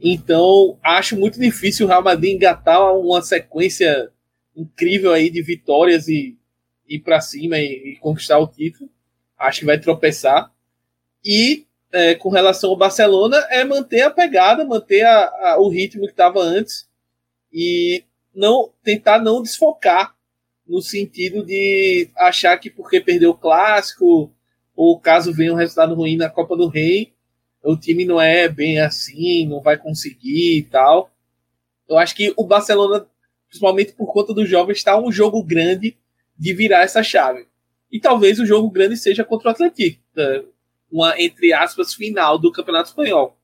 Então, 0.01 0.79
acho 0.83 1.17
muito 1.17 1.39
difícil 1.39 1.87
o 1.87 1.89
Real 1.89 2.03
Madrid 2.03 2.35
engatar 2.35 2.95
uma 2.97 3.23
sequência 3.23 4.11
incrível 4.57 5.13
aí 5.13 5.31
de 5.31 5.43
vitórias 5.43 6.09
e 6.09 6.37
ir 6.89 7.01
para 7.01 7.21
cima 7.21 7.59
e, 7.59 7.93
e, 7.93 7.97
conquistar 7.97 8.39
o 8.39 8.47
título. 8.47 8.91
Acho 9.39 9.61
que 9.61 9.67
vai 9.67 9.79
tropeçar. 9.79 10.53
E 11.25 11.67
é, 11.95 12.13
com 12.17 12.29
relação 12.29 12.71
ao 12.71 12.77
Barcelona, 12.77 13.37
é 13.51 13.63
manter 13.63 14.01
a 14.01 14.11
pegada, 14.11 14.65
manter 14.65 15.03
a, 15.07 15.53
a, 15.53 15.59
o 15.61 15.69
ritmo 15.69 16.07
que 16.07 16.11
estava 16.11 16.41
antes 16.41 16.89
e 17.53 18.03
não 18.35 18.73
tentar 18.83 19.21
não 19.21 19.41
desfocar 19.41 20.13
no 20.67 20.83
sentido 20.83 21.47
de 21.47 22.11
achar 22.17 22.59
que 22.59 22.69
porque 22.69 23.01
perdeu 23.01 23.31
o 23.31 23.39
clássico 23.39 24.29
ou 24.75 24.99
caso 24.99 25.33
venha 25.33 25.53
um 25.53 25.57
resultado 25.57 25.95
ruim 25.95 26.17
na 26.17 26.29
Copa 26.29 26.57
do 26.57 26.67
Rei, 26.67 27.13
o 27.63 27.77
time 27.77 28.05
não 28.05 28.21
é 28.21 28.49
bem 28.49 28.81
assim, 28.81 29.47
não 29.47 29.61
vai 29.61 29.77
conseguir 29.77 30.59
e 30.59 30.63
tal. 30.65 31.13
Eu 31.89 31.97
acho 31.97 32.17
que 32.17 32.35
o 32.37 32.45
Barcelona, 32.45 33.07
principalmente 33.49 33.93
por 33.93 34.13
conta 34.13 34.35
dos 34.35 34.49
jovens, 34.49 34.79
está 34.79 35.01
um 35.01 35.13
jogo 35.13 35.41
grande 35.45 35.97
de 36.37 36.53
virar 36.53 36.83
essa 36.83 37.05
chave. 37.05 37.47
E 37.89 38.01
talvez 38.01 38.41
o 38.41 38.47
jogo 38.47 38.69
grande 38.69 38.97
seja 38.97 39.23
contra 39.23 39.51
o 39.51 39.53
Atlético, 39.53 40.03
né? 40.17 40.43
Uma 40.95 41.21
entre 41.21 41.53
aspas 41.53 41.93
final 41.93 42.39
do 42.39 42.53
Campeonato 42.53 42.91
Espanhol. 42.91 43.37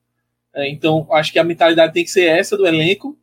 É, 0.55 0.69
então, 0.69 1.05
acho 1.11 1.33
que 1.33 1.39
a 1.39 1.43
mentalidade 1.43 1.93
tem 1.93 2.05
que 2.05 2.09
ser 2.09 2.25
essa 2.25 2.55
do 2.55 2.65
elenco 2.65 3.17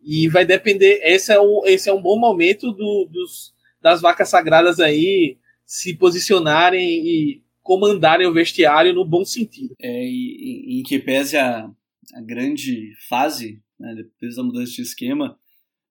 e 0.00 0.28
vai 0.28 0.46
depender. 0.46 1.00
Esse 1.02 1.32
é 1.32 1.40
um, 1.40 1.62
esse 1.64 1.88
é 1.88 1.92
um 1.92 2.00
bom 2.00 2.18
momento 2.18 2.70
do, 2.70 3.08
dos, 3.10 3.52
das 3.82 4.00
vacas 4.00 4.28
sagradas 4.28 4.78
aí 4.78 5.38
se 5.66 5.96
posicionarem 5.96 7.04
e 7.04 7.42
comandarem 7.62 8.26
o 8.26 8.32
vestiário 8.32 8.94
no 8.94 9.04
bom 9.04 9.24
sentido. 9.24 9.74
É, 9.80 10.04
e, 10.04 10.78
em 10.78 10.82
que 10.84 10.98
pese 11.00 11.36
a, 11.36 11.64
a 11.64 12.20
grande 12.20 12.92
fase, 13.08 13.60
né, 13.78 13.94
depois 13.96 14.36
da 14.36 14.42
mudança 14.44 14.72
de 14.72 14.82
esquema, 14.82 15.36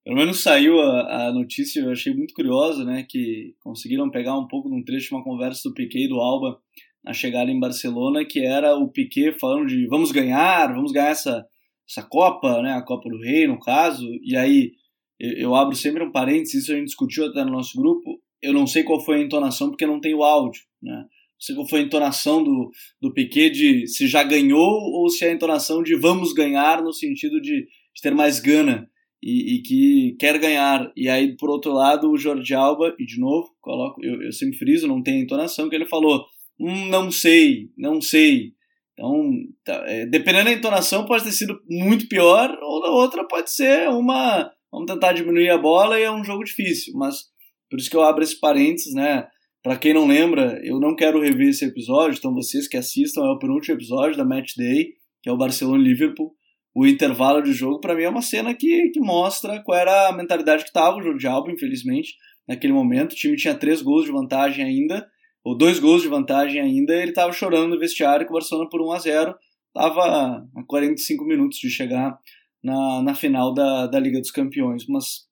pelo 0.06 0.17
menos 0.17 0.41
saiu 0.41 0.80
a, 0.80 1.28
a, 1.28 1.34
notícia, 1.34 1.82
eu 1.82 1.91
achei 1.91 2.13
muito 2.13 2.34
curiosa, 2.34 2.86
né, 2.86 3.06
que 3.10 3.56
conseguiram 3.62 4.10
pegar 4.10 4.38
um 4.38 4.48
pouco 4.48 4.69
de 4.69 4.76
um 4.76 4.84
trecho 4.84 5.10
de 5.10 5.15
uma 5.15 5.24
conversa 5.24 5.67
do 5.67 5.74
Piquet 5.74 6.06
e 6.06 6.10
do 6.10 6.19
Alba 6.19 6.62
na 7.04 7.13
chegada 7.13 7.52
em 7.52 7.60
Barcelona, 7.60 8.26
que 8.26 8.39
era 8.39 8.76
o 8.76 8.89
Piquet 8.89 9.34
falando 9.34 9.68
de 9.68 9.86
vamos 9.88 10.12
ganhar, 10.12 10.74
vamos 10.74 10.92
ganhar 10.92 11.10
essa, 11.10 11.46
essa 11.89 12.08
Copa, 12.08 12.62
né, 12.62 12.74
a 12.74 12.82
Copa 12.82 13.10
do 13.10 13.20
Rei, 13.20 13.48
no 13.48 13.60
caso, 13.60 14.08
e 14.24 14.38
aí 14.38 14.72
eu, 15.20 15.32
eu 15.32 15.56
abro 15.56 15.76
sempre 15.76 16.04
um 16.04 16.12
parênteses, 16.12 16.63
isso 16.63 16.72
a 16.72 16.76
gente 16.76 16.86
discutiu 16.86 17.26
até 17.26 17.44
no 17.44 17.52
nosso 17.52 17.78
grupo, 17.78 18.22
eu 18.42 18.54
não 18.54 18.66
sei 18.66 18.84
qual 18.84 19.04
foi 19.04 19.20
a 19.20 19.24
entonação 19.24 19.70
porque 19.70 19.86
não 19.86 20.00
tem 20.00 20.13
o 20.13 20.24
áudio, 20.24 20.62
né, 20.82 20.96
não 20.96 21.39
sei 21.39 21.56
qual 21.56 21.68
foi 21.68 21.82
a 21.82 21.84
entonação 21.84 22.44
do, 22.44 22.72
do 23.02 23.13
Piquet 23.13 23.50
de 23.50 23.88
se 23.88 24.08
já 24.08 24.24
ganhou 24.24 24.62
ou 24.62 25.10
se 25.10 25.26
é 25.26 25.30
a 25.30 25.34
entonação 25.34 25.84
de 25.84 25.96
vamos 25.96 26.32
ganhar 26.32 26.82
no 26.82 26.94
sentido 26.94 27.42
de, 27.42 27.63
de 27.63 28.02
ter 28.02 28.16
mais 28.16 28.39
gana 28.39 28.89
e, 29.24 29.56
e, 29.56 29.62
que 29.62 30.16
quer 30.20 30.38
ganhar. 30.38 30.92
E 30.98 31.08
aí, 31.08 31.36
por 31.38 31.50
outro 31.50 31.72
lado, 31.72 32.12
o 32.12 32.18
Jorge 32.18 32.54
Alba, 32.54 32.94
e 33.00 33.06
de 33.06 33.20
novo, 33.20 33.50
coloco, 33.62 34.04
eu, 34.04 34.22
eu 34.22 34.32
sempre 34.34 34.58
friso, 34.58 34.86
não 34.86 35.02
tem 35.02 35.22
entonação, 35.22 35.70
que 35.70 35.76
ele 35.76 35.86
falou, 35.86 36.26
hum, 36.60 36.88
não 36.88 37.12
sei, 37.12 37.70
não 37.78 38.02
sei. 38.02 38.54
Então, 38.94 39.32
tá, 39.66 39.84
é, 39.88 40.06
dependendo 40.06 40.46
da 40.46 40.54
entonação, 40.54 41.06
pode 41.06 41.24
ter 41.24 41.32
sido 41.32 41.60
muito 41.70 42.08
pior, 42.08 42.56
ou 42.62 42.82
da 42.82 42.89
outra 42.89 43.28
pode 43.28 43.52
ser 43.52 43.89
uma. 43.89 44.52
Vamos 44.72 44.92
tentar 44.92 45.13
diminuir 45.13 45.50
a 45.50 45.58
bola 45.58 46.00
e 46.00 46.04
é 46.04 46.12
um 46.12 46.24
jogo 46.24 46.44
difícil. 46.44 46.94
Mas 46.96 47.26
por 47.70 47.80
isso 47.80 47.89
que 47.89 47.96
eu 47.96 48.04
abro 48.04 48.24
esse 48.24 48.39
parênteses, 48.39 48.94
né? 48.94 49.28
Para 49.63 49.78
quem 49.78 49.94
não 49.94 50.08
lembra, 50.08 50.60
eu 50.63 50.80
não 50.80 50.96
quero 50.96 51.22
rever 51.22 51.50
esse 51.50 51.63
episódio, 51.63 52.18
então 52.18 52.34
vocês 52.34 52.68
que 52.68 52.76
assistam, 52.76 53.22
é 53.22 53.30
o 53.30 53.39
penúltimo 53.39 53.76
episódio 53.76 54.18
da 54.18 54.26
Match 54.26 54.56
Day, 54.58 54.89
que 55.22 55.30
é 55.30 55.32
o 55.32 55.38
Barcelona-Liverpool 55.38 56.36
o 56.76 56.88
intervalo 56.88 57.42
de 57.42 57.54
jogo, 57.54 57.80
para 57.80 57.94
mim 57.94 58.04
é 58.04 58.10
uma 58.10 58.22
cena 58.22 58.54
que, 58.54 58.89
que 58.89 59.00
mostra 59.00 59.62
qual 59.62 59.78
era 59.78 60.10
a 60.10 60.13
mentalidade 60.13 60.63
que 60.63 60.70
estava 60.70 60.98
o 60.98 61.02
Jordi 61.04 61.28
Alba, 61.28 61.52
infelizmente, 61.52 62.16
naquele 62.48 62.74
momento. 62.74 63.13
O 63.13 63.16
time 63.16 63.36
tinha 63.36 63.54
três 63.54 63.82
gols 63.82 64.06
de 64.06 64.12
vantagem 64.12 64.66
ainda, 64.66 65.08
ou 65.43 65.58
dois 65.58 65.79
gols 65.79 66.01
de 66.01 66.08
vantagem 66.08 66.62
ainda, 66.62 66.95
ele 66.95 67.10
estava 67.10 67.34
chorando 67.34 67.69
no 67.69 67.79
vestiário 67.79 68.25
com 68.25 68.34
o 68.34 68.36
Barcelona 68.36 68.69
por 68.69 68.82
1 68.82 68.91
a 68.91 68.99
0 68.99 69.36
Estava 69.75 70.45
a 70.56 70.63
45 70.67 71.25
minutos 71.25 71.58
de 71.58 71.67
chegar 71.67 72.15
na, 72.63 73.01
na 73.01 73.15
final 73.15 73.51
da, 73.51 73.88
da 73.88 73.99
Liga 73.99 74.19
dos 74.19 74.29
Campeões. 74.29 74.86
Mas, 74.88 75.27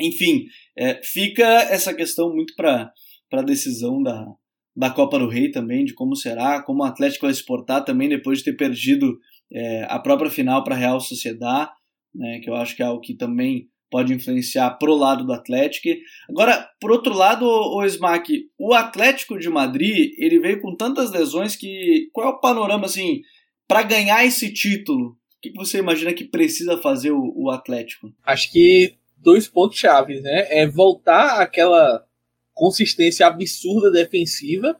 enfim, 0.00 0.46
é, 0.76 1.02
fica 1.04 1.44
essa 1.44 1.92
questão 1.92 2.32
muito 2.34 2.54
para 2.56 2.90
a 3.30 3.42
decisão 3.42 4.02
da, 4.02 4.26
da 4.74 4.90
Copa 4.90 5.18
do 5.18 5.28
Rei 5.28 5.50
também, 5.50 5.84
de 5.84 5.92
como 5.92 6.16
será, 6.16 6.62
como 6.62 6.82
o 6.82 6.86
Atlético 6.86 7.26
vai 7.26 7.34
se 7.34 7.44
portar 7.44 7.84
também 7.84 8.08
depois 8.08 8.38
de 8.38 8.44
ter 8.44 8.56
perdido 8.56 9.18
é, 9.52 9.84
a 9.84 9.98
própria 9.98 10.30
final 10.30 10.64
para 10.64 10.74
a 10.74 10.78
Real 10.78 10.98
Sociedade, 10.98 11.70
né, 12.14 12.40
que 12.40 12.48
eu 12.48 12.54
acho 12.54 12.74
que 12.74 12.82
é 12.82 12.86
algo 12.86 13.00
que 13.00 13.14
também 13.14 13.68
pode 13.94 14.12
influenciar 14.12 14.70
pro 14.70 14.96
lado 14.96 15.24
do 15.24 15.32
Atlético. 15.32 15.88
Agora, 16.28 16.68
por 16.80 16.90
outro 16.90 17.14
lado, 17.14 17.46
o 17.46 17.86
Smack, 17.86 18.48
o 18.58 18.74
Atlético 18.74 19.38
de 19.38 19.48
Madrid, 19.48 20.12
ele 20.18 20.40
veio 20.40 20.60
com 20.60 20.74
tantas 20.74 21.12
lesões 21.12 21.54
que 21.54 22.08
qual 22.12 22.26
é 22.26 22.30
o 22.30 22.40
panorama 22.40 22.86
assim 22.86 23.22
para 23.68 23.84
ganhar 23.84 24.26
esse 24.26 24.52
título? 24.52 25.10
O 25.10 25.16
que 25.40 25.52
você 25.52 25.78
imagina 25.78 26.12
que 26.12 26.24
precisa 26.24 26.76
fazer 26.78 27.12
o, 27.12 27.32
o 27.36 27.50
Atlético? 27.52 28.12
Acho 28.24 28.50
que 28.50 28.96
dois 29.16 29.46
pontos 29.46 29.78
chaves, 29.78 30.20
né? 30.20 30.48
É 30.50 30.66
voltar 30.66 31.40
àquela 31.40 32.04
consistência 32.52 33.28
absurda 33.28 33.92
defensiva. 33.92 34.76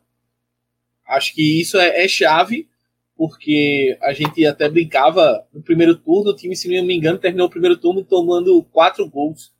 Acho 1.06 1.32
que 1.34 1.60
isso 1.60 1.78
é, 1.78 2.02
é 2.02 2.08
chave 2.08 2.68
porque 3.16 3.96
a 4.02 4.12
gente 4.12 4.44
até 4.44 4.68
brincava 4.68 5.46
no 5.52 5.62
primeiro 5.62 5.96
turno, 5.96 6.30
o 6.30 6.36
time, 6.36 6.56
se 6.56 6.68
não 6.68 6.84
me 6.86 6.96
engano, 6.96 7.18
terminou 7.18 7.46
o 7.46 7.50
primeiro 7.50 7.76
turno 7.76 8.04
tomando 8.04 8.62
quatro 8.72 9.08
gols. 9.08 9.52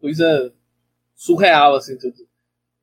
Coisa 0.00 0.52
surreal, 1.14 1.76
assim, 1.76 1.96
tudo. 1.96 2.14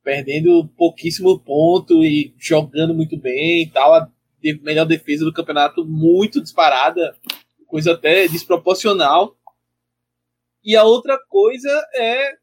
Perdendo 0.04 0.68
pouquíssimo 0.76 1.40
ponto 1.40 2.04
e 2.04 2.34
jogando 2.40 2.94
muito 2.96 3.16
bem 3.16 3.64
e 3.64 3.70
tal. 3.70 3.94
A 3.94 4.10
melhor 4.64 4.86
defesa 4.86 5.24
do 5.24 5.34
campeonato 5.34 5.86
muito 5.86 6.42
disparada, 6.42 7.16
coisa 7.68 7.94
até 7.94 8.28
desproporcional. 8.28 9.38
E 10.64 10.76
a 10.76 10.84
outra 10.84 11.20
coisa 11.30 11.70
é 11.96 12.38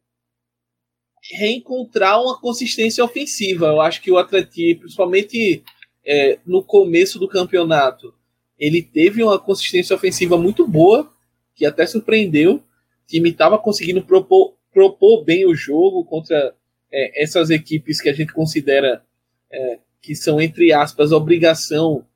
reencontrar 1.33 2.23
uma 2.23 2.41
consistência 2.41 3.05
ofensiva. 3.05 3.67
Eu 3.67 3.81
acho 3.81 4.01
que 4.01 4.13
o 4.13 4.19
Atlético, 4.19 4.81
principalmente 4.83 5.65
é, 6.09 6.39
no 6.47 6.63
começo 6.65 7.19
do 7.19 7.29
campeonato, 7.29 8.15
ele 8.59 8.81
teve 8.81 9.23
uma 9.23 9.39
consistência 9.39 9.95
ofensiva 9.95 10.39
muito 10.39 10.67
boa, 10.67 11.13
que 11.55 11.67
até 11.67 11.87
surpreendeu. 11.87 12.55
O 12.55 12.63
time 13.07 13.29
estava 13.29 13.59
conseguindo 13.59 14.03
propor, 14.03 14.55
propor 14.73 15.23
bem 15.23 15.47
o 15.47 15.55
jogo 15.55 16.03
contra 16.07 16.55
é, 16.91 17.23
essas 17.23 17.51
equipes 17.51 18.01
que 18.01 18.09
a 18.09 18.15
gente 18.15 18.33
considera 18.33 19.05
é, 19.53 19.79
que 20.01 20.17
são, 20.17 20.41
entre 20.41 20.73
aspas, 20.73 21.13
obrigação 21.13 22.07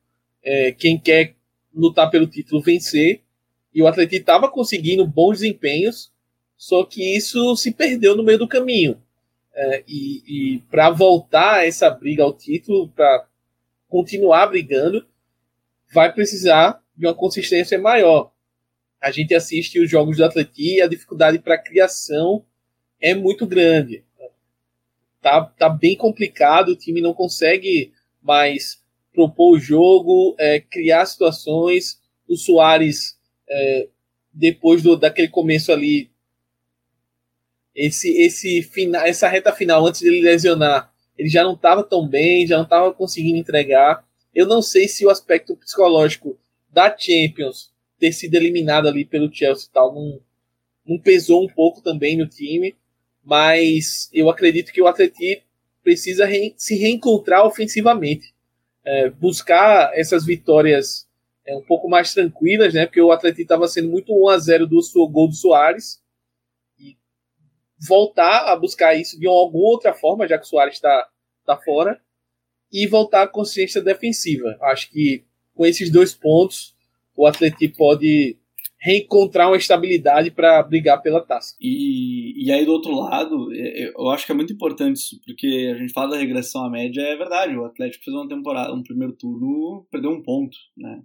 é, 0.42 0.72
quem 0.72 0.98
quer 0.98 1.34
lutar 1.74 2.10
pelo 2.10 2.26
título 2.26 2.62
vencer. 2.62 3.20
E 3.74 3.82
o 3.82 3.86
Atlético 3.86 4.16
estava 4.16 4.50
conseguindo 4.50 5.06
bons 5.06 5.40
desempenhos, 5.40 6.10
só 6.56 6.82
que 6.82 7.14
isso 7.14 7.54
se 7.56 7.72
perdeu 7.72 8.16
no 8.16 8.22
meio 8.22 8.38
do 8.38 8.48
caminho. 8.48 8.96
É, 9.54 9.84
e, 9.86 10.54
e 10.56 10.58
para 10.70 10.88
voltar 10.88 11.66
essa 11.66 11.90
briga 11.90 12.22
ao 12.22 12.32
título, 12.32 12.88
para 12.88 13.26
continuar 13.92 14.46
brigando, 14.46 15.06
vai 15.92 16.10
precisar 16.10 16.82
de 16.96 17.06
uma 17.06 17.14
consistência 17.14 17.78
maior. 17.78 18.32
A 18.98 19.10
gente 19.10 19.34
assiste 19.34 19.78
os 19.78 19.90
jogos 19.90 20.16
do 20.16 20.24
Atlético 20.24 20.58
e 20.58 20.80
a 20.80 20.88
dificuldade 20.88 21.38
para 21.38 21.58
criação 21.58 22.42
é 22.98 23.14
muito 23.14 23.46
grande. 23.46 24.02
Tá, 25.20 25.44
tá 25.44 25.68
bem 25.68 25.94
complicado, 25.94 26.70
o 26.70 26.76
time 26.76 27.02
não 27.02 27.12
consegue 27.12 27.92
mais 28.22 28.82
propor 29.12 29.56
o 29.56 29.60
jogo, 29.60 30.34
é, 30.38 30.58
criar 30.58 31.04
situações. 31.04 32.00
O 32.26 32.34
Soares, 32.34 33.18
é, 33.46 33.88
depois 34.32 34.82
do, 34.82 34.96
daquele 34.96 35.28
começo 35.28 35.70
ali, 35.70 36.10
esse, 37.74 38.08
esse 38.22 38.62
final, 38.62 39.04
essa 39.04 39.28
reta 39.28 39.52
final, 39.52 39.86
antes 39.86 40.00
dele 40.00 40.22
lesionar, 40.22 40.91
ele 41.22 41.28
já 41.28 41.44
não 41.44 41.54
estava 41.54 41.84
tão 41.84 42.06
bem, 42.06 42.44
já 42.48 42.56
não 42.56 42.64
estava 42.64 42.92
conseguindo 42.92 43.38
entregar. 43.38 44.04
Eu 44.34 44.44
não 44.44 44.60
sei 44.60 44.88
se 44.88 45.06
o 45.06 45.10
aspecto 45.10 45.56
psicológico 45.56 46.36
da 46.68 46.92
Champions 46.98 47.70
ter 47.96 48.12
sido 48.12 48.34
eliminado 48.34 48.88
ali 48.88 49.04
pelo 49.04 49.32
Chelsea 49.32 49.68
e 49.68 49.72
tal 49.72 49.94
não, 49.94 50.20
não 50.84 50.98
pesou 50.98 51.44
um 51.44 51.48
pouco 51.48 51.80
também 51.80 52.16
no 52.16 52.26
time, 52.26 52.74
mas 53.22 54.10
eu 54.12 54.28
acredito 54.28 54.72
que 54.72 54.82
o 54.82 54.88
Atleti 54.88 55.44
precisa 55.80 56.26
re 56.26 56.54
se 56.56 56.74
reencontrar 56.76 57.46
ofensivamente, 57.46 58.34
é, 58.84 59.08
buscar 59.08 59.96
essas 59.96 60.26
vitórias 60.26 61.06
é, 61.46 61.56
um 61.56 61.62
pouco 61.62 61.88
mais 61.88 62.12
tranquilas, 62.12 62.74
né? 62.74 62.84
Porque 62.84 63.00
o 63.00 63.12
Atleti 63.12 63.42
estava 63.42 63.68
sendo 63.68 63.88
muito 63.88 64.12
1 64.12 64.28
a 64.28 64.38
0 64.38 64.66
do 64.66 64.80
gol 65.08 65.28
do 65.28 65.34
Soares 65.34 66.02
voltar 67.86 68.52
a 68.52 68.56
buscar 68.56 68.94
isso 68.94 69.18
de 69.18 69.26
alguma 69.26 69.68
outra 69.68 69.92
forma, 69.92 70.26
já 70.26 70.38
que 70.38 70.44
o 70.44 70.48
Soares 70.48 70.74
está 70.74 71.08
tá 71.44 71.56
fora, 71.56 72.00
e 72.72 72.86
voltar 72.86 73.22
à 73.22 73.28
consciência 73.28 73.82
defensiva. 73.82 74.56
Acho 74.62 74.90
que 74.90 75.24
com 75.54 75.66
esses 75.66 75.90
dois 75.90 76.14
pontos, 76.14 76.74
o 77.14 77.26
Atlético 77.26 77.76
pode 77.76 78.36
reencontrar 78.82 79.48
uma 79.48 79.56
estabilidade 79.56 80.30
para 80.32 80.60
brigar 80.62 81.00
pela 81.00 81.20
taça. 81.20 81.54
E, 81.60 82.46
e 82.46 82.50
aí, 82.50 82.64
do 82.64 82.72
outro 82.72 82.92
lado, 82.92 83.52
é, 83.52 83.84
é, 83.84 83.92
eu 83.96 84.10
acho 84.10 84.26
que 84.26 84.32
é 84.32 84.34
muito 84.34 84.52
importante 84.52 84.96
isso, 84.96 85.20
porque 85.24 85.72
a 85.72 85.78
gente 85.78 85.92
fala 85.92 86.10
da 86.10 86.16
regressão 86.16 86.64
à 86.64 86.70
média, 86.70 87.00
é 87.00 87.16
verdade, 87.16 87.56
o 87.56 87.64
Atlético 87.64 88.04
fez 88.04 88.16
uma 88.16 88.28
temporada, 88.28 88.74
um 88.74 88.82
primeiro 88.82 89.12
turno, 89.12 89.86
perdeu 89.88 90.10
um 90.10 90.20
ponto, 90.20 90.56
né? 90.76 91.00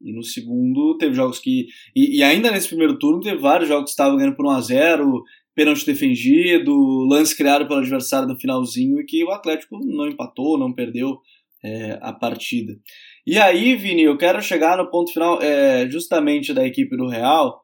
E 0.00 0.12
no 0.12 0.22
segundo 0.22 0.96
teve 0.96 1.12
jogos 1.14 1.40
que. 1.40 1.66
E, 1.94 2.18
e, 2.18 2.22
ainda 2.22 2.52
nesse 2.52 2.68
primeiro 2.68 2.96
turno 3.00 3.20
teve 3.20 3.38
vários 3.38 3.68
jogos 3.68 3.86
que 3.86 3.90
estavam 3.90 4.16
ganhando 4.16 4.36
por 4.36 4.46
1x0, 4.46 5.22
pênalti 5.58 5.84
defendido, 5.84 6.72
lance 7.10 7.36
criado 7.36 7.66
pelo 7.66 7.80
adversário 7.80 8.28
no 8.28 8.38
finalzinho 8.38 9.00
e 9.00 9.04
que 9.04 9.24
o 9.24 9.32
Atlético 9.32 9.76
não 9.84 10.06
empatou, 10.06 10.56
não 10.56 10.72
perdeu 10.72 11.18
é, 11.64 11.98
a 12.00 12.12
partida. 12.12 12.78
E 13.26 13.36
aí, 13.36 13.74
Vini, 13.74 14.04
eu 14.04 14.16
quero 14.16 14.40
chegar 14.40 14.78
no 14.78 14.88
ponto 14.88 15.12
final 15.12 15.42
é, 15.42 15.90
justamente 15.90 16.54
da 16.54 16.64
equipe 16.64 16.96
do 16.96 17.08
Real, 17.08 17.60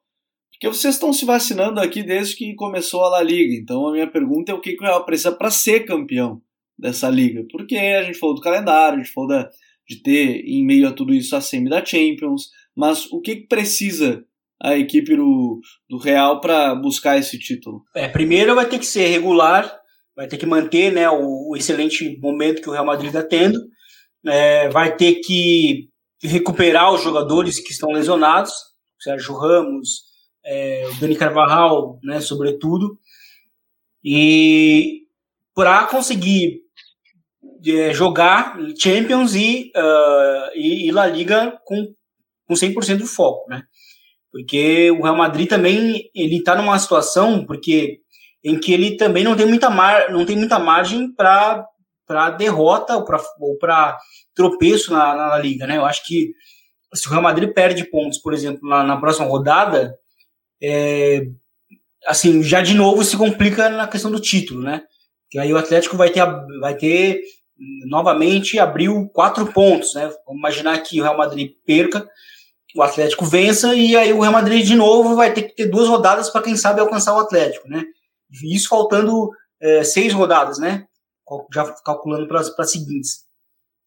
porque 0.50 0.66
vocês 0.66 0.94
estão 0.94 1.12
se 1.12 1.24
vacinando 1.24 1.78
aqui 1.78 2.02
desde 2.02 2.34
que 2.34 2.56
começou 2.56 3.04
a 3.04 3.10
La 3.10 3.22
Liga. 3.22 3.54
Então 3.54 3.86
a 3.86 3.92
minha 3.92 4.10
pergunta 4.10 4.50
é 4.50 4.54
o 4.56 4.60
que 4.60 4.74
o 4.74 4.82
Real 4.82 5.04
precisa 5.04 5.30
para 5.30 5.52
ser 5.52 5.84
campeão 5.84 6.42
dessa 6.76 7.08
liga? 7.08 7.46
Porque 7.48 7.76
a 7.76 8.02
gente 8.02 8.18
falou 8.18 8.34
do 8.34 8.40
calendário, 8.40 8.98
a 8.98 9.02
gente 9.04 9.14
falou 9.14 9.28
da, 9.28 9.48
de 9.88 10.02
ter 10.02 10.44
em 10.44 10.66
meio 10.66 10.88
a 10.88 10.92
tudo 10.92 11.14
isso 11.14 11.36
a 11.36 11.40
semi 11.40 11.70
da 11.70 11.84
Champions, 11.84 12.48
mas 12.76 13.06
o 13.12 13.20
que 13.20 13.36
precisa 13.36 14.24
a 14.62 14.76
equipe 14.76 15.16
do, 15.16 15.60
do 15.88 15.98
Real 15.98 16.40
para 16.40 16.74
buscar 16.74 17.18
esse 17.18 17.38
título? 17.38 17.82
É, 17.94 18.08
primeiro 18.08 18.54
vai 18.54 18.66
ter 18.66 18.78
que 18.78 18.86
ser 18.86 19.06
regular, 19.08 19.80
vai 20.16 20.26
ter 20.26 20.36
que 20.36 20.46
manter 20.46 20.92
né, 20.92 21.08
o, 21.08 21.50
o 21.50 21.56
excelente 21.56 22.18
momento 22.20 22.62
que 22.62 22.68
o 22.68 22.72
Real 22.72 22.86
Madrid 22.86 23.08
está 23.08 23.22
tendo, 23.22 23.58
é, 24.26 24.68
vai 24.68 24.96
ter 24.96 25.16
que 25.16 25.88
recuperar 26.22 26.92
os 26.92 27.02
jogadores 27.02 27.60
que 27.60 27.72
estão 27.72 27.90
lesionados, 27.90 28.52
Sérgio 28.98 29.34
Ramos, 29.34 30.04
é, 30.44 30.86
o 30.88 31.00
Dani 31.00 31.16
Carvajal, 31.16 31.98
né, 32.02 32.20
sobretudo, 32.20 32.98
e 34.02 35.02
para 35.54 35.86
conseguir 35.86 36.64
é, 37.66 37.92
jogar 37.94 38.58
Champions 38.78 39.34
e, 39.34 39.72
uh, 39.76 40.50
e, 40.54 40.86
e, 40.86 40.92
La 40.92 41.06
Liga 41.06 41.58
com, 41.64 41.94
com 42.46 42.54
100% 42.54 42.98
de 42.98 43.06
foco, 43.06 43.48
né? 43.48 43.62
Porque 44.34 44.90
o 44.90 45.00
Real 45.00 45.16
Madrid 45.16 45.48
também 45.48 46.10
ele 46.12 46.38
está 46.38 46.56
numa 46.56 46.76
situação 46.76 47.46
porque 47.46 48.00
em 48.42 48.58
que 48.58 48.72
ele 48.72 48.96
também 48.96 49.22
não 49.22 49.36
tem 49.36 49.46
muita 49.46 49.70
mar, 49.70 50.10
não 50.10 50.26
tem 50.26 50.36
muita 50.36 50.58
margem 50.58 51.14
para 51.14 51.64
para 52.04 52.30
derrota 52.30 52.96
ou 52.96 53.56
para 53.56 53.96
tropeço 54.34 54.92
na, 54.92 55.14
na, 55.14 55.38
liga, 55.38 55.68
né? 55.68 55.76
Eu 55.76 55.86
acho 55.86 56.04
que 56.04 56.32
se 56.92 57.06
o 57.06 57.10
Real 57.10 57.22
Madrid 57.22 57.50
perde 57.54 57.88
pontos, 57.88 58.18
por 58.18 58.34
exemplo, 58.34 58.68
na, 58.68 58.82
na 58.82 58.96
próxima 58.96 59.26
rodada, 59.26 59.96
é, 60.60 61.22
assim, 62.04 62.42
já 62.42 62.60
de 62.60 62.74
novo 62.74 63.04
se 63.04 63.16
complica 63.16 63.70
na 63.70 63.86
questão 63.86 64.10
do 64.10 64.20
título, 64.20 64.62
né? 64.62 64.82
Que 65.30 65.38
aí 65.38 65.52
o 65.52 65.56
Atlético 65.56 65.96
vai 65.96 66.10
ter, 66.10 66.26
vai 66.60 66.74
ter 66.74 67.22
novamente 67.86 68.58
abriu 68.58 69.08
quatro 69.14 69.46
pontos, 69.52 69.94
né? 69.94 70.12
Vamos 70.26 70.40
imaginar 70.40 70.76
que 70.80 71.00
o 71.00 71.04
Real 71.04 71.16
Madrid 71.16 71.52
perca 71.64 72.06
o 72.74 72.82
Atlético 72.82 73.24
vença 73.24 73.74
e 73.74 73.96
aí 73.96 74.12
o 74.12 74.20
Real 74.20 74.32
Madrid 74.32 74.66
de 74.66 74.74
novo 74.74 75.14
vai 75.14 75.32
ter 75.32 75.42
que 75.42 75.54
ter 75.54 75.66
duas 75.66 75.88
rodadas 75.88 76.28
para 76.28 76.42
quem 76.42 76.56
sabe 76.56 76.80
alcançar 76.80 77.14
o 77.14 77.20
Atlético, 77.20 77.68
né? 77.68 77.84
Isso 78.42 78.68
faltando 78.68 79.30
é, 79.60 79.84
seis 79.84 80.12
rodadas, 80.12 80.58
né? 80.58 80.84
Já 81.52 81.72
calculando 81.84 82.26
para 82.26 82.40
as 82.40 82.70
seguintes. 82.70 83.24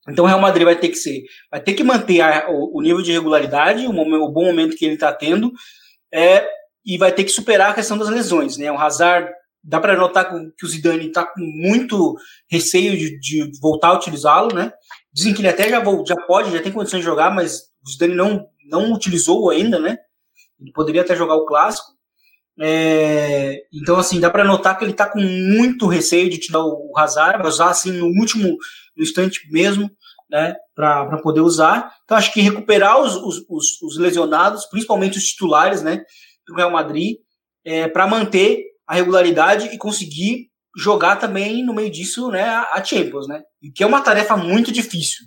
Então 0.09 0.23
o 0.23 0.27
Real 0.27 0.39
Madrid 0.39 0.63
vai 0.63 0.79
ter 0.79 0.87
que 0.87 0.95
ser, 0.95 1.23
vai 1.51 1.61
ter 1.61 1.73
que 1.73 1.83
manter 1.83 2.21
a, 2.21 2.49
o, 2.49 2.77
o, 2.77 2.81
nível 2.81 3.01
de 3.01 3.11
regularidade, 3.11 3.85
o, 3.85 3.91
o 3.91 4.31
bom 4.31 4.45
momento 4.45 4.77
que 4.77 4.85
ele 4.85 4.93
está 4.93 5.11
tendo, 5.11 5.51
é, 6.13 6.47
e 6.85 6.97
vai 6.97 7.11
ter 7.11 7.25
que 7.25 7.31
superar 7.31 7.71
a 7.71 7.73
questão 7.73 7.97
das 7.97 8.07
lesões, 8.07 8.55
né? 8.55 8.71
O 8.71 8.77
Hazard 8.77 9.29
dá 9.61 9.81
para 9.81 9.97
notar 9.97 10.31
que 10.57 10.65
o 10.65 10.69
Zidane 10.69 11.07
está 11.07 11.25
com 11.25 11.41
muito 11.41 12.15
receio 12.49 12.97
de, 12.97 13.19
de 13.19 13.51
voltar 13.59 13.89
a 13.89 13.95
utilizá-lo, 13.95 14.55
né? 14.55 14.71
Dizem 15.13 15.33
que 15.33 15.41
ele 15.41 15.49
até 15.49 15.67
já, 15.69 15.83
já 16.05 16.15
pode, 16.25 16.51
já 16.51 16.61
tem 16.61 16.71
condições 16.71 17.01
de 17.01 17.05
jogar, 17.05 17.29
mas 17.29 17.63
o 17.85 17.89
Zidane 17.89 18.15
não 18.15 18.47
não 18.67 18.93
utilizou 18.93 19.49
ainda, 19.49 19.79
né? 19.79 19.97
Ele 20.59 20.71
poderia 20.71 21.01
até 21.01 21.15
jogar 21.15 21.35
o 21.35 21.45
clássico. 21.45 21.97
É, 22.59 23.61
então, 23.71 23.97
assim, 23.97 24.19
dá 24.19 24.29
para 24.29 24.43
notar 24.43 24.77
que 24.77 24.83
ele 24.83 24.91
está 24.91 25.07
com 25.07 25.19
muito 25.19 25.85
receio 25.87 26.29
de 26.29 26.39
tirar 26.39 26.63
o 26.63 26.91
Hazard, 26.97 27.37
vai 27.39 27.47
usar 27.47 27.69
assim 27.69 27.91
no 27.91 28.07
último 28.07 28.57
no 28.95 29.03
instante 29.03 29.41
mesmo, 29.51 29.89
né? 30.29 30.55
Para 30.75 31.21
poder 31.21 31.41
usar. 31.41 31.93
Então, 32.03 32.17
acho 32.17 32.33
que 32.33 32.41
recuperar 32.41 32.99
os, 32.99 33.15
os, 33.15 33.45
os, 33.47 33.81
os 33.81 33.97
lesionados, 33.97 34.65
principalmente 34.65 35.17
os 35.17 35.23
titulares, 35.23 35.83
né? 35.83 36.03
Do 36.47 36.55
Real 36.55 36.71
Madrid, 36.71 37.17
é, 37.63 37.87
para 37.87 38.07
manter 38.07 38.63
a 38.87 38.95
regularidade 38.95 39.67
e 39.67 39.77
conseguir 39.77 40.47
jogar 40.75 41.17
também 41.17 41.63
no 41.63 41.73
meio 41.73 41.91
disso, 41.91 42.29
né? 42.29 42.43
A 42.43 42.83
Champions, 42.83 43.27
né? 43.27 43.41
E 43.61 43.71
que 43.71 43.83
é 43.83 43.87
uma 43.87 44.01
tarefa 44.01 44.35
muito 44.35 44.71
difícil. 44.71 45.25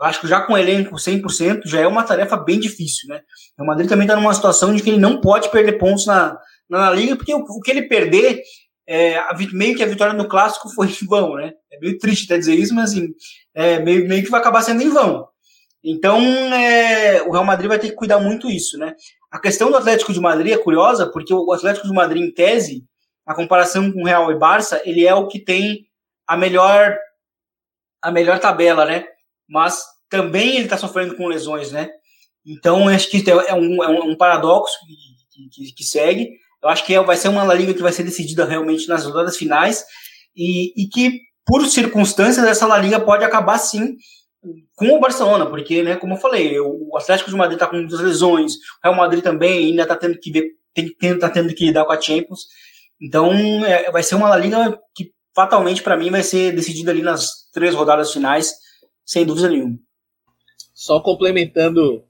Eu 0.00 0.06
acho 0.06 0.20
que 0.20 0.26
já 0.26 0.40
com 0.40 0.54
o 0.54 0.58
elenco 0.58 0.96
100% 0.96 1.62
já 1.66 1.80
é 1.80 1.86
uma 1.86 2.02
tarefa 2.02 2.36
bem 2.36 2.58
difícil, 2.58 3.08
né? 3.08 3.20
O 3.58 3.66
Madrid 3.66 3.86
também 3.86 4.06
está 4.06 4.16
numa 4.16 4.32
situação 4.32 4.74
de 4.74 4.82
que 4.82 4.88
ele 4.88 4.98
não 4.98 5.20
pode 5.20 5.50
perder 5.50 5.78
pontos 5.78 6.06
na, 6.06 6.38
na 6.68 6.90
Liga, 6.90 7.16
porque 7.16 7.34
o, 7.34 7.40
o 7.40 7.60
que 7.60 7.70
ele 7.70 7.82
perder, 7.82 8.40
é, 8.86 9.18
a, 9.18 9.36
meio 9.52 9.76
que 9.76 9.82
a 9.82 9.86
vitória 9.86 10.14
no 10.14 10.26
Clássico 10.26 10.70
foi 10.70 10.86
em 10.86 11.06
vão, 11.06 11.34
né? 11.34 11.52
É 11.70 11.78
meio 11.78 11.98
triste 11.98 12.24
até 12.24 12.38
dizer 12.38 12.54
isso, 12.54 12.74
mas 12.74 12.92
assim, 12.92 13.08
é, 13.54 13.78
meio, 13.80 14.08
meio 14.08 14.24
que 14.24 14.30
vai 14.30 14.40
acabar 14.40 14.62
sendo 14.62 14.82
em 14.82 14.88
vão. 14.88 15.28
Então, 15.84 16.18
é, 16.54 17.22
o 17.22 17.30
Real 17.30 17.44
Madrid 17.44 17.68
vai 17.68 17.78
ter 17.78 17.90
que 17.90 17.96
cuidar 17.96 18.18
muito 18.18 18.50
isso, 18.50 18.78
né? 18.78 18.94
A 19.30 19.38
questão 19.38 19.70
do 19.70 19.76
Atlético 19.76 20.14
de 20.14 20.20
Madrid 20.20 20.52
é 20.52 20.58
curiosa, 20.58 21.10
porque 21.10 21.32
o 21.32 21.52
Atlético 21.52 21.86
de 21.86 21.92
Madrid, 21.92 22.22
em 22.22 22.32
tese, 22.32 22.84
a 23.26 23.34
comparação 23.34 23.92
com 23.92 24.04
Real 24.04 24.32
e 24.32 24.38
Barça, 24.38 24.80
ele 24.84 25.06
é 25.06 25.14
o 25.14 25.28
que 25.28 25.38
tem 25.38 25.86
a 26.26 26.36
melhor 26.36 26.96
a 28.02 28.10
melhor 28.10 28.38
tabela, 28.38 28.86
né? 28.86 29.04
Mas 29.50 29.82
também 30.08 30.54
ele 30.54 30.64
está 30.64 30.78
sofrendo 30.78 31.16
com 31.16 31.26
lesões, 31.26 31.72
né? 31.72 31.90
Então, 32.46 32.88
acho 32.88 33.10
que 33.10 33.28
é 33.28 33.54
um, 33.54 33.82
é 33.82 33.88
um 33.88 34.16
paradoxo 34.16 34.74
que, 35.30 35.48
que, 35.50 35.72
que, 35.72 35.84
segue. 35.84 36.30
Eu 36.62 36.68
acho 36.68 36.86
que 36.86 36.94
é, 36.94 37.02
vai 37.02 37.16
ser 37.16 37.28
uma 37.28 37.52
liga 37.52 37.74
que 37.74 37.82
vai 37.82 37.92
ser 37.92 38.04
decidida 38.04 38.44
realmente 38.44 38.88
nas 38.88 39.04
rodadas 39.04 39.36
finais 39.36 39.84
e, 40.34 40.84
e 40.84 40.88
que, 40.88 41.20
por 41.44 41.66
circunstâncias, 41.66 42.46
essa 42.46 42.66
La 42.66 42.78
Liga 42.78 43.00
pode 43.00 43.24
acabar 43.24 43.58
sim 43.58 43.96
com 44.74 44.88
o 44.88 45.00
Barcelona, 45.00 45.44
porque, 45.46 45.82
né, 45.82 45.96
como 45.96 46.14
eu 46.14 46.18
falei, 46.18 46.58
o 46.58 46.96
Atlético 46.96 47.28
de 47.28 47.36
Madrid 47.36 47.56
está 47.56 47.66
com 47.66 47.76
muitas 47.76 48.00
lesões, 48.00 48.54
o 48.54 48.58
Real 48.84 48.96
Madrid 48.96 49.22
também 49.22 49.66
ainda 49.66 49.82
está 49.82 49.94
tendo 49.94 50.18
que 50.18 50.30
ver, 50.30 50.44
tem, 50.72 51.18
tá 51.18 51.28
tendo 51.28 51.54
que 51.54 51.66
lidar 51.66 51.84
com 51.84 51.92
a 51.92 52.00
Champions. 52.00 52.46
Então, 53.00 53.32
é, 53.66 53.90
vai 53.90 54.02
ser 54.02 54.14
uma 54.14 54.28
La 54.28 54.36
Liga 54.36 54.78
que 54.94 55.12
fatalmente 55.34 55.82
para 55.82 55.96
mim 55.96 56.10
vai 56.10 56.22
ser 56.22 56.52
decidida 56.52 56.90
ali 56.90 57.02
nas 57.02 57.48
três 57.52 57.74
rodadas 57.74 58.12
finais 58.12 58.52
sem 59.10 59.26
dúvida 59.26 59.48
nenhuma. 59.48 59.76
Só 60.72 61.00
complementando 61.00 62.04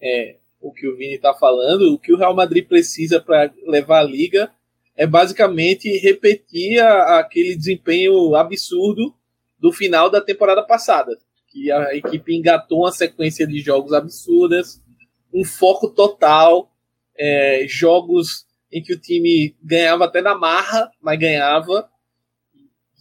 é, 0.00 0.38
o 0.58 0.72
que 0.72 0.88
o 0.88 0.96
Vini 0.96 1.16
está 1.16 1.34
falando, 1.34 1.92
o 1.92 1.98
que 1.98 2.10
o 2.10 2.16
Real 2.16 2.34
Madrid 2.34 2.66
precisa 2.66 3.20
para 3.20 3.52
levar 3.66 3.98
a 3.98 4.04
liga 4.04 4.50
é 4.96 5.06
basicamente 5.06 5.90
repetir 5.98 6.80
a, 6.80 7.18
aquele 7.18 7.54
desempenho 7.54 8.34
absurdo 8.34 9.14
do 9.58 9.70
final 9.70 10.08
da 10.08 10.22
temporada 10.22 10.62
passada, 10.62 11.18
que 11.48 11.70
a 11.70 11.94
equipe 11.94 12.34
engatou 12.34 12.78
uma 12.78 12.92
sequência 12.92 13.46
de 13.46 13.60
jogos 13.60 13.92
absurdas, 13.92 14.82
um 15.30 15.44
foco 15.44 15.90
total, 15.90 16.72
é, 17.14 17.66
jogos 17.68 18.46
em 18.72 18.82
que 18.82 18.94
o 18.94 18.98
time 18.98 19.54
ganhava 19.62 20.06
até 20.06 20.22
na 20.22 20.34
marra, 20.34 20.90
mas 20.98 21.18
ganhava. 21.18 21.90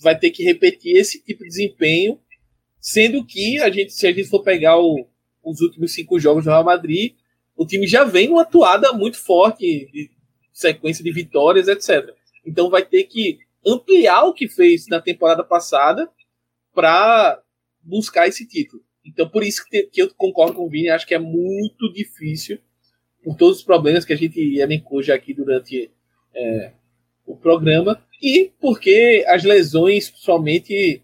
Vai 0.03 0.19
ter 0.19 0.31
que 0.31 0.43
repetir 0.43 0.97
esse 0.97 1.23
tipo 1.23 1.43
de 1.43 1.49
desempenho 1.49 2.19
Sendo 2.89 3.25
que 3.25 3.61
a 3.61 3.69
gente, 3.69 3.91
se 3.91 4.07
a 4.07 4.13
gente 4.13 4.29
for 4.29 4.41
pegar 4.41 4.79
o, 4.79 5.09
os 5.43 5.59
últimos 5.59 5.91
cinco 5.91 6.17
jogos 6.17 6.45
do 6.45 6.51
Real 6.51 6.63
Madrid, 6.63 7.15
o 7.53 7.65
time 7.65 7.85
já 7.85 8.05
vem 8.05 8.29
numa 8.29 8.43
atuada 8.43 8.93
muito 8.93 9.17
forte, 9.17 9.89
de 9.91 10.09
sequência 10.53 11.03
de 11.03 11.11
vitórias, 11.11 11.67
etc. 11.67 12.15
Então 12.45 12.69
vai 12.69 12.85
ter 12.85 13.03
que 13.03 13.39
ampliar 13.65 14.23
o 14.23 14.33
que 14.33 14.47
fez 14.47 14.87
na 14.87 15.01
temporada 15.01 15.43
passada 15.43 16.09
para 16.73 17.43
buscar 17.83 18.25
esse 18.25 18.47
título. 18.47 18.81
Então 19.05 19.27
por 19.27 19.43
isso 19.43 19.65
que, 19.69 19.89
eu 19.97 20.09
concordo 20.15 20.53
com 20.53 20.65
o 20.65 20.69
Vini, 20.69 20.87
acho 20.87 21.05
que 21.05 21.13
é 21.13 21.19
muito 21.19 21.91
difícil, 21.91 22.57
por 23.21 23.35
todos 23.35 23.57
os 23.57 23.63
problemas 23.65 24.05
que 24.05 24.13
a 24.13 24.17
gente 24.17 24.39
elencou 24.57 25.03
já 25.03 25.13
aqui 25.13 25.33
durante 25.33 25.91
é, 26.33 26.71
o 27.25 27.35
programa, 27.35 28.01
e 28.21 28.49
porque 28.61 29.25
as 29.27 29.43
lesões 29.43 30.09
somente 30.15 31.03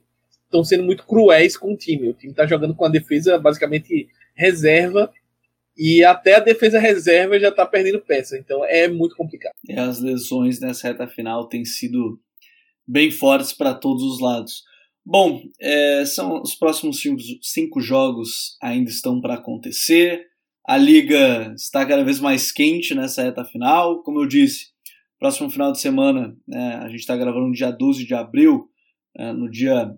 estão 0.54 0.64
sendo 0.64 0.84
muito 0.84 1.06
cruéis 1.06 1.58
com 1.58 1.74
o 1.74 1.78
time. 1.78 2.10
O 2.10 2.14
time 2.14 2.32
está 2.32 2.46
jogando 2.46 2.76
com 2.76 2.86
a 2.86 2.90
defesa 2.90 3.40
basicamente 3.40 4.08
reserva 4.36 5.12
e 5.76 6.04
até 6.04 6.36
a 6.36 6.40
defesa 6.40 6.80
reserva 6.80 7.40
já 7.40 7.50
está 7.50 7.66
perdendo 7.66 8.00
peça. 8.00 8.38
Então 8.38 8.64
é 8.64 8.88
muito 8.88 9.16
complicado. 9.16 9.54
E 9.68 9.74
as 9.74 10.00
lesões 10.00 10.60
nessa 10.60 10.88
reta 10.88 11.08
final 11.08 11.50
têm 11.50 11.66
sido 11.66 12.20
bem 12.88 13.10
fortes 13.10 13.52
para 13.52 13.74
todos 13.74 14.04
os 14.04 14.22
lados. 14.22 14.64
Bom, 15.06 15.42
é, 15.60 16.06
são 16.06 16.42
os 16.42 16.56
próximos 16.56 17.02
cinco, 17.02 17.22
cinco 17.42 17.82
jogos 17.82 18.56
ainda 18.62 18.90
estão 18.90 19.20
para 19.20 19.34
acontecer. 19.34 20.28
A 20.66 20.78
liga 20.78 21.52
está 21.56 21.86
cada 21.86 22.04
vez 22.04 22.20
mais 22.20 22.52
quente 22.52 22.96
nessa 22.96 23.24
reta 23.24 23.44
final. 23.44 24.02
Como 24.04 24.22
eu 24.22 24.28
disse, 24.28 24.68
próximo 25.20 25.50
final 25.50 25.72
de 25.74 25.82
semana, 25.82 26.38
né, 26.48 26.76
a 26.76 26.88
gente 26.88 27.00
está 27.00 27.18
gravando 27.18 27.48
no 27.48 27.54
dia 27.54 27.72
12 27.72 28.06
de 28.06 28.14
abril, 28.14 28.70
no 29.36 29.50
dia 29.50 29.94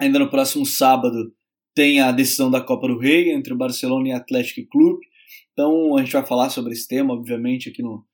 Ainda 0.00 0.18
no 0.18 0.30
próximo 0.30 0.64
sábado 0.64 1.32
tem 1.74 2.00
a 2.00 2.10
decisão 2.10 2.50
da 2.50 2.60
Copa 2.60 2.88
do 2.88 2.98
Rei 2.98 3.30
entre 3.32 3.52
o 3.52 3.56
Barcelona 3.56 4.08
e 4.08 4.12
o 4.12 4.16
Atlético 4.16 4.66
Clube. 4.70 5.06
Então 5.52 5.96
a 5.96 6.02
gente 6.02 6.12
vai 6.12 6.24
falar 6.24 6.48
sobre 6.50 6.72
esse 6.72 6.88
tema, 6.88 7.12
obviamente, 7.12 7.68
aqui 7.68 7.82
no, 7.82 8.04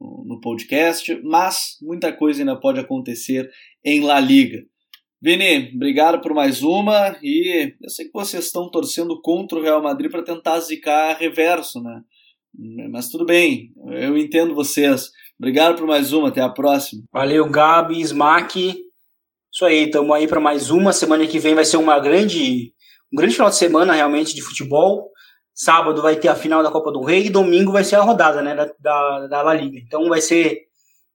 no 0.00 0.40
podcast, 0.40 1.20
mas 1.22 1.76
muita 1.82 2.12
coisa 2.12 2.40
ainda 2.40 2.56
pode 2.56 2.80
acontecer 2.80 3.50
em 3.84 4.00
La 4.00 4.18
Liga. 4.18 4.64
Vini, 5.20 5.72
obrigado 5.74 6.20
por 6.20 6.34
mais 6.34 6.62
uma 6.62 7.16
e 7.22 7.74
eu 7.80 7.88
sei 7.88 8.06
que 8.06 8.12
vocês 8.12 8.46
estão 8.46 8.70
torcendo 8.70 9.20
contra 9.22 9.58
o 9.58 9.62
Real 9.62 9.82
Madrid 9.82 10.10
para 10.10 10.22
tentar 10.22 10.60
zicar 10.60 11.16
reverso, 11.18 11.82
né? 11.82 12.02
Mas 12.90 13.08
tudo 13.08 13.24
bem, 13.24 13.72
eu 14.00 14.16
entendo 14.16 14.54
vocês. 14.54 15.10
Obrigado 15.38 15.76
por 15.76 15.86
mais 15.86 16.12
uma, 16.12 16.28
até 16.28 16.40
a 16.40 16.48
próxima. 16.48 17.02
Valeu, 17.12 17.50
Gabi, 17.50 18.00
Smack. 18.00 18.76
Isso 19.54 19.64
aí, 19.64 19.84
estamos 19.84 20.10
aí 20.10 20.26
para 20.26 20.40
mais 20.40 20.68
uma. 20.68 20.92
Semana 20.92 21.24
que 21.28 21.38
vem 21.38 21.54
vai 21.54 21.64
ser 21.64 21.76
uma 21.76 22.00
grande, 22.00 22.72
um 23.12 23.16
grande 23.16 23.34
final 23.34 23.48
de 23.48 23.54
semana 23.54 23.92
realmente 23.92 24.34
de 24.34 24.42
futebol. 24.42 25.12
Sábado 25.54 26.02
vai 26.02 26.16
ter 26.16 26.26
a 26.26 26.34
final 26.34 26.60
da 26.60 26.72
Copa 26.72 26.90
do 26.90 27.04
Rei 27.04 27.26
e 27.26 27.30
domingo 27.30 27.70
vai 27.70 27.84
ser 27.84 27.94
a 27.94 28.02
rodada 28.02 28.42
né, 28.42 28.52
da, 28.52 28.68
da, 28.80 29.26
da 29.28 29.42
La 29.42 29.54
Liga. 29.54 29.78
Então 29.78 30.08
vai 30.08 30.20
ser 30.20 30.62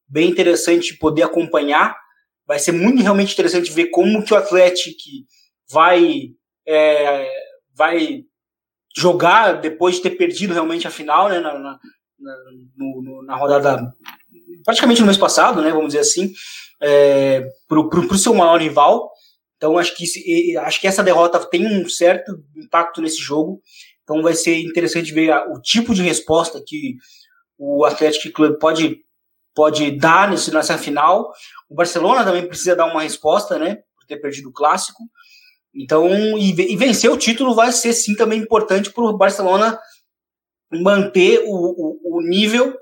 bem 0.08 0.30
interessante 0.30 0.98
poder 0.98 1.24
acompanhar. 1.24 1.98
Vai 2.48 2.60
ser 2.60 2.72
muito 2.72 3.04
realmente 3.04 3.34
interessante 3.34 3.74
ver 3.74 3.88
como 3.88 4.24
que 4.24 4.34
o 4.34 4.38
Atlético 4.38 4.96
vai, 5.70 6.30
é, 6.66 7.30
vai 7.76 8.24
jogar 8.96 9.60
depois 9.60 9.96
de 9.96 10.04
ter 10.04 10.12
perdido 10.12 10.54
realmente 10.54 10.88
a 10.88 10.92
final, 10.92 11.28
né, 11.28 11.42
na, 11.42 11.60
na, 11.60 11.80
no, 12.78 13.22
na 13.22 13.36
rodada 13.36 13.94
praticamente 14.64 15.02
no 15.02 15.08
mês 15.08 15.18
passado, 15.18 15.62
né, 15.62 15.72
vamos 15.72 15.88
dizer 15.88 16.00
assim, 16.00 16.32
é, 16.82 17.48
para 17.68 17.80
o 17.80 18.18
seu 18.18 18.34
maior 18.34 18.60
rival. 18.60 19.12
Então 19.58 19.78
acho 19.78 19.96
que, 19.96 20.58
acho 20.58 20.80
que 20.80 20.88
essa 20.88 21.04
derrota 21.04 21.40
tem 21.46 21.66
um 21.66 21.88
certo 21.90 22.32
impacto 22.56 23.02
nesse 23.02 23.18
jogo. 23.18 23.62
Então 24.04 24.22
vai 24.22 24.34
ser 24.34 24.58
interessante 24.58 25.14
ver 25.14 25.32
o 25.50 25.62
tipo 25.62 25.94
de 25.94 26.02
resposta 26.02 26.64
que 26.66 26.96
o 27.58 27.84
Atlético 27.84 28.34
Clube 28.34 28.58
pode, 28.58 29.00
pode 29.54 29.92
dar 29.92 30.30
nesse, 30.30 30.52
nessa 30.54 30.78
final. 30.78 31.30
O 31.70 31.76
Barcelona 31.76 32.24
também 32.24 32.48
precisa 32.48 32.76
dar 32.76 32.86
uma 32.86 33.02
resposta, 33.02 33.60
né, 33.60 33.76
por 33.96 34.06
ter 34.08 34.18
perdido 34.18 34.50
o 34.50 34.54
clássico. 34.54 35.04
Então, 35.76 36.08
e, 36.38 36.50
e 36.50 36.76
vencer 36.78 37.12
o 37.12 37.18
título 37.18 37.54
vai 37.54 37.72
ser 37.72 37.94
sim 37.94 38.16
também 38.16 38.40
importante 38.40 38.92
para 38.92 39.04
o 39.04 39.18
Barcelona 39.18 39.78
manter 40.72 41.44
o, 41.46 41.52
o, 41.54 42.18
o 42.18 42.22
nível 42.22 42.76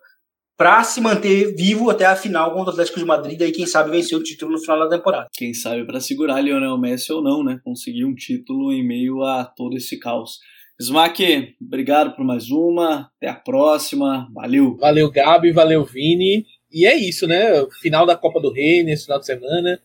para 0.58 0.84
se 0.84 0.99
manter 0.99 1.55
vivo 1.55 1.89
até 1.91 2.05
a 2.05 2.16
final 2.16 2.51
contra 2.51 2.72
o 2.72 2.74
Atlético 2.74 2.99
de 2.99 3.05
Madrid 3.05 3.39
e 3.39 3.51
quem 3.51 3.68
sabe 3.68 3.91
vencer 3.91 4.18
o 4.18 4.24
título 4.24 4.53
no 4.53 4.60
final 4.60 4.80
da 4.80 4.97
temporada. 4.97 5.28
Quem 5.32 5.53
sabe 5.53 5.86
para 5.86 5.99
segurar 5.99 6.41
Lionel 6.41 6.78
Messi 6.80 7.14
ou 7.14 7.22
não, 7.22 7.43
né? 7.43 7.60
Conseguir 7.64 8.03
um 8.05 8.16
título 8.16 8.74
em 8.74 8.86
meio 8.86 9.24
a 9.24 9.45
todo 9.45 9.78
esse 9.78 9.99
caos. 9.99 10.39
Smack, 10.80 11.55
obrigado 11.62 12.16
por 12.16 12.26
mais 12.26 12.49
uma. 12.49 13.12
Até 13.18 13.30
a 13.30 13.36
próxima. 13.36 14.28
Valeu. 14.34 14.76
Valeu, 14.78 15.12
Gabi. 15.12 15.51
Valeu, 15.51 15.86
Vini. 15.86 16.45
E 16.72 16.88
é 16.88 16.95
isso, 16.95 17.28
né? 17.28 17.66
Final 17.80 18.05
da 18.05 18.16
Copa 18.16 18.39
do 18.39 18.51
Rei 18.51 18.84
nesse 18.84 19.05
final 19.05 19.20
de 19.20 19.28
semana. 19.28 19.80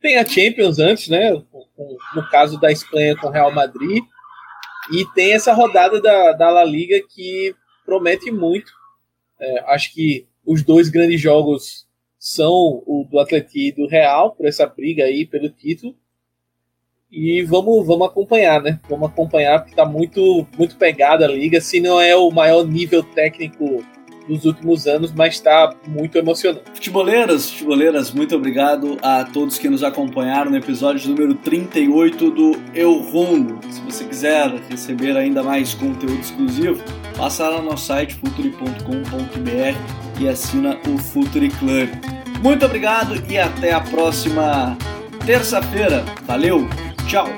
Tem 0.00 0.16
a 0.16 0.24
Champions 0.24 0.78
antes, 0.78 1.08
né? 1.08 1.30
No 2.14 2.28
caso 2.30 2.60
da 2.60 2.70
Espanha 2.70 3.16
com 3.16 3.28
o 3.28 3.30
Real 3.30 3.52
Madrid. 3.52 4.02
E 4.92 5.04
tem 5.14 5.32
essa 5.32 5.52
rodada 5.52 6.00
da, 6.00 6.32
da 6.32 6.50
La 6.50 6.64
Liga 6.64 6.98
que 7.08 7.54
promete 7.84 8.30
muito. 8.30 8.79
É, 9.40 9.72
acho 9.72 9.92
que 9.94 10.26
os 10.44 10.62
dois 10.62 10.88
grandes 10.88 11.20
jogos 11.20 11.86
são 12.18 12.82
o 12.86 13.06
do 13.10 13.18
Atlético 13.18 13.58
e 13.58 13.72
do 13.72 13.88
Real, 13.88 14.32
por 14.32 14.46
essa 14.46 14.66
briga 14.66 15.04
aí 15.04 15.24
pelo 15.24 15.48
título. 15.48 15.94
E 17.10 17.42
vamos, 17.42 17.84
vamos 17.86 18.06
acompanhar, 18.06 18.62
né? 18.62 18.78
Vamos 18.88 19.08
acompanhar, 19.08 19.58
porque 19.58 19.72
está 19.72 19.84
muito, 19.84 20.46
muito 20.56 20.76
pegada 20.76 21.24
a 21.24 21.28
liga. 21.28 21.60
Se 21.60 21.80
não 21.80 22.00
é 22.00 22.14
o 22.14 22.30
maior 22.30 22.64
nível 22.64 23.02
técnico 23.02 23.82
dos 24.28 24.44
últimos 24.44 24.86
anos, 24.86 25.12
mas 25.12 25.34
está 25.34 25.74
muito 25.88 26.16
emocionante. 26.16 26.62
Futeboleiras, 26.72 27.50
futeboleiras, 27.50 28.12
muito 28.12 28.36
obrigado 28.36 28.96
a 29.02 29.24
todos 29.24 29.58
que 29.58 29.68
nos 29.68 29.82
acompanharam 29.82 30.50
no 30.50 30.56
episódio 30.56 31.08
número 31.10 31.34
38 31.34 32.30
do 32.30 32.52
Eu 32.72 32.98
Rondo. 32.98 33.58
Se 33.68 33.80
você 33.80 34.04
quiser 34.04 34.50
receber 34.68 35.16
ainda 35.16 35.42
mais 35.42 35.74
conteúdo 35.74 36.20
exclusivo, 36.20 36.80
Passa 37.16 37.48
lá 37.48 37.58
no 37.58 37.70
nosso 37.70 37.86
site 37.86 38.14
futuri.com.br 38.14 40.20
e 40.20 40.28
assina 40.28 40.78
o 40.88 40.98
Futuri 40.98 41.50
Club. 41.50 41.90
Muito 42.42 42.64
obrigado 42.64 43.22
e 43.30 43.38
até 43.38 43.72
a 43.72 43.80
próxima 43.80 44.76
terça-feira. 45.26 46.04
Valeu, 46.26 46.68
tchau! 47.06 47.28